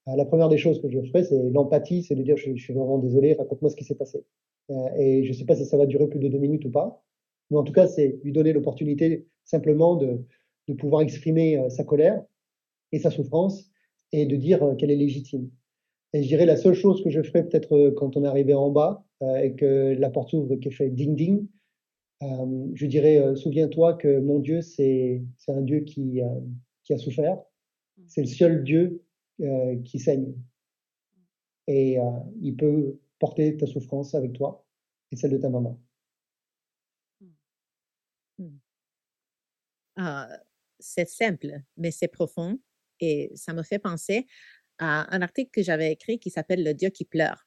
la 0.06 0.26
première 0.26 0.48
des 0.48 0.58
choses 0.58 0.80
que 0.80 0.88
je 0.88 1.00
ferais, 1.08 1.24
c'est 1.24 1.42
l'empathie, 1.50 2.04
c'est 2.04 2.14
de 2.14 2.22
dire 2.22 2.36
je, 2.36 2.54
je, 2.54 2.62
suis 2.62 2.72
vraiment 2.72 2.98
désolé, 2.98 3.32
raconte-moi 3.32 3.68
ce 3.68 3.74
qui 3.74 3.82
s'est 3.82 3.96
passé. 3.96 4.24
et 4.96 5.24
je 5.24 5.28
ne 5.28 5.34
sais 5.34 5.44
pas 5.44 5.56
si 5.56 5.66
ça 5.66 5.76
va 5.76 5.86
durer 5.86 6.06
plus 6.06 6.20
de 6.20 6.28
deux 6.28 6.38
minutes 6.38 6.66
ou 6.66 6.70
pas, 6.70 7.02
mais 7.50 7.56
en 7.56 7.64
tout 7.64 7.72
cas, 7.72 7.88
c'est 7.88 8.20
lui 8.22 8.30
donner 8.30 8.52
l'opportunité 8.52 9.26
simplement 9.46 9.96
de, 9.96 10.20
de 10.68 10.74
pouvoir 10.74 11.02
exprimer 11.02 11.58
euh, 11.58 11.68
sa 11.68 11.84
colère 11.84 12.22
et 12.92 12.98
sa 12.98 13.10
souffrance 13.10 13.70
et 14.12 14.26
de 14.26 14.36
dire 14.36 14.62
euh, 14.62 14.74
qu'elle 14.74 14.90
est 14.90 14.96
légitime. 14.96 15.50
Et 16.12 16.22
je 16.22 16.28
dirais 16.28 16.46
la 16.46 16.56
seule 16.56 16.74
chose 16.74 17.02
que 17.02 17.10
je 17.10 17.22
ferais 17.22 17.46
peut-être 17.46 17.76
euh, 17.76 17.92
quand 17.92 18.16
on 18.16 18.24
arrivé 18.24 18.54
en 18.54 18.70
bas 18.70 19.02
et 19.42 19.54
que 19.54 19.96
la 19.98 20.10
porte 20.10 20.28
s'ouvre, 20.28 20.56
qui 20.56 20.70
fait 20.70 20.90
ding 20.90 21.16
ding, 21.16 21.46
je 22.20 22.84
dirais 22.84 23.34
souviens-toi 23.34 23.94
que 23.94 24.20
mon 24.20 24.40
Dieu 24.40 24.60
c'est 24.60 25.22
c'est 25.38 25.52
un 25.52 25.62
Dieu 25.62 25.80
qui 25.80 26.20
qui 26.84 26.92
a 26.92 26.98
souffert, 26.98 27.38
c'est 28.06 28.20
le 28.20 28.26
seul 28.26 28.62
Dieu 28.62 29.02
qui 29.86 29.98
saigne 29.98 30.34
et 31.66 31.96
il 32.42 32.56
peut 32.56 33.00
porter 33.18 33.56
ta 33.56 33.66
souffrance 33.66 34.14
avec 34.14 34.34
toi 34.34 34.66
et 35.12 35.16
celle 35.16 35.30
de 35.30 35.38
ta 35.38 35.48
maman. 35.48 35.80
Ah, 39.96 40.28
c'est 40.78 41.08
simple, 41.08 41.60
mais 41.76 41.90
c'est 41.90 42.08
profond. 42.08 42.58
Et 43.00 43.30
ça 43.34 43.52
me 43.52 43.62
fait 43.62 43.78
penser 43.78 44.26
à 44.78 45.14
un 45.14 45.22
article 45.22 45.50
que 45.52 45.62
j'avais 45.62 45.92
écrit 45.92 46.18
qui 46.18 46.30
s'appelle 46.30 46.64
Le 46.64 46.74
Dieu 46.74 46.90
qui 46.90 47.04
pleure. 47.04 47.46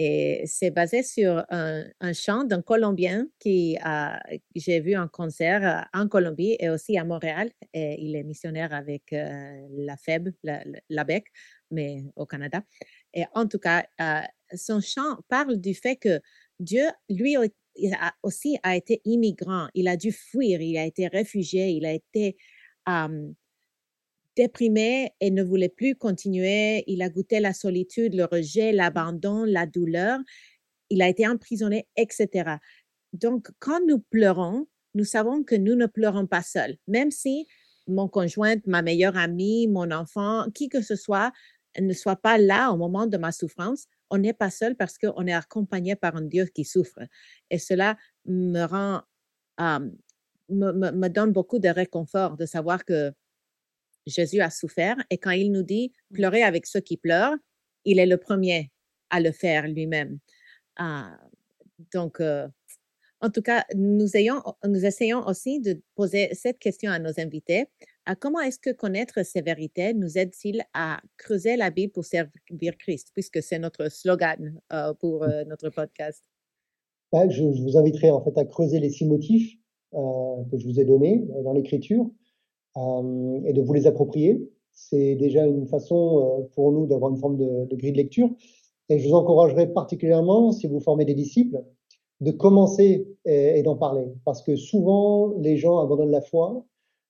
Et 0.00 0.44
c'est 0.46 0.70
basé 0.70 1.02
sur 1.02 1.44
un, 1.50 1.84
chant 2.12 2.44
d'un 2.44 2.62
Colombien 2.62 3.26
qui 3.40 3.76
a, 3.82 4.22
j'ai 4.54 4.78
vu 4.78 4.96
en 4.96 5.08
concert 5.08 5.66
euh, 5.66 6.00
en 6.00 6.06
Colombie 6.06 6.56
et 6.60 6.70
aussi 6.70 6.96
à 6.96 7.04
Montréal. 7.04 7.50
Et 7.74 7.96
il 7.98 8.14
est 8.14 8.22
missionnaire 8.22 8.72
avec 8.72 9.12
euh, 9.12 9.66
la 9.72 9.96
FEB, 9.96 10.28
la, 10.44 11.04
BEC, 11.04 11.24
mais 11.72 12.04
au 12.14 12.26
Canada. 12.26 12.62
Et 13.12 13.24
en 13.34 13.48
tout 13.48 13.58
cas, 13.58 13.86
euh, 14.00 14.20
son 14.54 14.80
chant 14.80 15.18
parle 15.28 15.56
du 15.56 15.74
fait 15.74 15.96
que 15.96 16.20
Dieu, 16.60 16.84
lui, 17.08 17.36
aussi 18.22 18.56
a 18.62 18.76
été 18.76 19.00
immigrant. 19.04 19.66
Il 19.74 19.88
a 19.88 19.96
dû 19.96 20.12
fuir, 20.12 20.60
il 20.60 20.78
a 20.78 20.84
été 20.84 21.08
réfugié, 21.08 21.70
il 21.70 21.84
a 21.84 21.92
été 21.92 22.36
déprimé 24.36 25.12
et 25.20 25.30
ne 25.30 25.42
voulait 25.42 25.68
plus 25.68 25.96
continuer. 25.96 26.84
Il 26.86 27.02
a 27.02 27.08
goûté 27.08 27.40
la 27.40 27.52
solitude, 27.52 28.14
le 28.14 28.24
rejet, 28.24 28.72
l'abandon, 28.72 29.44
la 29.44 29.66
douleur. 29.66 30.20
Il 30.90 31.02
a 31.02 31.08
été 31.08 31.26
emprisonné, 31.26 31.86
etc. 31.96 32.58
Donc, 33.12 33.48
quand 33.58 33.80
nous 33.86 33.98
pleurons, 33.98 34.66
nous 34.94 35.04
savons 35.04 35.42
que 35.42 35.54
nous 35.54 35.74
ne 35.74 35.86
pleurons 35.86 36.26
pas 36.26 36.42
seuls. 36.42 36.76
Même 36.86 37.10
si 37.10 37.46
mon 37.88 38.08
conjoint, 38.08 38.56
ma 38.66 38.82
meilleure 38.82 39.16
amie, 39.16 39.66
mon 39.66 39.90
enfant, 39.90 40.46
qui 40.54 40.68
que 40.68 40.82
ce 40.82 40.94
soit, 40.94 41.32
ne 41.78 41.92
soit 41.92 42.16
pas 42.16 42.38
là 42.38 42.70
au 42.70 42.76
moment 42.76 43.06
de 43.06 43.16
ma 43.16 43.32
souffrance, 43.32 43.86
on 44.10 44.18
n'est 44.18 44.32
pas 44.32 44.50
seul 44.50 44.76
parce 44.76 44.98
qu'on 44.98 45.26
est 45.26 45.32
accompagné 45.32 45.96
par 45.96 46.16
un 46.16 46.22
Dieu 46.22 46.46
qui 46.46 46.64
souffre. 46.64 47.00
Et 47.50 47.58
cela 47.58 47.96
me 48.24 48.64
rend, 48.64 49.02
me, 50.48 51.08
donne 51.08 51.32
beaucoup 51.32 51.58
de 51.58 51.68
réconfort 51.68 52.36
de 52.36 52.46
savoir 52.46 52.84
que 52.84 53.12
Jésus 54.06 54.40
a 54.40 54.50
souffert 54.50 54.96
et 55.10 55.18
quand 55.18 55.30
il 55.30 55.52
nous 55.52 55.62
dit 55.62 55.92
pleurer 56.12 56.42
avec 56.42 56.66
ceux 56.66 56.80
qui 56.80 56.96
pleurent, 56.96 57.36
il 57.84 57.98
est 57.98 58.06
le 58.06 58.16
premier 58.16 58.70
à 59.10 59.20
le 59.20 59.32
faire 59.32 59.68
lui-même. 59.68 60.18
Ah, 60.76 61.18
donc, 61.92 62.20
euh, 62.20 62.48
en 63.20 63.30
tout 63.30 63.42
cas, 63.42 63.64
nous, 63.74 64.16
ayons, 64.16 64.42
nous 64.64 64.84
essayons 64.84 65.26
aussi 65.26 65.60
de 65.60 65.80
poser 65.94 66.34
cette 66.34 66.58
question 66.58 66.90
à 66.90 66.98
nos 66.98 67.18
invités. 67.18 67.66
À 68.06 68.14
comment 68.14 68.40
est-ce 68.40 68.58
que 68.58 68.70
connaître 68.70 69.24
ces 69.24 69.42
vérités 69.42 69.92
nous 69.92 70.16
aide-t-il 70.16 70.62
à 70.72 71.00
creuser 71.16 71.56
la 71.56 71.70
Bible 71.70 71.92
pour 71.92 72.04
servir 72.04 72.78
Christ, 72.78 73.10
puisque 73.12 73.42
c'est 73.42 73.58
notre 73.58 73.90
slogan 73.90 74.58
euh, 74.72 74.94
pour 74.94 75.20
mmh. 75.20 75.30
euh, 75.30 75.44
notre 75.44 75.70
podcast? 75.70 76.24
je, 77.12 77.42
vous 77.42 77.76
inviterai 77.76 78.10
en 78.10 78.22
fait 78.22 78.38
à 78.38 78.44
creuser 78.44 78.80
les 78.80 78.90
six 78.90 79.04
motifs 79.04 79.57
que 79.92 80.58
je 80.58 80.66
vous 80.66 80.80
ai 80.80 80.84
données 80.84 81.26
dans 81.44 81.52
l'écriture 81.52 82.06
et 82.76 83.52
de 83.52 83.62
vous 83.62 83.72
les 83.72 83.86
approprier. 83.86 84.50
C'est 84.72 85.16
déjà 85.16 85.44
une 85.46 85.66
façon 85.66 86.48
pour 86.54 86.72
nous 86.72 86.86
d'avoir 86.86 87.10
une 87.10 87.18
forme 87.18 87.36
de, 87.36 87.74
grille 87.74 87.92
de 87.92 87.96
lecture. 87.96 88.30
Et 88.88 88.98
je 88.98 89.08
vous 89.08 89.14
encouragerai 89.14 89.72
particulièrement, 89.72 90.52
si 90.52 90.66
vous 90.66 90.80
formez 90.80 91.04
des 91.04 91.14
disciples, 91.14 91.62
de 92.20 92.30
commencer 92.30 93.08
et, 93.24 93.62
d'en 93.62 93.76
parler. 93.76 94.06
Parce 94.24 94.42
que 94.42 94.56
souvent, 94.56 95.34
les 95.38 95.56
gens 95.56 95.78
abandonnent 95.78 96.10
la 96.10 96.22
foi 96.22 96.64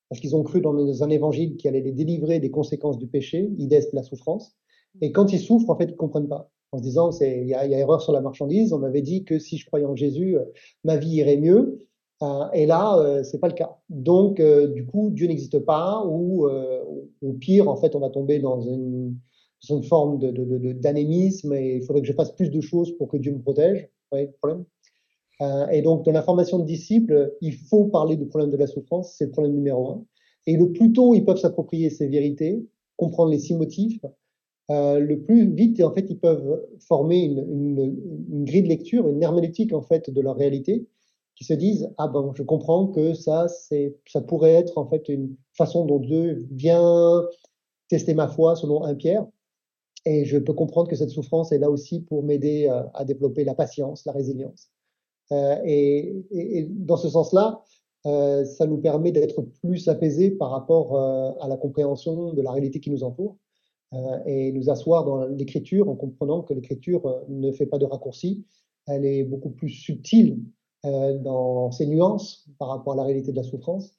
parce 0.09 0.19
qu'ils 0.19 0.35
ont 0.35 0.43
cru 0.43 0.59
dans 0.59 1.03
un 1.03 1.09
évangile 1.09 1.55
qui 1.55 1.67
allait 1.67 1.81
les 1.81 1.91
délivrer 1.91 2.39
des 2.39 2.49
conséquences 2.49 2.97
du 2.97 3.07
péché, 3.07 3.51
idées 3.59 3.87
la 3.93 4.03
souffrance. 4.03 4.55
Et 5.01 5.11
quand 5.11 5.31
ils 5.31 5.39
souffrent, 5.39 5.69
en 5.69 5.77
fait, 5.77 5.85
ils 5.85 5.95
comprennent 5.95 6.27
pas. 6.27 6.49
En 6.71 6.77
se 6.77 6.83
disant, 6.83 7.11
il 7.21 7.47
y, 7.47 7.53
a 7.53 7.65
erreur 7.65 8.01
sur 8.01 8.11
la 8.11 8.21
marchandise. 8.21 8.73
On 8.73 8.79
m'avait 8.79 9.01
dit 9.01 9.23
que 9.23 9.39
si 9.39 9.57
je 9.57 9.65
croyais 9.65 9.85
en 9.85 9.95
Jésus, 9.95 10.37
euh, 10.37 10.45
ma 10.83 10.97
vie 10.97 11.11
irait 11.11 11.37
mieux. 11.37 11.87
Euh, 12.21 12.51
et 12.53 12.65
là, 12.65 12.97
euh, 12.97 13.23
c'est 13.23 13.39
pas 13.39 13.47
le 13.47 13.53
cas. 13.53 13.77
Donc, 13.89 14.39
euh, 14.39 14.67
du 14.67 14.85
coup, 14.85 15.09
Dieu 15.09 15.27
n'existe 15.27 15.59
pas, 15.59 16.03
ou 16.05 16.47
au 16.47 17.33
pire, 17.33 17.69
en 17.69 17.75
fait, 17.77 17.95
on 17.95 17.99
va 17.99 18.09
tomber 18.09 18.39
dans 18.39 18.61
une, 18.61 19.17
une 19.69 19.83
forme 19.83 20.19
d'anémisme 20.19 21.49
de, 21.49 21.55
de, 21.55 21.59
et 21.59 21.75
il 21.77 21.83
faudrait 21.83 22.01
que 22.01 22.07
je 22.07 22.13
fasse 22.13 22.31
plus 22.31 22.49
de 22.49 22.61
choses 22.61 22.95
pour 22.97 23.07
que 23.07 23.17
Dieu 23.17 23.31
me 23.31 23.39
protège. 23.39 23.83
Vous 23.83 24.17
voyez 24.17 24.27
le 24.27 24.33
problème? 24.33 24.65
Et 25.71 25.81
donc, 25.81 26.03
dans 26.03 26.11
la 26.11 26.21
formation 26.21 26.59
de 26.59 26.65
disciples, 26.65 27.33
il 27.39 27.53
faut 27.53 27.85
parler 27.85 28.17
du 28.17 28.25
problème 28.25 28.51
de 28.51 28.57
la 28.57 28.67
souffrance, 28.67 29.15
c'est 29.17 29.25
le 29.25 29.31
problème 29.31 29.53
numéro 29.53 29.87
un. 29.89 30.05
Et 30.45 30.57
le 30.57 30.71
plus 30.73 30.91
tôt 30.91 31.13
ils 31.13 31.23
peuvent 31.23 31.37
s'approprier 31.37 31.89
ces 31.89 32.07
vérités, 32.07 32.65
comprendre 32.97 33.31
les 33.31 33.39
six 33.39 33.55
motifs, 33.55 34.01
euh, 34.69 34.99
le 34.99 35.19
plus 35.21 35.49
vite, 35.51 35.81
en 35.81 35.91
fait, 35.91 36.05
ils 36.09 36.19
peuvent 36.19 36.61
former 36.79 37.23
une, 37.23 37.39
une, 37.39 37.97
une, 38.31 38.45
grille 38.45 38.63
de 38.63 38.67
lecture, 38.67 39.07
une 39.07 39.23
herméneutique 39.23 39.73
en 39.73 39.81
fait 39.81 40.09
de 40.09 40.21
leur 40.21 40.35
réalité, 40.35 40.85
qui 41.39 41.45
se 41.45 41.53
disent 41.53 41.89
ah 41.97 42.07
ben 42.09 42.31
je 42.35 42.43
comprends 42.43 42.87
que 42.87 43.13
ça 43.15 43.47
c'est 43.47 43.97
ça 44.05 44.21
pourrait 44.21 44.53
être 44.53 44.77
en 44.77 44.85
fait 44.85 45.07
une 45.07 45.37
façon 45.53 45.85
dont 45.85 45.99
Dieu 45.99 46.45
vient 46.51 47.23
tester 47.87 48.13
ma 48.13 48.27
foi 48.27 48.55
selon 48.55 48.83
un 48.83 48.93
Pierre, 48.93 49.25
et 50.05 50.25
je 50.25 50.37
peux 50.37 50.53
comprendre 50.53 50.89
que 50.89 50.95
cette 50.95 51.09
souffrance 51.09 51.51
est 51.51 51.57
là 51.57 51.71
aussi 51.71 52.01
pour 52.01 52.23
m'aider 52.23 52.67
à, 52.67 52.91
à 52.93 53.05
développer 53.05 53.43
la 53.45 53.55
patience, 53.55 54.05
la 54.05 54.11
résilience. 54.11 54.69
Euh, 55.31 55.57
et, 55.63 56.67
dans 56.69 56.97
ce 56.97 57.09
sens-là, 57.09 57.63
euh, 58.05 58.45
ça 58.45 58.65
nous 58.65 58.77
permet 58.77 59.11
d'être 59.11 59.41
plus 59.61 59.87
apaisés 59.87 60.31
par 60.31 60.51
rapport 60.51 60.95
euh, 60.95 61.31
à 61.41 61.47
la 61.47 61.57
compréhension 61.57 62.33
de 62.33 62.41
la 62.41 62.51
réalité 62.51 62.79
qui 62.79 62.91
nous 62.91 63.03
entoure 63.03 63.37
et 64.27 64.51
nous 64.51 64.69
asseoir 64.69 65.03
dans 65.03 65.25
l'écriture 65.25 65.89
en 65.89 65.95
comprenant 65.95 66.43
que 66.43 66.53
l'écriture 66.53 67.23
ne 67.27 67.51
fait 67.51 67.65
pas 67.65 67.79
de 67.79 67.85
raccourcis, 67.85 68.45
elle 68.85 69.03
est 69.03 69.23
beaucoup 69.23 69.49
plus 69.49 69.71
subtile 69.71 70.37
dans 70.83 71.71
ses 71.71 71.85
nuances 71.85 72.47
par 72.57 72.69
rapport 72.69 72.93
à 72.93 72.95
la 72.95 73.03
réalité 73.03 73.31
de 73.31 73.37
la 73.37 73.43
souffrance. 73.43 73.93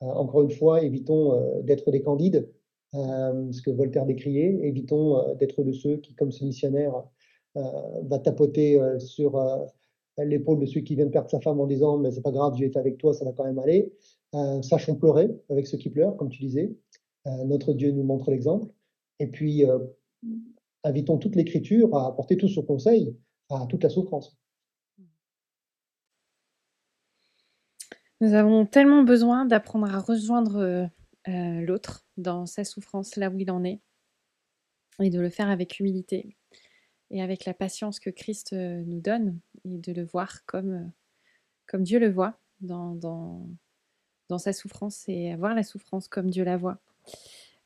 encore 0.00 0.42
une 0.42 0.50
fois, 0.50 0.82
évitons 0.82 1.62
d'être 1.62 1.90
des 1.90 2.02
candides, 2.02 2.48
ce 2.92 3.62
que 3.62 3.70
Voltaire 3.70 4.04
décriait, 4.04 4.58
évitons 4.62 5.34
d'être 5.36 5.62
de 5.62 5.72
ceux 5.72 5.96
qui, 5.96 6.14
comme 6.14 6.30
ce 6.30 6.44
missionnaire, 6.44 7.02
va 7.54 8.18
tapoter 8.18 8.78
sur 8.98 9.38
l'épaule 10.24 10.60
de 10.60 10.66
celui 10.66 10.84
qui 10.84 10.94
vient 10.94 11.06
de 11.06 11.10
perdre 11.10 11.30
sa 11.30 11.40
femme 11.40 11.60
en 11.60 11.66
disant 11.66 11.98
mais 11.98 12.10
c'est 12.10 12.22
pas 12.22 12.32
grave, 12.32 12.54
Dieu 12.54 12.66
est 12.66 12.76
avec 12.76 12.98
toi, 12.98 13.14
ça 13.14 13.24
va 13.24 13.32
quand 13.32 13.44
même 13.44 13.58
aller. 13.58 13.92
Euh, 14.34 14.60
sachons 14.62 14.96
pleurer 14.96 15.30
avec 15.48 15.66
ceux 15.66 15.78
qui 15.78 15.90
pleurent, 15.90 16.16
comme 16.16 16.28
tu 16.28 16.40
disais. 16.42 16.76
Euh, 17.26 17.44
notre 17.44 17.72
Dieu 17.72 17.92
nous 17.92 18.02
montre 18.02 18.30
l'exemple. 18.30 18.66
Et 19.20 19.26
puis, 19.26 19.64
euh, 19.64 19.78
invitons 20.84 21.18
toute 21.18 21.34
l'Écriture 21.34 21.94
à 21.96 22.06
apporter 22.08 22.36
tout 22.36 22.48
son 22.48 22.62
conseil 22.62 23.16
à 23.50 23.66
toute 23.66 23.82
la 23.82 23.88
souffrance. 23.88 24.36
Nous 28.20 28.34
avons 28.34 28.66
tellement 28.66 29.02
besoin 29.02 29.44
d'apprendre 29.44 29.94
à 29.94 29.98
rejoindre 29.98 30.90
l'autre 31.26 32.06
dans 32.16 32.46
sa 32.46 32.64
souffrance, 32.64 33.16
là 33.16 33.30
où 33.30 33.38
il 33.38 33.50
en 33.50 33.64
est, 33.64 33.80
et 35.00 35.10
de 35.10 35.20
le 35.20 35.30
faire 35.30 35.48
avec 35.48 35.78
humilité 35.78 36.36
et 37.10 37.22
avec 37.22 37.44
la 37.44 37.54
patience 37.54 38.00
que 38.00 38.10
Christ 38.10 38.52
euh, 38.52 38.82
nous 38.86 39.00
donne 39.00 39.38
et 39.64 39.78
de 39.78 39.92
le 39.92 40.04
voir 40.04 40.44
comme, 40.46 40.92
euh, 41.72 41.78
Dieu 41.78 41.98
le 41.98 42.10
voit 42.10 42.38
dans, 42.60 43.48
sa 44.38 44.52
souffrance 44.52 45.08
et 45.08 45.34
voir 45.36 45.54
la 45.54 45.62
souffrance 45.62 46.08
comme 46.08 46.30
Dieu 46.30 46.44
la 46.44 46.56
voit 46.56 46.78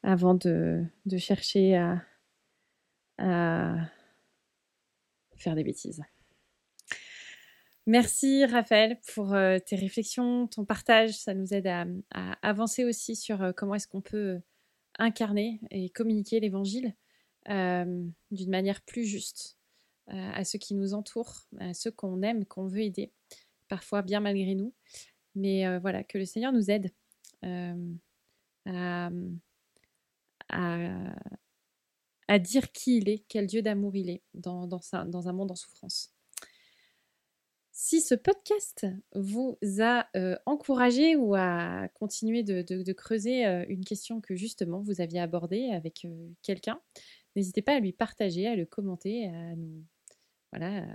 avant 0.03 0.35
de, 0.35 0.85
chercher 1.17 1.77
à 1.77 2.03
faire 5.37 5.55
des 5.55 5.65
bêtises. 5.65 6.03
Merci 7.87 8.45
Raphaël 8.45 9.01
pour 9.15 9.35
euh, 9.35 9.59
tes 9.59 9.77
réflexions, 9.77 10.47
ton 10.47 10.65
partage. 10.65 11.13
Ça 11.13 11.35
nous 11.35 11.53
aide 11.53 11.67
à, 11.67 11.85
avancer 12.43 12.85
aussi 12.85 13.17
sur 13.17 13.53
comment 13.57 13.75
est-ce 13.75 13.89
qu'on 13.89 14.01
peut 14.01 14.41
incarner 14.99 15.61
et 15.71 15.91
communiquer 15.91 16.41
l'évangile 16.41 16.95
euh, 17.49 18.07
d'une 18.31 18.51
manière 18.51 18.83
plus 18.83 19.05
juste 19.05 19.59
euh, 20.11 20.31
à 20.33 20.45
ceux 20.45 20.59
qui 20.59 20.75
nous 20.75 20.95
entourent, 20.95 21.41
à 21.59 21.75
ceux 21.75 21.91
qu'on 21.91 22.23
aime, 22.23 22.45
qu'on 22.45 22.67
veut 22.67 22.83
aider, 22.83 23.13
parfois 23.69 24.03
bien 24.03 24.21
malgré 24.21 24.55
nous. 24.55 24.73
Mais 25.35 25.67
euh, 25.67 25.79
voilà, 25.81 26.05
que 26.05 26.19
le 26.19 26.25
Seigneur 26.25 26.53
nous 26.53 26.71
aide 26.71 26.93
à, 28.67 29.11
dire 32.39 32.73
qui 32.73 32.99
il 32.99 33.09
est, 33.09 33.25
quel 33.29 33.47
Dieu 33.47 33.63
d'amour 33.63 33.97
il 33.97 34.09
est 34.11 34.23
dans, 34.35 34.69
un 34.95 35.33
monde 35.33 35.51
en 35.51 35.57
souffrance. 35.57 36.13
Si 37.85 38.01
ce 38.01 38.15
podcast 38.15 38.87
vous 39.17 39.59
a 39.81 40.07
encouragé 40.47 41.17
ou 41.17 41.35
a 41.35 41.89
continué 41.89 42.45
de, 42.45 42.93
creuser 42.93 43.45
une 43.69 43.85
question 43.85 44.21
que 44.21 44.37
justement 44.37 44.81
vous 44.83 45.01
aviez 45.01 45.19
abordée 45.19 45.69
avec 45.73 46.07
quelqu'un, 46.43 46.81
N'hésitez 47.35 47.61
pas 47.61 47.75
à 47.75 47.81
lui 47.81 47.93
partager, 47.93 48.47
à 48.47 48.55
le 48.55 48.67
commenter, 48.67 49.27
à 49.27 49.57
nous, 49.57 49.85
voilà, 50.53 50.87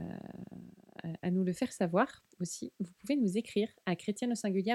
à, 1.21 1.29
nous 1.29 1.43
le 1.43 1.51
faire 1.51 1.73
savoir 1.73 2.23
aussi. 2.39 2.71
Vous 2.79 2.91
pouvez 2.99 3.17
nous 3.17 3.37
écrire 3.37 3.69
à 3.85 3.97
chrétienne 3.97 4.31
au 4.31 4.35
singulier 4.35 4.71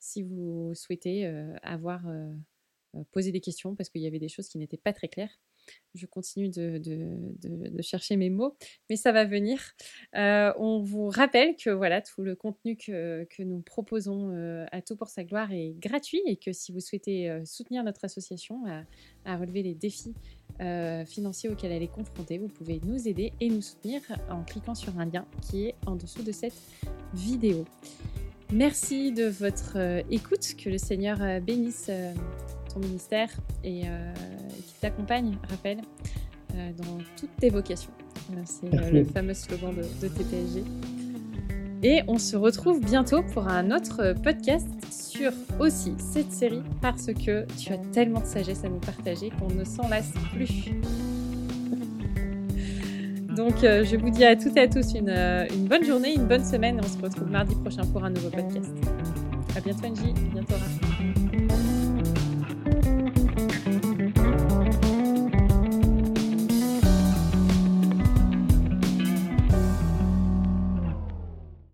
si 0.00 0.22
vous 0.24 0.74
souhaitez 0.74 1.26
euh, 1.26 1.54
avoir 1.62 2.08
euh, 2.08 2.32
euh, 2.96 3.04
posé 3.12 3.30
des 3.30 3.40
questions 3.40 3.76
parce 3.76 3.90
qu'il 3.90 4.02
y 4.02 4.08
avait 4.08 4.18
des 4.18 4.28
choses 4.28 4.48
qui 4.48 4.58
n'étaient 4.58 4.76
pas 4.76 4.92
très 4.92 5.08
claires 5.08 5.38
je 5.96 6.06
continue 6.06 6.48
de, 6.48 7.82
chercher 7.82 8.16
mes 8.16 8.30
mots, 8.30 8.56
mais 8.88 8.96
ça 8.96 9.12
va 9.12 9.24
venir. 9.24 9.60
Euh, 10.16 10.52
on 10.58 10.80
vous 10.80 11.08
rappelle 11.08 11.56
que 11.56 11.70
voilà, 11.70 12.02
tout 12.02 12.22
le 12.22 12.36
contenu 12.36 12.76
que, 12.76 13.26
nous 13.38 13.60
proposons 13.60 14.30
euh, 14.32 14.64
à 14.72 14.82
Tout 14.82 14.96
pour 14.96 15.08
sa 15.08 15.24
gloire 15.24 15.52
est 15.52 15.74
gratuit 15.78 16.20
et 16.26 16.36
que 16.36 16.52
si 16.52 16.72
vous 16.72 16.80
souhaitez 16.80 17.30
euh, 17.30 17.44
soutenir 17.44 17.84
notre 17.84 18.04
association 18.04 18.62
à, 19.24 19.36
relever 19.36 19.62
les 19.62 19.74
défis 19.74 20.14
financiers 21.06 21.50
auxquels 21.50 21.72
elle 21.72 21.82
est 21.82 21.92
confrontée, 21.92 22.38
vous 22.38 22.48
pouvez 22.48 22.80
nous 22.84 23.06
aider 23.08 23.32
et 23.40 23.50
nous 23.50 23.60
soutenir 23.60 24.00
en 24.30 24.42
cliquant 24.42 24.74
sur 24.74 24.98
un 24.98 25.04
lien 25.04 25.26
qui 25.42 25.66
est 25.66 25.74
en 25.84 25.96
dessous 25.96 26.22
de 26.22 26.32
cette 26.32 26.54
vidéo. 27.12 27.66
Merci 28.52 29.12
de 29.12 29.24
votre 29.24 29.76
écoute, 30.10 30.54
que 30.56 30.70
le 30.70 30.78
Seigneur 30.78 31.18
bénisse 31.42 31.90
ministère 32.78 33.30
et 33.64 33.82
euh, 33.84 34.12
qui 34.66 34.74
t'accompagne, 34.80 35.36
Raphaël, 35.48 35.78
euh, 36.54 36.70
dans 36.78 36.98
toutes 37.18 37.34
tes 37.38 37.50
vocations. 37.50 37.90
Euh, 38.32 38.42
c'est 38.44 38.70
le 38.92 39.04
fameux 39.12 39.34
slogan 39.34 39.74
de, 39.74 39.82
de 39.82 40.08
TPSG. 40.12 40.64
Et 41.82 42.02
on 42.08 42.18
se 42.18 42.36
retrouve 42.36 42.80
bientôt 42.80 43.22
pour 43.22 43.48
un 43.48 43.70
autre 43.70 44.14
podcast 44.24 44.66
sur 44.90 45.30
aussi 45.60 45.94
cette 45.98 46.32
série 46.32 46.62
parce 46.80 47.06
que 47.06 47.44
tu 47.58 47.72
as 47.72 47.78
tellement 47.92 48.20
de 48.20 48.26
sagesse 48.26 48.64
à 48.64 48.68
nous 48.68 48.80
partager 48.80 49.30
qu'on 49.30 49.54
ne 49.54 49.64
s'en 49.64 49.88
lasse 49.88 50.12
plus. 50.32 50.70
Donc 53.36 53.56
je 53.60 53.96
vous 53.96 54.08
dis 54.08 54.24
à 54.24 54.34
toutes 54.34 54.56
et 54.56 54.60
à 54.60 54.68
tous 54.68 54.94
une, 54.94 55.10
une 55.10 55.68
bonne 55.68 55.84
journée, 55.84 56.14
une 56.14 56.26
bonne 56.26 56.44
semaine 56.44 56.78
et 56.78 56.80
on 56.82 56.88
se 56.88 56.98
retrouve 56.98 57.30
mardi 57.30 57.54
prochain 57.56 57.84
pour 57.92 58.02
un 58.02 58.10
nouveau 58.10 58.30
podcast. 58.30 58.72
À 59.54 59.60
bientôt 59.60 59.86
Angie, 59.86 60.14
à 60.16 60.32
bientôt 60.32 60.54
Raphaël. 60.54 60.85